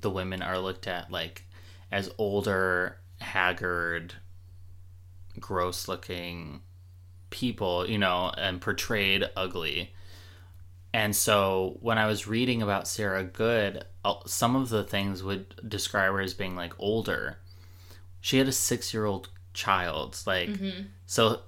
the 0.00 0.08
women 0.08 0.40
are 0.40 0.58
looked 0.58 0.86
at 0.86 1.10
like 1.10 1.44
as 1.92 2.10
older, 2.16 2.96
haggard, 3.20 4.14
gross 5.38 5.86
looking 5.86 6.62
people, 7.28 7.86
you 7.86 7.98
know, 7.98 8.32
and 8.38 8.62
portrayed 8.62 9.28
ugly. 9.36 9.92
And 10.94 11.14
so 11.14 11.76
when 11.82 11.98
I 11.98 12.06
was 12.06 12.26
reading 12.26 12.62
about 12.62 12.88
Sarah 12.88 13.22
Good, 13.22 13.84
uh, 14.02 14.14
some 14.24 14.56
of 14.56 14.70
the 14.70 14.82
things 14.82 15.22
would 15.22 15.68
describe 15.68 16.12
her 16.12 16.22
as 16.22 16.32
being 16.32 16.56
like 16.56 16.72
older. 16.78 17.36
She 18.22 18.38
had 18.38 18.48
a 18.48 18.52
six 18.52 18.94
year 18.94 19.04
old 19.04 19.28
child. 19.56 20.18
Like, 20.26 20.48
mm-hmm. 20.50 20.82
so 21.06 21.40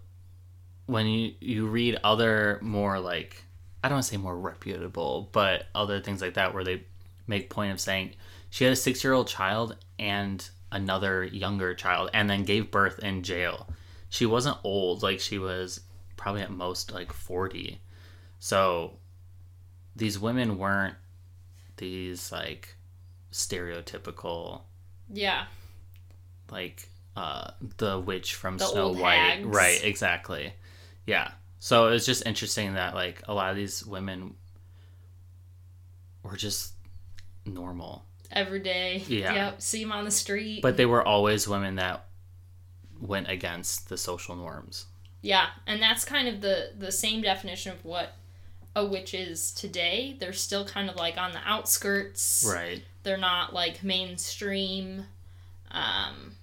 when 0.86 1.06
you, 1.06 1.34
you 1.40 1.66
read 1.66 1.98
other 2.02 2.59
more 2.61 2.98
like, 2.98 3.44
I 3.84 3.88
don't 3.88 3.96
want 3.96 4.06
to 4.06 4.11
say 4.11 4.16
more 4.16 4.36
reputable, 4.36 5.28
but 5.32 5.66
other 5.74 6.00
things 6.00 6.20
like 6.20 6.34
that 6.34 6.54
where 6.54 6.64
they 6.64 6.82
make 7.26 7.50
point 7.50 7.72
of 7.72 7.80
saying 7.80 8.14
she 8.50 8.64
had 8.64 8.72
a 8.72 8.76
six 8.76 9.04
year 9.04 9.12
old 9.12 9.28
child 9.28 9.76
and 9.98 10.48
another 10.72 11.24
younger 11.24 11.74
child 11.74 12.11
and 12.12 12.28
then 12.28 12.44
gave 12.44 12.70
birth 12.70 12.98
in 12.98 13.22
jail. 13.22 13.68
She 14.09 14.26
wasn't 14.26 14.59
old, 14.64 15.02
like 15.02 15.20
she 15.20 15.38
was 15.38 15.80
probably 16.16 16.42
at 16.42 16.50
most 16.50 16.92
like 16.92 17.12
40. 17.12 17.80
So 18.40 18.94
these 19.94 20.18
women 20.18 20.59
weren't 20.59 20.94
these 21.76 22.32
like 22.32 22.74
stereotypical 23.32 24.62
yeah 25.12 25.44
like 26.50 26.88
uh 27.18 27.50
the 27.78 27.98
witch 27.98 28.34
from 28.34 28.58
The 28.58 28.66
Snow 28.66 28.88
White. 28.92 29.14
hags. 29.16 29.46
Right, 29.46 29.82
exactly. 29.84 30.52
Yeah. 31.06 31.30
So 31.58 31.88
it 31.88 31.90
was 31.90 32.06
just 32.06 32.24
interesting 32.26 32.74
that 32.74 32.94
like 32.94 33.22
a 33.26 33.34
lot 33.34 33.50
of 33.50 33.56
these 33.56 33.84
women 33.84 34.34
were 36.22 36.36
just 36.36 36.72
normal. 37.44 38.04
every 38.30 38.60
day 38.60 39.02
Yeah. 39.08 39.32
yep 39.34 39.62
see 39.62 39.82
them 39.82 39.90
on 39.92 40.04
the 40.04 40.10
street 40.10 40.60
But 40.62 40.76
they 40.76 40.84
were 40.86 41.02
always 41.02 41.48
women 41.48 41.76
that 41.76 42.04
went 43.00 43.28
against 43.30 43.88
the 43.88 43.96
social 43.96 44.36
norms. 44.36 44.86
Yeah, 45.22 45.46
and 45.66 45.80
that's 45.82 46.04
kind 46.04 46.28
of 46.28 46.40
the 46.40 46.72
the 46.78 46.92
same 46.92 47.22
definition 47.22 47.72
of 47.72 47.84
what 47.84 48.12
a 48.76 48.84
witch 48.84 49.14
is 49.14 49.50
today. 49.52 50.16
They're 50.20 50.32
still 50.32 50.64
kind 50.64 50.88
of 50.90 50.96
like 50.96 51.16
on 51.16 51.32
the 51.32 51.40
outskirts. 51.44 52.44
Right. 52.48 52.84
They're 53.02 53.16
not 53.16 53.52
like 53.54 53.82
mainstream. 53.82 55.06
Um, 55.70 56.34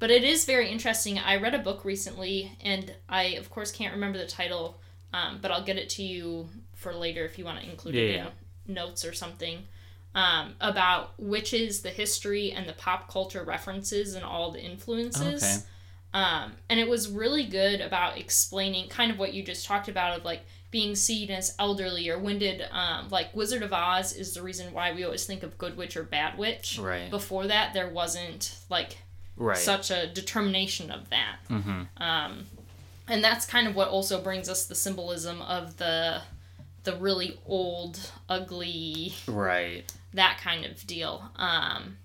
but 0.00 0.10
it 0.10 0.24
is 0.24 0.44
very 0.44 0.68
interesting. 0.68 1.18
I 1.18 1.36
read 1.36 1.54
a 1.54 1.58
book 1.58 1.84
recently, 1.84 2.50
and 2.62 2.92
I, 3.08 3.24
of 3.38 3.50
course, 3.50 3.70
can't 3.70 3.94
remember 3.94 4.18
the 4.18 4.26
title, 4.26 4.80
um, 5.12 5.38
but 5.40 5.50
I'll 5.52 5.64
get 5.64 5.76
it 5.76 5.88
to 5.90 6.02
you 6.02 6.48
for 6.74 6.92
later 6.92 7.24
if 7.24 7.38
you 7.38 7.44
want 7.44 7.60
to 7.60 7.70
include 7.70 7.94
it 7.94 8.16
Yeah, 8.16 8.28
in 8.66 8.74
notes 8.74 9.04
or 9.04 9.12
something. 9.12 9.64
Um, 10.12 10.54
about 10.60 11.12
witches, 11.20 11.82
the 11.82 11.90
history, 11.90 12.50
and 12.50 12.68
the 12.68 12.72
pop 12.72 13.08
culture 13.08 13.44
references 13.44 14.14
and 14.14 14.24
all 14.24 14.50
the 14.50 14.60
influences. 14.60 15.44
Okay. 15.44 15.56
Um, 16.12 16.54
and 16.68 16.80
it 16.80 16.88
was 16.88 17.08
really 17.08 17.44
good 17.44 17.80
about 17.80 18.18
explaining 18.18 18.88
kind 18.88 19.12
of 19.12 19.18
what 19.18 19.32
you 19.32 19.44
just 19.44 19.64
talked 19.64 19.88
about 19.88 20.18
of 20.18 20.24
like 20.24 20.40
being 20.72 20.94
seen 20.96 21.30
as 21.30 21.54
elderly 21.58 22.08
or 22.08 22.18
when 22.18 22.38
did 22.38 22.62
um, 22.72 23.08
like 23.10 23.34
Wizard 23.34 23.62
of 23.62 23.72
Oz 23.72 24.12
is 24.12 24.34
the 24.34 24.42
reason 24.42 24.72
why 24.72 24.92
we 24.92 25.04
always 25.04 25.24
think 25.24 25.42
of 25.42 25.58
good 25.58 25.76
witch 25.76 25.96
or 25.96 26.02
bad 26.02 26.36
witch. 26.38 26.78
Right. 26.80 27.10
Before 27.10 27.46
that, 27.46 27.74
there 27.74 27.88
wasn't 27.88 28.58
like 28.68 28.96
Right. 29.40 29.56
such 29.56 29.90
a 29.90 30.06
determination 30.06 30.90
of 30.90 31.08
that. 31.10 31.36
mm-hmm. 31.48 31.82
Um, 31.96 32.44
and 33.08 33.24
that's 33.24 33.46
kind 33.46 33.66
of 33.66 33.74
what 33.74 33.88
also 33.88 34.20
brings 34.20 34.48
us 34.48 34.66
the 34.66 34.74
symbolism 34.74 35.40
of 35.42 35.76
the 35.78 36.20
the 36.84 36.96
really 36.96 37.38
old, 37.46 37.98
ugly, 38.28 39.12
Right. 39.26 39.84
that 40.14 40.38
kind 40.42 40.64
of 40.64 40.86
deal. 40.86 41.30
Um, 41.36 41.96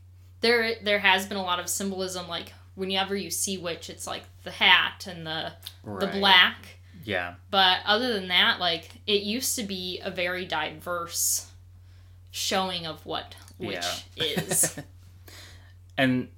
there 0.42 0.76
there 0.82 1.00
has 1.00 1.26
been 1.28 1.38
a 1.38 1.44
lot 1.44 1.60
of 1.60 1.70
symbolism, 1.70 2.28
like 2.28 2.54
whenever 2.76 3.16
you 3.16 3.30
see 3.32 3.58
witch, 3.58 3.90
it's 3.90 4.08
like 4.08 4.24
the 4.44 4.52
hat 4.52 5.06
and 5.08 5.28
the 5.28 5.54
the 5.84 6.08
black. 6.08 6.78
Yeah. 7.04 7.36
But 7.52 7.80
other 7.86 8.14
than 8.14 8.30
that, 8.30 8.60
like 8.60 8.90
it 9.06 9.22
used 9.24 9.56
to 9.58 9.64
be 9.64 10.00
a 10.04 10.10
very 10.10 10.46
diverse 10.46 11.50
showing 12.32 12.86
of 12.88 13.06
what 13.06 13.36
witch 13.60 14.06
is. 14.18 14.78
and 15.98 16.30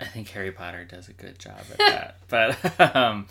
I 0.00 0.04
think 0.06 0.28
Harry 0.30 0.52
Potter 0.52 0.84
does 0.84 1.08
a 1.08 1.12
good 1.12 1.38
job 1.38 1.60
at 1.72 1.78
that. 1.78 2.16
but 2.78 2.94
um, 2.96 3.28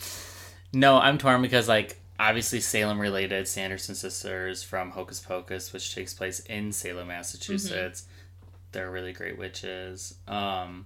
no, 0.74 0.98
I'm 0.98 1.18
torn 1.18 1.42
because 1.42 1.68
like 1.68 2.00
obviously 2.20 2.60
Salem 2.60 3.00
related 3.00 3.48
Sanderson 3.48 3.96
sisters 3.96 4.64
from 4.64 4.92
Hocus 4.92 5.20
Pocus, 5.20 5.74
which 5.74 5.94
takes 5.94 6.14
place 6.14 6.40
in 6.42 6.72
Salem, 6.72 7.08
Massachusetts. 7.08 8.06
They're 8.72 8.92
really 8.92 9.14
great 9.14 9.38
witches. 9.38 10.16
Um, 10.28 10.86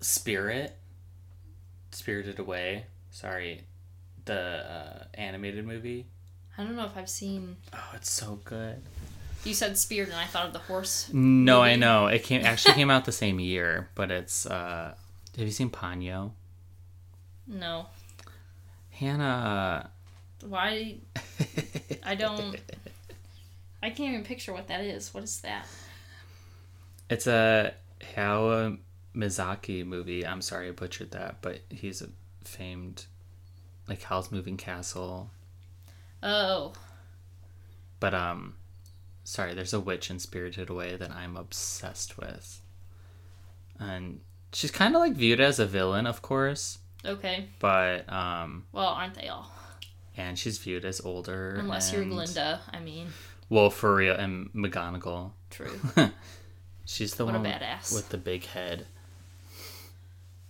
Spirit, 0.00 0.76
Spirited 1.90 2.38
Away. 2.38 2.86
Sorry, 3.10 3.62
the 4.24 4.34
uh, 4.34 5.04
animated 5.14 5.66
movie. 5.66 6.06
I 6.56 6.64
don't 6.64 6.76
know 6.76 6.84
if 6.84 6.96
I've 6.96 7.08
seen. 7.08 7.56
Oh, 7.72 7.90
it's 7.94 8.10
so 8.10 8.38
good. 8.44 8.82
You 9.44 9.54
said 9.54 9.76
spirit, 9.76 10.08
and 10.10 10.16
I 10.18 10.26
thought 10.26 10.46
of 10.46 10.52
the 10.52 10.60
horse. 10.60 11.10
No, 11.12 11.60
I 11.62 11.74
know 11.76 12.06
it 12.06 12.22
came 12.22 12.44
actually 12.44 12.74
came 12.74 12.90
out 12.90 13.04
the 13.04 13.12
same 13.24 13.40
year, 13.40 13.88
but 13.94 14.10
it's. 14.10 14.46
uh 14.46 14.94
Have 15.36 15.44
you 15.46 15.50
seen 15.50 15.70
Ponyo? 15.70 16.32
No, 17.48 17.86
Hannah. 18.90 19.90
why? 20.46 20.96
I 22.04 22.14
don't. 22.14 22.56
I 23.82 23.90
can't 23.90 24.12
even 24.12 24.24
picture 24.24 24.52
what 24.52 24.68
that 24.68 24.82
is. 24.82 25.12
What 25.12 25.24
is 25.24 25.40
that? 25.40 25.66
It's 27.10 27.26
a 27.26 27.74
Hayao 28.14 28.78
Mizaki 29.14 29.84
movie. 29.84 30.24
I'm 30.24 30.40
sorry 30.40 30.68
I 30.68 30.70
butchered 30.72 31.10
that, 31.10 31.38
but 31.42 31.60
he's 31.68 32.00
a 32.00 32.06
famed, 32.44 33.06
like 33.88 34.02
Howl's 34.02 34.30
Moving 34.30 34.56
Castle. 34.56 35.30
Oh, 36.22 36.72
But 37.98 38.14
um, 38.14 38.54
sorry, 39.24 39.54
there's 39.54 39.72
a 39.72 39.80
witch 39.80 40.10
in 40.10 40.18
Spirited 40.18 40.68
Away 40.70 40.96
that 40.96 41.10
I'm 41.10 41.36
obsessed 41.36 42.18
with, 42.18 42.60
and 43.78 44.20
she's 44.52 44.70
kind 44.70 44.94
of 44.94 45.00
like 45.00 45.12
viewed 45.14 45.40
as 45.40 45.58
a 45.58 45.66
villain, 45.66 46.06
of 46.06 46.22
course, 46.22 46.78
okay. 47.04 47.48
but 47.58 48.10
um, 48.12 48.64
Well, 48.72 48.86
aren't 48.88 49.14
they 49.14 49.28
all? 49.28 49.50
and 50.16 50.38
she's 50.38 50.58
viewed 50.58 50.84
as 50.84 51.00
older. 51.00 51.56
Unless 51.58 51.92
you're 51.92 52.04
Glinda. 52.04 52.60
I 52.70 52.80
mean, 52.80 53.08
Well, 53.48 53.70
for 53.70 53.94
real, 53.94 54.14
and 54.14 54.50
McGonagall. 54.52 55.30
true. 55.50 55.80
She's 56.84 57.14
the 57.14 57.24
What 57.24 57.34
a 57.34 57.38
one 57.38 57.46
badass. 57.46 57.94
with 57.94 58.08
the 58.10 58.18
big 58.18 58.44
head. 58.44 58.86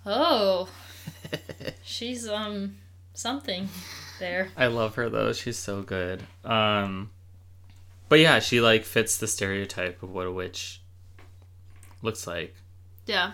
Oh, 0.05 0.68
she's 1.85 2.27
um 2.29 2.77
something 3.14 3.68
there. 4.18 4.49
I 4.57 4.66
love 4.66 4.95
her 4.97 5.09
though. 5.09 5.33
She's 5.33 5.59
so 5.59 5.83
good. 5.83 6.23
Um 6.45 7.11
But 8.13 8.21
yeah, 8.21 8.41
she 8.41 8.61
like 8.61 8.85
fits 8.85 9.17
the 9.17 9.27
stereotype 9.27 10.03
of 10.03 10.11
what 10.11 10.27
a 10.27 10.31
witch 10.31 10.83
looks 12.03 12.27
like. 12.27 12.55
Yeah. 13.07 13.33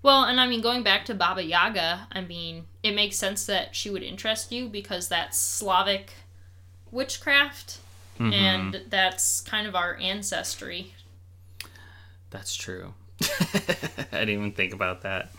Well, 0.00 0.22
and 0.22 0.38
I 0.40 0.46
mean, 0.46 0.60
going 0.60 0.84
back 0.84 1.06
to 1.06 1.14
Baba 1.14 1.42
Yaga, 1.42 2.06
I 2.12 2.20
mean, 2.20 2.66
it 2.84 2.94
makes 2.94 3.16
sense 3.16 3.46
that 3.46 3.74
she 3.74 3.90
would 3.90 4.04
interest 4.04 4.52
you 4.52 4.68
because 4.68 5.08
that's 5.08 5.36
Slavic 5.36 6.12
witchcraft, 6.92 7.78
Mhm. 8.20 8.32
and 8.32 8.82
that's 8.90 9.40
kind 9.40 9.66
of 9.66 9.74
our 9.74 9.96
ancestry. 9.96 10.94
That's 12.30 12.54
true. 12.54 12.94
I 13.20 14.06
didn't 14.12 14.28
even 14.28 14.52
think 14.52 14.72
about 14.72 15.02
that. 15.02 15.32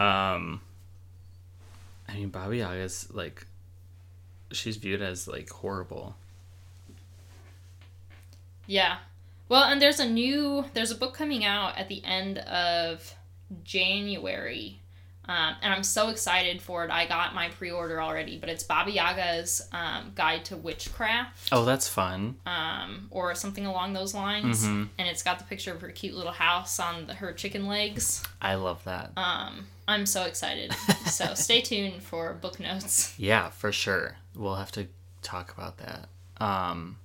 Um 0.00 0.60
I 2.08 2.14
mean 2.14 2.30
Baba 2.30 2.56
Yaga's 2.56 3.06
like 3.14 3.46
she's 4.50 4.78
viewed 4.78 5.00
as 5.00 5.28
like 5.28 5.48
horrible. 5.50 6.16
Yeah. 8.66 8.96
Well, 9.48 9.64
and 9.64 9.80
there's 9.80 10.00
a 10.00 10.08
new 10.08 10.64
there's 10.74 10.90
a 10.90 10.94
book 10.96 11.14
coming 11.14 11.44
out 11.44 11.76
at 11.78 11.88
the 11.88 12.02
end 12.04 12.38
of 12.38 13.14
January. 13.62 14.80
Um, 15.26 15.54
and 15.62 15.72
I'm 15.72 15.82
so 15.84 16.10
excited 16.10 16.60
for 16.60 16.84
it. 16.84 16.90
I 16.90 17.06
got 17.06 17.34
my 17.34 17.48
pre-order 17.48 18.00
already, 18.02 18.36
but 18.38 18.50
it's 18.50 18.62
Baba 18.62 18.90
Yaga's 18.90 19.66
um, 19.72 20.12
Guide 20.14 20.44
to 20.46 20.56
Witchcraft. 20.56 21.48
Oh, 21.50 21.64
that's 21.64 21.88
fun. 21.88 22.36
um, 22.44 23.06
or 23.10 23.34
something 23.34 23.64
along 23.64 23.94
those 23.94 24.12
lines. 24.12 24.66
Mhm. 24.66 24.88
And 24.98 25.08
it's 25.08 25.22
got 25.22 25.38
the 25.38 25.46
picture 25.46 25.72
of 25.72 25.80
her 25.80 25.88
cute 25.88 26.14
little 26.14 26.30
house 26.32 26.78
on 26.78 27.06
the, 27.06 27.14
her 27.14 27.32
chicken 27.32 27.66
legs. 27.66 28.22
I 28.42 28.56
love 28.56 28.84
that. 28.84 29.12
Um, 29.16 29.66
I'm 29.88 30.04
so 30.04 30.24
excited. 30.24 30.74
so 31.06 31.32
stay 31.32 31.62
tuned 31.62 32.02
for 32.02 32.34
book 32.34 32.60
notes. 32.60 33.14
Yeah, 33.18 33.48
for 33.48 33.72
sure. 33.72 34.18
We'll 34.36 34.56
have 34.56 34.72
to 34.72 34.88
talk 35.22 35.54
about 35.56 35.78
that. 35.78 36.08
Um, 36.38 36.98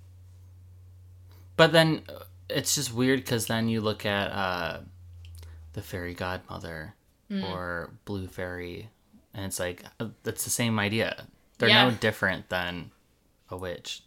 but 1.60 1.72
then 1.74 2.02
uh, 2.10 2.24
it's 2.50 2.74
just 2.74 2.94
weird 2.94 3.20
because 3.20 3.46
then 3.48 3.68
you 3.68 3.82
look 3.82 4.06
at 4.06 4.32
uh, 4.32 4.80
the 5.74 5.82
fairy 5.84 6.14
godmother 6.16 6.96
Mm. 7.30 7.48
or 7.48 7.92
blue 8.06 8.26
fairy, 8.26 8.90
and 9.36 9.46
it's 9.46 9.60
like 9.60 9.84
uh, 10.00 10.08
it's 10.26 10.44
the 10.46 10.50
same 10.50 10.80
idea. 10.80 11.28
They're 11.60 11.70
no 11.70 11.92
different 11.92 12.50
than 12.50 12.90
a 13.52 13.56
witch. 13.56 14.02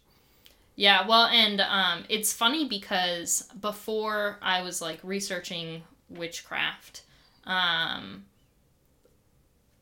Yeah, 0.75 1.07
well, 1.07 1.27
and 1.27 1.61
um, 1.61 2.03
it's 2.09 2.33
funny 2.33 2.67
because 2.67 3.47
before 3.61 4.39
I 4.41 4.61
was 4.61 4.81
like 4.81 4.99
researching 5.03 5.83
witchcraft, 6.09 7.03
um, 7.45 8.25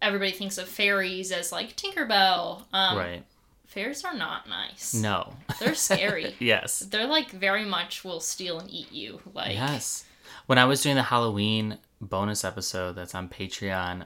everybody 0.03 0.33
thinks 0.33 0.59
of 0.59 0.67
fairies 0.67 1.31
as 1.31 1.51
like 1.51 1.75
Tinkerbell. 1.75 2.63
Um, 2.73 2.97
right? 2.97 3.23
Fairies 3.71 4.03
are 4.03 4.13
not 4.13 4.47
nice. 4.49 4.93
No. 4.93 5.33
They're 5.59 5.75
scary. 5.75 6.35
yes. 6.39 6.79
They're 6.79 7.07
like 7.07 7.31
very 7.31 7.63
much 7.65 8.03
will 8.03 8.19
steal 8.19 8.59
and 8.59 8.69
eat 8.69 8.91
you. 8.91 9.21
Like 9.33 9.53
Yes. 9.53 10.03
When 10.45 10.57
I 10.57 10.65
was 10.65 10.83
doing 10.83 10.95
the 10.95 11.03
Halloween 11.03 11.77
bonus 12.01 12.43
episode 12.43 12.93
that's 12.97 13.15
on 13.15 13.29
Patreon, 13.29 14.05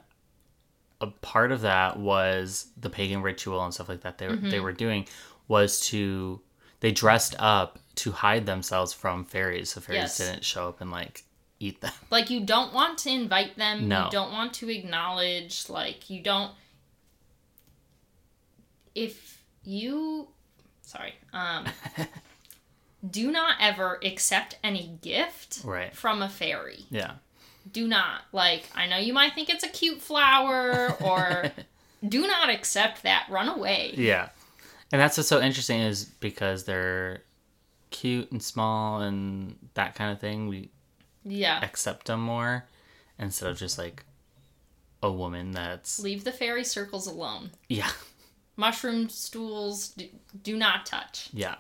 a 1.02 1.08
part 1.08 1.52
of 1.52 1.62
that 1.62 1.98
was 1.98 2.68
the 2.80 2.90
pagan 2.92 3.22
ritual 3.24 3.64
and 3.64 3.74
stuff 3.74 3.90
like 3.90 4.02
that 4.02 4.18
they, 4.20 4.28
were 4.28 4.36
Mm-hmm. 4.36 4.50
they 4.52 4.60
were 4.60 4.72
doing 4.72 5.08
was 5.48 5.80
to 5.88 6.40
they 6.82 6.92
dressed 6.92 7.34
up 7.40 7.80
to 7.96 8.12
hide 8.12 8.46
themselves 8.46 8.94
from 8.94 9.26
fairies 9.26 9.70
so 9.72 9.82
fairies 9.82 10.02
Yes. 10.02 10.18
didn't 10.20 10.44
show 10.46 10.68
up 10.70 10.80
and 10.82 10.92
like 10.92 11.24
eat 11.60 11.82
them. 11.82 11.92
like 12.12 12.30
you 12.30 12.42
don't 12.46 12.72
want 12.74 13.00
to 13.00 13.10
invite 13.10 13.58
them 13.58 13.88
No. 13.88 14.06
you 14.06 14.12
don't 14.12 14.32
want 14.32 14.54
to 14.56 14.70
acknowledge 14.70 15.70
like 15.70 16.10
you 16.10 16.22
don't 16.22 16.52
if 18.94 19.42
you 19.66 20.28
sorry 20.82 21.16
um 21.34 21.66
do 23.10 23.32
not 23.32 23.56
ever 23.60 24.00
accept 24.04 24.58
any 24.64 24.98
gift 25.02 25.62
Right. 25.64 25.94
from 25.96 26.22
a 26.22 26.30
fairy 26.30 26.86
Yeah. 26.90 27.14
do 27.72 27.88
not 27.88 28.22
like 28.32 28.70
i 28.76 28.88
know 28.88 28.98
you 28.98 29.14
might 29.14 29.34
think 29.34 29.50
it's 29.50 29.64
a 29.64 29.68
cute 29.70 30.02
flower 30.02 30.96
or 31.04 31.52
do 32.08 32.28
not 32.28 32.50
accept 32.50 33.04
that 33.04 33.28
run 33.30 33.48
away 33.50 33.94
Yeah. 33.96 34.30
And 34.92 35.02
that's 35.02 35.18
what's 35.18 35.28
so 35.28 35.42
interesting 35.42 35.82
is 35.82 36.06
because 36.06 36.64
they're 36.66 37.24
cute 37.90 38.32
and 38.32 38.42
small 38.42 39.02
and 39.02 39.58
that 39.74 39.96
kind 39.96 40.12
of 40.12 40.20
thing. 40.22 40.48
We 40.48 40.70
yeah 41.26 41.60
accept 41.66 42.06
them 42.06 42.20
more 42.22 42.66
instead 43.18 43.50
of 43.50 43.58
just 43.58 43.80
like 43.80 44.06
a 45.02 45.12
woman 45.12 45.52
that's 45.52 46.00
leave 46.00 46.24
the 46.24 46.32
fairy 46.32 46.64
circles 46.64 47.08
alone 47.08 47.50
yeah 47.68 47.90
mushroom 48.58 49.10
stools 49.10 49.90
do, 49.90 50.08
do 50.44 50.56
not 50.58 50.86
touch 50.86 51.30
Yeah. 51.34 51.56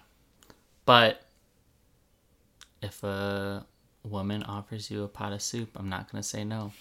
But 0.86 1.22
if 2.82 3.04
a 3.04 3.66
woman 4.04 4.43
offers 4.43 4.91
you 4.91 5.04
a 5.04 5.08
pot 5.08 5.34
of 5.34 5.41
soup, 5.41 5.72
I'm 5.76 5.89
not 5.89 6.12
going 6.12 6.22
to 6.22 6.28
say 6.28 6.43
no. 6.43 6.74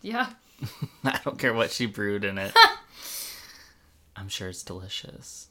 Yeah. 0.00 0.30
I 1.04 1.18
don't 1.24 1.38
care 1.38 1.52
what 1.52 1.72
she 1.72 1.86
brewed 1.86 2.24
in 2.24 2.38
it. 2.38 2.54
I'm 4.16 4.28
sure 4.28 4.48
it's 4.48 4.62
delicious. 4.62 5.48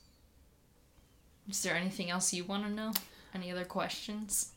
Is 1.50 1.62
there 1.64 1.76
anything 1.76 2.10
else 2.10 2.34
you 2.34 2.46
want 2.46 2.64
to 2.64 2.70
know? 2.70 2.94
Any 3.34 3.52
other 3.52 3.66
questions? 3.66 4.52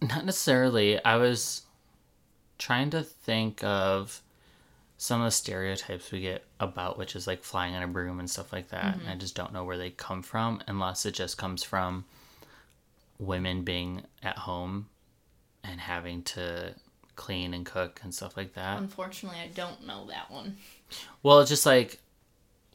Not 0.00 0.24
necessarily. 0.24 1.02
I 1.04 1.16
was 1.16 1.62
trying 2.58 2.90
to 2.90 3.02
think 3.02 3.62
of 3.62 4.20
some 5.00 5.20
of 5.20 5.26
the 5.26 5.30
stereotypes 5.30 6.10
we 6.10 6.20
get 6.20 6.44
about 6.58 6.98
which 6.98 7.14
is 7.14 7.26
like 7.26 7.44
flying 7.44 7.74
on 7.74 7.84
a 7.84 7.86
broom 7.86 8.18
and 8.18 8.28
stuff 8.28 8.52
like 8.52 8.68
that. 8.68 8.94
And 8.94 9.02
I 9.06 9.10
mm-hmm. 9.10 9.20
just 9.20 9.36
don't 9.36 9.52
know 9.52 9.64
where 9.64 9.78
they 9.78 9.90
come 9.90 10.22
from 10.22 10.60
unless 10.66 11.06
it 11.06 11.14
just 11.14 11.38
comes 11.38 11.62
from 11.62 12.04
women 13.18 13.62
being 13.62 14.02
at 14.24 14.38
home 14.38 14.88
and 15.62 15.80
having 15.80 16.22
to 16.22 16.74
clean 17.14 17.54
and 17.54 17.64
cook 17.64 18.00
and 18.02 18.12
stuff 18.12 18.36
like 18.36 18.54
that. 18.54 18.78
Unfortunately, 18.78 19.38
I 19.38 19.48
don't 19.48 19.86
know 19.86 20.06
that 20.08 20.30
one. 20.30 20.56
Well, 21.22 21.40
it's 21.40 21.50
just 21.50 21.66
like 21.66 22.00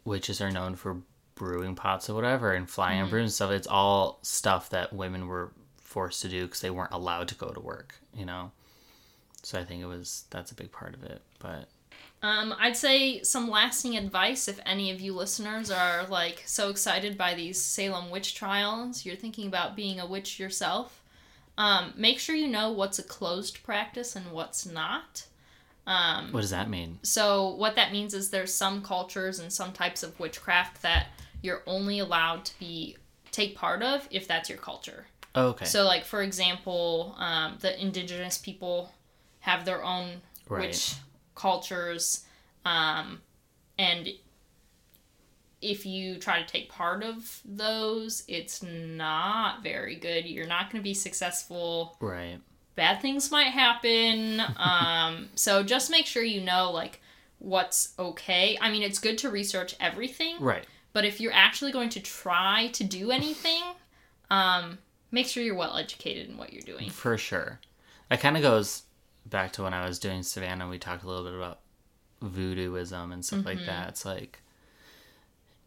witches 0.05 0.39
are 0.39 0.51
known 0.51 0.75
for 0.75 0.97
brewing 1.35 1.75
pots 1.75 2.09
or 2.09 2.13
whatever 2.13 2.53
and 2.53 2.69
flying 2.69 2.99
on 2.99 3.05
mm-hmm. 3.05 3.11
brooms 3.11 3.27
and 3.27 3.33
stuff. 3.33 3.51
It's 3.51 3.67
all 3.67 4.19
stuff 4.21 4.69
that 4.69 4.93
women 4.93 5.27
were 5.27 5.51
forced 5.77 6.21
to 6.21 6.29
do 6.29 6.45
because 6.45 6.61
they 6.61 6.69
weren't 6.69 6.93
allowed 6.93 7.27
to 7.29 7.35
go 7.35 7.49
to 7.49 7.59
work, 7.59 7.95
you 8.15 8.25
know? 8.25 8.51
So 9.41 9.59
I 9.59 9.65
think 9.65 9.81
it 9.81 9.87
was, 9.87 10.23
that's 10.29 10.51
a 10.51 10.55
big 10.55 10.71
part 10.71 10.93
of 10.93 11.03
it. 11.03 11.21
But 11.39 11.67
Um, 12.23 12.55
I'd 12.57 12.77
say 12.77 13.21
some 13.21 13.49
lasting 13.49 13.97
advice 13.97 14.47
if 14.47 14.57
any 14.65 14.91
of 14.91 15.01
you 15.01 15.13
listeners 15.13 15.69
are 15.69 16.05
like 16.07 16.41
so 16.45 16.69
excited 16.69 17.17
by 17.17 17.33
these 17.33 17.61
Salem 17.61 18.09
witch 18.09 18.33
trials, 18.33 19.05
you're 19.05 19.17
thinking 19.17 19.45
about 19.45 19.75
being 19.75 19.99
a 19.99 20.05
witch 20.05 20.39
yourself. 20.39 21.03
Um, 21.57 21.93
make 21.97 22.19
sure 22.19 22.33
you 22.33 22.47
know 22.47 22.71
what's 22.71 22.97
a 22.97 23.03
closed 23.03 23.61
practice 23.63 24.15
and 24.15 24.31
what's 24.31 24.65
not. 24.65 25.25
what 25.85 26.39
does 26.39 26.51
that 26.51 26.69
mean? 26.69 26.97
So 27.03 27.49
what 27.55 27.75
that 27.75 27.91
means 27.91 28.13
is 28.13 28.29
there's 28.29 28.53
some 28.53 28.81
cultures 28.81 29.39
and 29.39 29.51
some 29.51 29.73
types 29.73 30.01
of 30.01 30.17
witchcraft 30.17 30.81
that 30.81 31.07
you're 31.41 31.61
only 31.67 31.99
allowed 31.99 32.45
to 32.45 32.57
be 32.57 32.95
take 33.31 33.55
part 33.55 33.83
of 33.83 34.07
if 34.11 34.29
that's 34.29 34.47
your 34.47 34.59
culture. 34.59 35.07
Oh, 35.35 35.47
okay. 35.47 35.65
So 35.65 35.83
like 35.83 36.05
for 36.05 36.21
example, 36.21 37.15
um, 37.17 37.57
the 37.59 37.79
indigenous 37.81 38.37
people 38.37 38.93
have 39.41 39.65
their 39.65 39.83
own 39.83 40.21
Right. 40.47 40.67
witch 40.67 40.95
cultures, 41.35 42.25
um, 42.65 43.21
and 43.77 44.09
if 45.61 45.85
you 45.85 46.17
try 46.17 46.41
to 46.41 46.47
take 46.47 46.69
part 46.69 47.03
of 47.03 47.39
those, 47.45 48.23
it's 48.27 48.61
not 48.63 49.63
very 49.63 49.95
good. 49.95 50.25
You're 50.25 50.47
not 50.47 50.69
going 50.69 50.81
to 50.81 50.83
be 50.83 50.93
successful 50.93 51.95
right. 52.01 52.37
bad 52.75 53.01
things 53.01 53.31
might 53.31 53.47
happen. 53.51 54.41
Um, 54.57 55.29
so 55.35 55.63
just 55.63 55.89
make 55.89 56.05
sure 56.05 56.23
you 56.23 56.41
know 56.41 56.71
like 56.71 57.01
what's 57.39 57.93
okay. 57.97 58.57
I 58.61 58.71
mean, 58.71 58.83
it's 58.83 58.99
good 58.99 59.17
to 59.19 59.29
research 59.29 59.75
everything, 59.79 60.35
Right. 60.39 60.65
but 60.93 61.05
if 61.05 61.19
you're 61.21 61.33
actually 61.33 61.71
going 61.71 61.89
to 61.89 61.99
try 62.01 62.67
to 62.73 62.83
do 62.83 63.11
anything, 63.11 63.61
um, 64.29 64.77
make 65.11 65.27
sure 65.27 65.43
you're 65.43 65.55
well 65.55 65.77
educated 65.77 66.29
in 66.29 66.37
what 66.37 66.51
you're 66.53 66.61
doing. 66.61 66.89
For 66.89 67.17
sure. 67.17 67.59
That 68.09 68.19
kind 68.19 68.35
of 68.37 68.43
goes 68.43 68.83
back 69.25 69.53
to 69.53 69.63
when 69.63 69.73
I 69.73 69.85
was 69.87 69.99
doing 69.99 70.23
Savannah. 70.23 70.67
We 70.67 70.79
talked 70.79 71.03
a 71.03 71.07
little 71.07 71.23
bit 71.23 71.33
about 71.33 71.59
voodooism 72.21 73.11
and 73.13 73.23
stuff 73.25 73.45
like 73.45 73.65
that. 73.65 73.89
It's 73.89 74.05
like, 74.05 74.39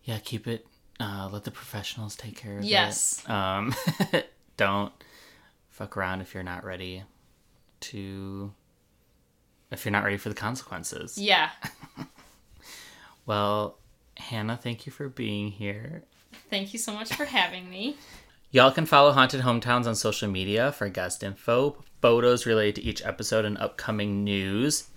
yeah, 0.05 0.19
keep 0.19 0.47
it. 0.47 0.67
Uh, 0.99 1.29
let 1.31 1.45
the 1.45 1.51
professionals 1.51 2.17
take 2.17 2.37
care 2.37 2.59
of 2.59 2.65
Yes. 2.65 3.23
it. 3.25 3.31
Um, 3.31 3.75
don't 4.57 4.93
fuck 5.71 5.97
around 5.97 6.21
if 6.23 6.33
you're 6.35 6.43
not 6.43 6.65
ready 6.65 7.03
to. 7.81 8.53
If 9.71 9.85
you're 9.85 9.93
not 9.93 10.05
ready 10.05 10.17
for 10.17 10.29
the 10.29 10.35
consequences. 10.35 11.19
Yeah. 11.19 11.51
Well, 13.27 13.79
Hannah, 14.17 14.57
thank 14.57 14.87
you 14.87 14.93
for 14.93 15.09
being 15.09 15.51
here. 15.51 16.05
Thank 16.49 16.73
you 16.73 16.79
so 16.79 16.93
much 16.93 17.13
for 17.13 17.25
having 17.25 17.69
me. 17.69 17.97
Y'all 18.53 18.71
can 18.71 18.87
follow 18.87 19.11
Haunted 19.11 19.41
Hometowns 19.41 19.87
on 19.87 19.97
social 19.97 20.29
media 20.29 20.71
for 20.71 20.89
guest 20.89 21.25
info, 21.25 21.83
photos 22.01 22.47
related 22.47 22.77
to 22.77 22.83
each 22.83 23.05
episode, 23.05 23.45
and 23.45 23.59
upcoming 23.59 24.23
news. 24.23 24.89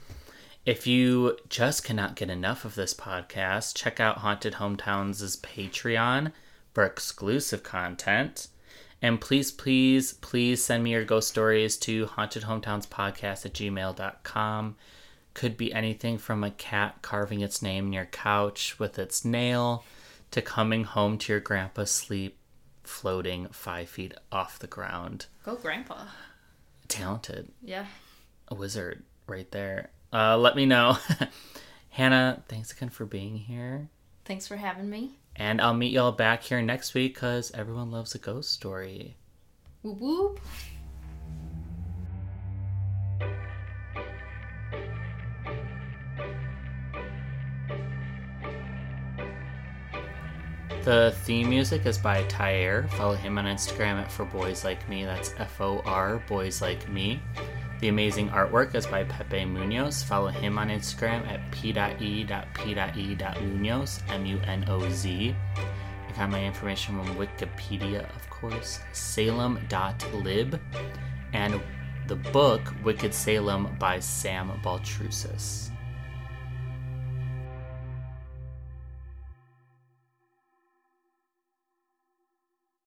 If 0.67 0.85
you 0.85 1.35
just 1.49 1.83
cannot 1.83 2.15
get 2.15 2.29
enough 2.29 2.63
of 2.63 2.75
this 2.75 2.93
podcast, 2.93 3.75
check 3.75 3.99
out 3.99 4.19
Haunted 4.19 4.53
Hometowns' 4.53 5.41
Patreon 5.41 6.31
for 6.75 6.83
exclusive 6.83 7.63
content. 7.63 8.49
And 9.01 9.19
please, 9.19 9.51
please, 9.51 10.13
please 10.13 10.63
send 10.63 10.83
me 10.83 10.91
your 10.91 11.03
ghost 11.03 11.29
stories 11.29 11.75
to 11.77 12.05
hauntedhometownspodcast 12.05 13.45
at 13.45 13.53
gmail.com. 13.53 14.75
Could 15.33 15.57
be 15.57 15.73
anything 15.73 16.19
from 16.19 16.43
a 16.43 16.51
cat 16.51 16.97
carving 17.01 17.41
its 17.41 17.63
name 17.63 17.87
in 17.87 17.93
your 17.93 18.05
couch 18.05 18.77
with 18.77 18.99
its 18.99 19.25
nail 19.25 19.83
to 20.29 20.41
coming 20.43 20.83
home 20.83 21.17
to 21.17 21.33
your 21.33 21.39
grandpa's 21.39 21.89
sleep 21.89 22.38
floating 22.89 23.47
five 23.49 23.87
feet 23.87 24.13
off 24.31 24.59
the 24.59 24.67
ground. 24.67 25.27
Go, 25.43 25.55
Grandpa. 25.55 26.05
Talented. 26.87 27.51
Yeah. 27.61 27.85
A 28.47 28.55
wizard 28.55 29.03
right 29.27 29.49
there. 29.51 29.91
Uh, 30.11 30.37
let 30.37 30.55
me 30.55 30.65
know. 30.65 30.97
Hannah, 31.89 32.43
thanks 32.47 32.71
again 32.71 32.89
for 32.89 33.05
being 33.05 33.37
here. 33.37 33.89
Thanks 34.25 34.47
for 34.47 34.57
having 34.57 34.89
me. 34.89 35.19
And 35.35 35.61
I'll 35.61 35.73
meet 35.73 35.93
y'all 35.93 36.11
back 36.11 36.43
here 36.43 36.61
next 36.61 36.93
week 36.93 37.13
because 37.13 37.51
everyone 37.51 37.91
loves 37.91 38.15
a 38.15 38.17
ghost 38.17 38.51
story. 38.51 39.15
Whoop 39.83 39.99
whoop. 39.99 40.39
The 50.89 51.13
theme 51.23 51.49
music 51.51 51.85
is 51.85 51.99
by 51.99 52.23
Tyre. 52.23 52.87
Follow 52.97 53.13
him 53.13 53.37
on 53.37 53.45
Instagram 53.45 54.01
at 54.01 54.11
For 54.11 54.25
Boys 54.25 54.63
Like 54.63 54.89
Me. 54.89 55.05
That's 55.05 55.35
F 55.37 55.61
O 55.61 55.83
R 55.85 56.17
Boys 56.27 56.63
Like 56.63 56.89
Me. 56.89 57.21
The 57.79 57.89
amazing 57.89 58.29
artwork 58.29 58.73
is 58.73 58.87
by 58.87 59.03
Pepe 59.03 59.45
Munoz. 59.45 60.01
Follow 60.01 60.29
him 60.29 60.57
on 60.57 60.69
Instagram 60.69 61.27
at 61.27 61.51
p.e.p.e.munoz, 61.51 62.33
M 64.09 64.25
U 64.25 64.41
N 64.47 64.65
O 64.67 64.89
Z. 64.89 65.35
I 65.55 66.11
got 66.17 66.31
my 66.31 66.43
information 66.43 66.97
from 66.97 67.15
Wikipedia, 67.17 68.09
of 68.15 68.27
course, 68.31 68.79
salem.lib, 68.91 70.59
and 71.33 71.61
the 72.07 72.15
book 72.15 72.73
Wicked 72.83 73.13
Salem 73.13 73.75
by 73.77 73.99
Sam 73.99 74.59
Baltrusis. 74.63 75.68